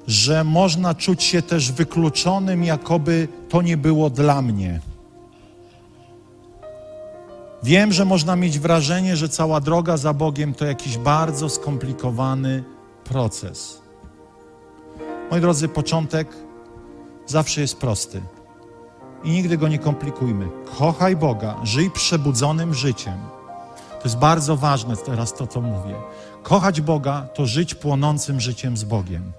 że 0.08 0.44
można 0.44 0.96
czuć 0.96 1.24
się 1.24 1.42
też 1.42 1.72
wykluczonym, 1.72 2.64
jakoby 2.64 3.28
to 3.50 3.62
nie 3.62 3.78
było 3.78 4.10
dla 4.10 4.42
mnie. 4.42 4.80
Wiem, 7.64 7.94
że 7.94 8.06
można 8.06 8.36
mieć 8.36 8.60
wrażenie, 8.60 9.16
że 9.16 9.30
cała 9.30 9.62
droga 9.62 9.98
za 9.98 10.14
Bogiem 10.14 10.54
to 10.54 10.66
jakiś 10.66 10.98
bardzo 10.98 11.50
skomplikowany 11.50 12.64
proces. 13.04 13.82
Moi 15.32 15.42
drodzy, 15.42 15.68
początek 15.68 16.28
zawsze 17.26 17.62
jest 17.62 17.78
prosty. 17.78 18.22
i 19.24 19.30
nigdy 19.30 19.58
go 19.58 19.68
nie 19.68 19.80
komplikujmy. 19.80 20.48
Kochaj 20.78 21.16
Boga, 21.16 21.56
żyj 21.64 21.92
przebudzonym 21.92 22.74
życiem. 22.74 23.18
To 23.90 24.04
jest 24.04 24.18
bardzo 24.18 24.58
ważne 24.58 24.98
teraz 24.98 25.34
to, 25.34 25.48
co 25.48 25.62
mówię. 25.62 25.96
Kochać 26.44 26.82
Boga 26.82 27.28
to 27.34 27.46
żyć 27.46 27.76
płonącym 27.76 28.42
życiem 28.42 28.78
z 28.78 28.84
Bogiem. 28.84 29.32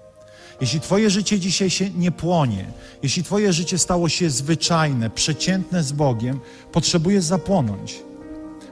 Jeśli 0.61 0.79
Twoje 0.79 1.09
życie 1.09 1.39
dzisiaj 1.39 1.69
się 1.69 1.89
nie 1.89 2.11
płonie, 2.11 2.65
jeśli 3.03 3.23
Twoje 3.23 3.53
życie 3.53 3.77
stało 3.77 4.09
się 4.09 4.29
zwyczajne, 4.29 5.09
przeciętne 5.09 5.83
z 5.83 5.91
Bogiem, 5.91 6.39
potrzebujesz 6.71 7.23
zapłonąć. 7.23 7.99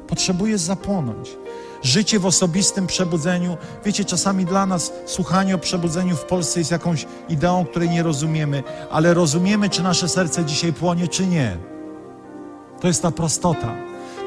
Potrzebujesz 0.08 0.62
zapłonąć. 0.62 1.30
Życie 1.84 2.20
w 2.20 2.26
osobistym 2.26 2.88
przebudzeniu. 2.88 3.58
Wiecie, 3.86 4.06
czasami 4.06 4.46
dla 4.46 4.66
nas 4.66 4.94
słuchanie 5.06 5.56
o 5.56 5.58
przebudzeniu 5.58 6.16
w 6.16 6.26
Polsce 6.26 6.60
jest 6.60 6.72
jakąś 6.72 7.06
ideą, 7.30 7.66
której 7.66 7.90
nie 7.90 8.04
rozumiemy, 8.04 8.64
ale 8.92 9.14
rozumiemy, 9.14 9.70
czy 9.70 9.84
nasze 9.84 10.10
serce 10.10 10.46
dzisiaj 10.46 10.74
płonie, 10.74 11.08
czy 11.08 11.28
nie. 11.28 11.58
To 12.82 12.88
jest 12.88 13.02
ta 13.02 13.12
prostota. 13.12 13.76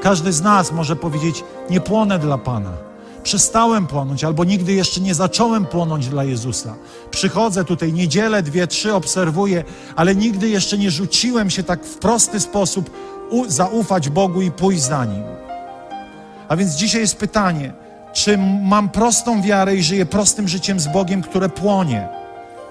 Każdy 0.02 0.32
z 0.32 0.42
nas 0.42 0.72
może 0.72 0.96
powiedzieć: 0.96 1.44
Nie 1.70 1.80
płonę 1.80 2.18
dla 2.18 2.38
Pana. 2.38 2.89
Przestałem 3.22 3.86
płonąć, 3.86 4.24
albo 4.24 4.44
nigdy 4.44 4.72
jeszcze 4.72 5.00
nie 5.00 5.14
zacząłem 5.14 5.66
płonąć 5.66 6.08
dla 6.08 6.24
Jezusa. 6.24 6.74
Przychodzę 7.10 7.64
tutaj 7.64 7.92
niedzielę, 7.92 8.42
dwie, 8.42 8.66
trzy, 8.66 8.94
obserwuję, 8.94 9.64
ale 9.96 10.14
nigdy 10.14 10.48
jeszcze 10.48 10.78
nie 10.78 10.90
rzuciłem 10.90 11.50
się 11.50 11.62
tak 11.62 11.84
w 11.84 11.98
prosty 11.98 12.40
sposób 12.40 12.90
zaufać 13.46 14.08
Bogu 14.08 14.42
i 14.42 14.50
pójść 14.50 14.82
za 14.82 15.04
Nim. 15.04 15.22
A 16.48 16.56
więc 16.56 16.74
dzisiaj 16.74 17.00
jest 17.00 17.16
pytanie, 17.16 17.72
czy 18.12 18.38
mam 18.62 18.88
prostą 18.88 19.42
wiarę 19.42 19.76
i 19.76 19.82
żyję 19.82 20.06
prostym 20.06 20.48
życiem 20.48 20.80
z 20.80 20.88
Bogiem, 20.88 21.22
które 21.22 21.48
płonie? 21.48 22.08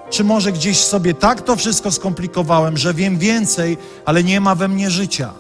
Czy 0.10 0.24
może 0.24 0.52
gdzieś 0.52 0.78
sobie 0.78 1.14
tak 1.14 1.42
to 1.42 1.56
wszystko 1.56 1.92
skomplikowałem, 1.92 2.78
że 2.78 2.94
wiem 2.94 3.18
więcej, 3.18 3.78
ale 4.06 4.24
nie 4.24 4.42
ma 4.42 4.56
we 4.56 4.68
mnie 4.68 4.90
życia? 4.90 5.34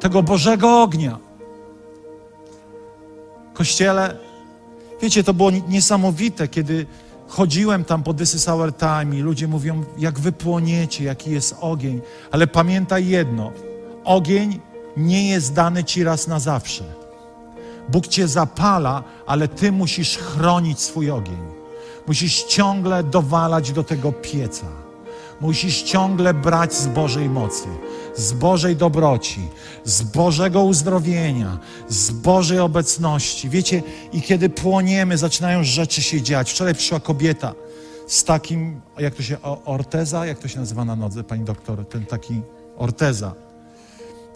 Tego 0.00 0.22
Bożego 0.22 0.82
ognia. 0.82 1.27
Kościele, 3.58 4.16
wiecie, 5.02 5.24
to 5.24 5.34
było 5.34 5.50
niesamowite, 5.50 6.48
kiedy 6.48 6.86
chodziłem 7.28 7.84
tam 7.84 8.02
po 8.02 8.14
This 8.14 8.34
is 8.34 8.48
Our 8.48 8.72
Time 8.76 9.16
i 9.16 9.20
ludzie 9.20 9.48
mówią, 9.48 9.84
jak 9.98 10.18
wy 10.18 10.32
płoniecie, 10.32 11.04
jaki 11.04 11.30
jest 11.30 11.56
ogień. 11.60 12.00
Ale 12.30 12.46
pamiętaj 12.46 13.08
jedno, 13.08 13.52
ogień 14.04 14.60
nie 14.96 15.28
jest 15.28 15.54
dany 15.54 15.84
ci 15.84 16.04
raz 16.04 16.26
na 16.26 16.40
zawsze. 16.40 16.84
Bóg 17.88 18.06
cię 18.06 18.28
zapala, 18.28 19.04
ale 19.26 19.48
ty 19.48 19.72
musisz 19.72 20.18
chronić 20.18 20.80
swój 20.80 21.10
ogień. 21.10 21.40
Musisz 22.06 22.44
ciągle 22.44 23.04
dowalać 23.04 23.72
do 23.72 23.84
tego 23.84 24.12
pieca. 24.12 24.66
Musisz 25.40 25.82
ciągle 25.82 26.34
brać 26.34 26.74
z 26.74 26.86
Bożej 26.86 27.28
mocy, 27.28 27.68
z 28.18 28.32
Bożej 28.32 28.76
dobroci, 28.76 29.40
z 29.84 30.02
Bożego 30.02 30.62
uzdrowienia, 30.62 31.58
z 31.88 32.10
Bożej 32.10 32.58
obecności. 32.58 33.48
Wiecie, 33.48 33.82
i 34.12 34.22
kiedy 34.22 34.48
płoniemy, 34.48 35.18
zaczynają 35.18 35.64
rzeczy 35.64 36.02
się 36.02 36.22
dziać. 36.22 36.52
Wczoraj 36.52 36.74
przyszła 36.74 37.00
kobieta 37.00 37.54
z 38.06 38.24
takim, 38.24 38.80
jak 38.98 39.14
to 39.14 39.22
się, 39.22 39.36
orteza? 39.64 40.26
Jak 40.26 40.38
to 40.38 40.48
się 40.48 40.60
nazywa 40.60 40.84
na 40.84 40.96
nodze, 40.96 41.24
pani 41.24 41.44
doktor? 41.44 41.86
Ten 41.88 42.06
taki 42.06 42.40
orteza 42.76 43.34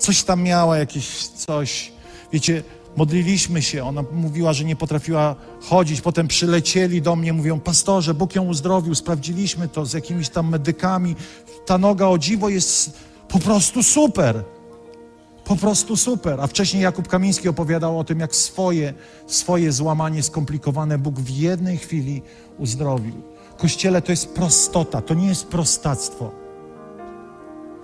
coś 0.02 0.22
tam 0.22 0.42
miała, 0.42 0.78
jakieś 0.78 1.26
coś. 1.26 1.92
Wiecie, 2.32 2.62
modliliśmy 2.96 3.62
się, 3.62 3.84
ona 3.84 4.02
mówiła, 4.12 4.52
że 4.52 4.64
nie 4.64 4.76
potrafiła 4.76 5.36
chodzić, 5.60 6.00
potem 6.00 6.28
przylecieli 6.28 7.02
do 7.02 7.16
mnie, 7.16 7.32
mówią, 7.32 7.60
pastorze, 7.60 8.14
Bóg 8.14 8.34
ją 8.34 8.44
uzdrowił, 8.44 8.94
sprawdziliśmy 8.94 9.68
to 9.68 9.86
z 9.86 9.92
jakimiś 9.92 10.28
tam 10.28 10.48
medykami, 10.48 11.16
ta 11.66 11.78
noga 11.78 12.06
o 12.06 12.18
dziwo 12.18 12.48
jest 12.48 12.98
po 13.32 13.38
prostu 13.38 13.82
super. 13.82 14.44
Po 15.44 15.56
prostu 15.56 15.96
super. 15.96 16.40
A 16.40 16.46
wcześniej 16.46 16.82
Jakub 16.82 17.08
Kamiński 17.08 17.48
opowiadał 17.48 17.98
o 17.98 18.04
tym, 18.04 18.20
jak 18.20 18.34
swoje, 18.34 18.94
swoje 19.26 19.72
złamanie 19.72 20.22
skomplikowane 20.22 20.98
Bóg 20.98 21.20
w 21.20 21.28
jednej 21.30 21.78
chwili 21.78 22.22
uzdrowił. 22.58 23.22
Kościele 23.58 24.02
to 24.02 24.12
jest 24.12 24.34
prostota, 24.34 25.00
to 25.00 25.14
nie 25.14 25.26
jest 25.26 25.46
prostactwo. 25.46 26.30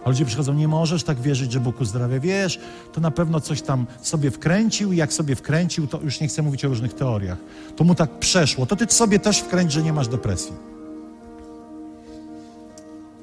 A 0.05 0.09
ludzie 0.09 0.24
przychodzą, 0.24 0.55
nie 0.55 0.68
możesz 0.68 1.05
tak 1.05 1.20
wierzyć, 1.20 1.53
że 1.53 1.61
Bóg 1.61 1.80
uzdrawia. 1.80 2.20
Wiesz, 2.20 2.61
to 2.92 3.01
na 3.01 3.11
pewno 3.11 3.40
coś 3.40 3.62
tam 3.62 3.86
sobie 4.03 4.30
wkręcił 4.30 4.92
i 4.92 4.96
jak 4.96 5.12
sobie 5.12 5.34
wkręcił, 5.34 5.86
to 5.86 6.01
już 6.01 6.20
nie 6.20 6.28
chcę 6.28 6.42
mówić 6.42 6.64
o 6.64 6.68
różnych 6.68 6.94
teoriach. 6.94 7.38
To 7.76 7.84
mu 7.84 7.94
tak 7.94 8.18
przeszło. 8.18 8.66
To 8.66 8.76
ty 8.76 8.86
sobie 8.88 9.18
też 9.18 9.38
wkręć, 9.38 9.72
że 9.72 9.82
nie 9.82 9.92
masz 9.92 10.09
depresji. 10.09 10.78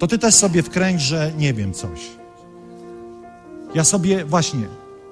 To 0.05 0.09
ty 0.09 0.19
też 0.19 0.35
sobie 0.35 0.63
wkręć, 0.63 1.01
że 1.01 1.31
nie 1.37 1.53
wiem 1.53 1.73
coś. 1.73 1.99
Ja 3.75 3.83
sobie 3.83 4.25
właśnie 4.25 4.67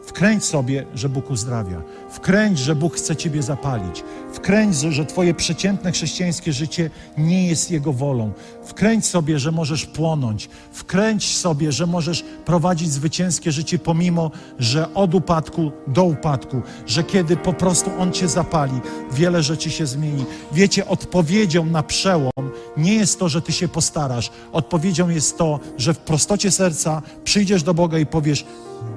wkręć 0.06 0.46
sobie, 0.46 0.86
że 0.96 1.10
Bóg 1.10 1.32
uzdrawia. 1.32 1.82
Wkręć, 2.10 2.60
że 2.60 2.76
Bóg 2.76 2.96
chce 2.96 3.16
ciebie 3.16 3.44
zapalić. 3.44 4.04
Wkręć, 4.34 4.76
że, 4.76 5.06
twoje 5.06 5.34
przeciętne 5.34 5.92
chrześcijańskie 5.92 6.54
życie 6.54 6.90
nie 7.18 7.48
jest 7.48 7.72
Jego 7.72 7.94
wolą. 7.94 8.32
Wkręć 8.64 9.06
sobie, 9.06 9.40
że 9.40 9.52
możesz 9.52 9.86
płonąć. 9.86 10.50
Wkręć 10.72 11.38
sobie, 11.38 11.72
że 11.72 11.88
możesz 11.88 12.24
prowadzić 12.46 12.92
zwycięskie 12.92 13.52
życie 13.52 13.80
pomimo, 13.80 14.32
że 14.60 14.94
od 14.94 15.16
upadku 15.16 15.72
do 15.88 16.04
upadku, 16.04 16.62
że 16.88 17.04
kiedy 17.04 17.38
po 17.38 17.54
prostu 17.54 17.92
On 18.00 18.12
cię 18.12 18.28
zapali, 18.28 18.82
wiele 19.12 19.44
rzeczy 19.44 19.72
się 19.72 19.86
zmieni. 19.86 20.26
Wiecie, 20.52 20.88
odpowiedzią 20.88 21.66
na 21.66 21.84
przełom 21.84 22.32
nie 22.78 22.96
jest 22.96 23.20
to, 23.20 23.30
że 23.30 23.42
ty 23.42 23.52
się 23.52 23.68
postarasz. 23.68 24.32
Odpowiedzią 24.52 25.10
jest 25.10 25.38
to, 25.38 25.60
że 25.78 25.94
w 25.94 25.98
prostocie 25.98 26.52
serca 26.52 27.02
przyjdziesz 27.24 27.64
do 27.64 27.74
Boga 27.74 28.00
i 28.00 28.06
powiesz: 28.06 28.46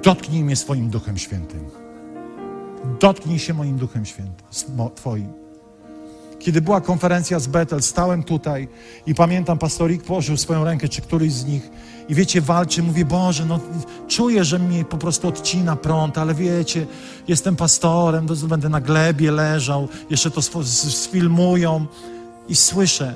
Dotknij 0.03 0.43
mnie 0.43 0.55
swoim 0.55 0.89
Duchem 0.89 1.17
Świętym. 1.17 1.63
Dotknij 2.99 3.39
się 3.39 3.53
moim 3.53 3.77
Duchem 3.77 4.05
Świętym, 4.05 4.47
Twoim. 4.95 5.47
Kiedy 6.39 6.61
była 6.61 6.81
konferencja 6.81 7.39
z 7.39 7.47
Betel, 7.47 7.81
stałem 7.81 8.23
tutaj 8.23 8.67
i 9.05 9.15
pamiętam, 9.15 9.57
pastorik 9.57 10.03
położył 10.03 10.37
swoją 10.37 10.63
rękę, 10.63 10.89
czy 10.89 11.01
któryś 11.01 11.33
z 11.33 11.45
nich, 11.45 11.69
i 12.09 12.15
wiecie, 12.15 12.41
walczy, 12.41 12.83
mówię, 12.83 13.05
Boże, 13.05 13.45
no 13.45 13.59
czuję, 14.07 14.43
że 14.43 14.59
mnie 14.59 14.85
po 14.85 14.97
prostu 14.97 15.27
odcina 15.27 15.75
prąd, 15.75 16.17
ale 16.17 16.33
wiecie, 16.33 16.87
jestem 17.27 17.55
pastorem, 17.55 18.27
to 18.27 18.35
będę 18.35 18.69
na 18.69 18.81
glebie 18.81 19.31
leżał, 19.31 19.87
jeszcze 20.09 20.31
to 20.31 20.41
sfilmują 20.41 21.85
i 22.49 22.55
słyszę, 22.55 23.13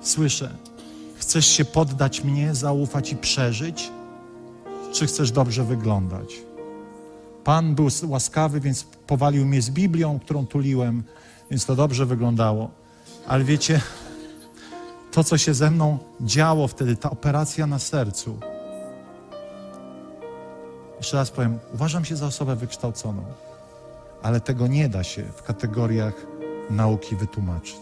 słyszę, 0.00 0.50
chcesz 1.16 1.46
się 1.46 1.64
poddać 1.64 2.24
mnie, 2.24 2.54
zaufać 2.54 3.12
i 3.12 3.16
przeżyć, 3.16 3.90
czy 4.94 5.06
chcesz 5.06 5.30
dobrze 5.30 5.64
wyglądać? 5.64 6.42
Pan 7.44 7.74
był 7.74 7.88
łaskawy, 8.06 8.60
więc 8.60 8.84
powalił 8.84 9.46
mnie 9.46 9.62
z 9.62 9.70
Biblią, 9.70 10.18
którą 10.18 10.46
tuliłem, 10.46 11.02
więc 11.50 11.66
to 11.66 11.76
dobrze 11.76 12.06
wyglądało. 12.06 12.70
Ale 13.26 13.44
wiecie, 13.44 13.80
to, 15.12 15.24
co 15.24 15.38
się 15.38 15.54
ze 15.54 15.70
mną 15.70 15.98
działo 16.20 16.68
wtedy, 16.68 16.96
ta 16.96 17.10
operacja 17.10 17.66
na 17.66 17.78
sercu. 17.78 18.38
Jeszcze 20.96 21.16
raz 21.16 21.30
powiem, 21.30 21.58
uważam 21.74 22.04
się 22.04 22.16
za 22.16 22.26
osobę 22.26 22.56
wykształconą, 22.56 23.24
ale 24.22 24.40
tego 24.40 24.66
nie 24.66 24.88
da 24.88 25.04
się 25.04 25.22
w 25.22 25.42
kategoriach 25.42 26.14
nauki 26.70 27.16
wytłumaczyć. 27.16 27.80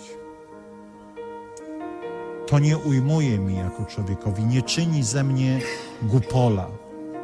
To 2.46 2.58
nie 2.58 2.78
ujmuje 2.78 3.38
mi 3.38 3.56
jako 3.56 3.84
człowiekowi, 3.84 4.44
nie 4.44 4.62
czyni 4.62 5.02
ze 5.02 5.24
mnie 5.24 5.60
gupola. 6.02 6.81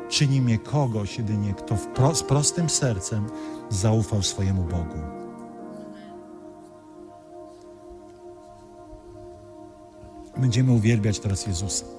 Czyni 0.08 0.40
mnie 0.40 0.58
kogoś 0.58 1.18
jedynie, 1.18 1.54
kto 1.54 1.74
pro, 1.94 2.14
z 2.14 2.22
prostym 2.22 2.70
sercem 2.70 3.26
zaufał 3.68 4.22
swojemu 4.22 4.62
Bogu. 4.62 4.98
Będziemy 10.36 10.72
uwielbiać 10.72 11.18
teraz 11.18 11.46
Jezusa. 11.46 11.97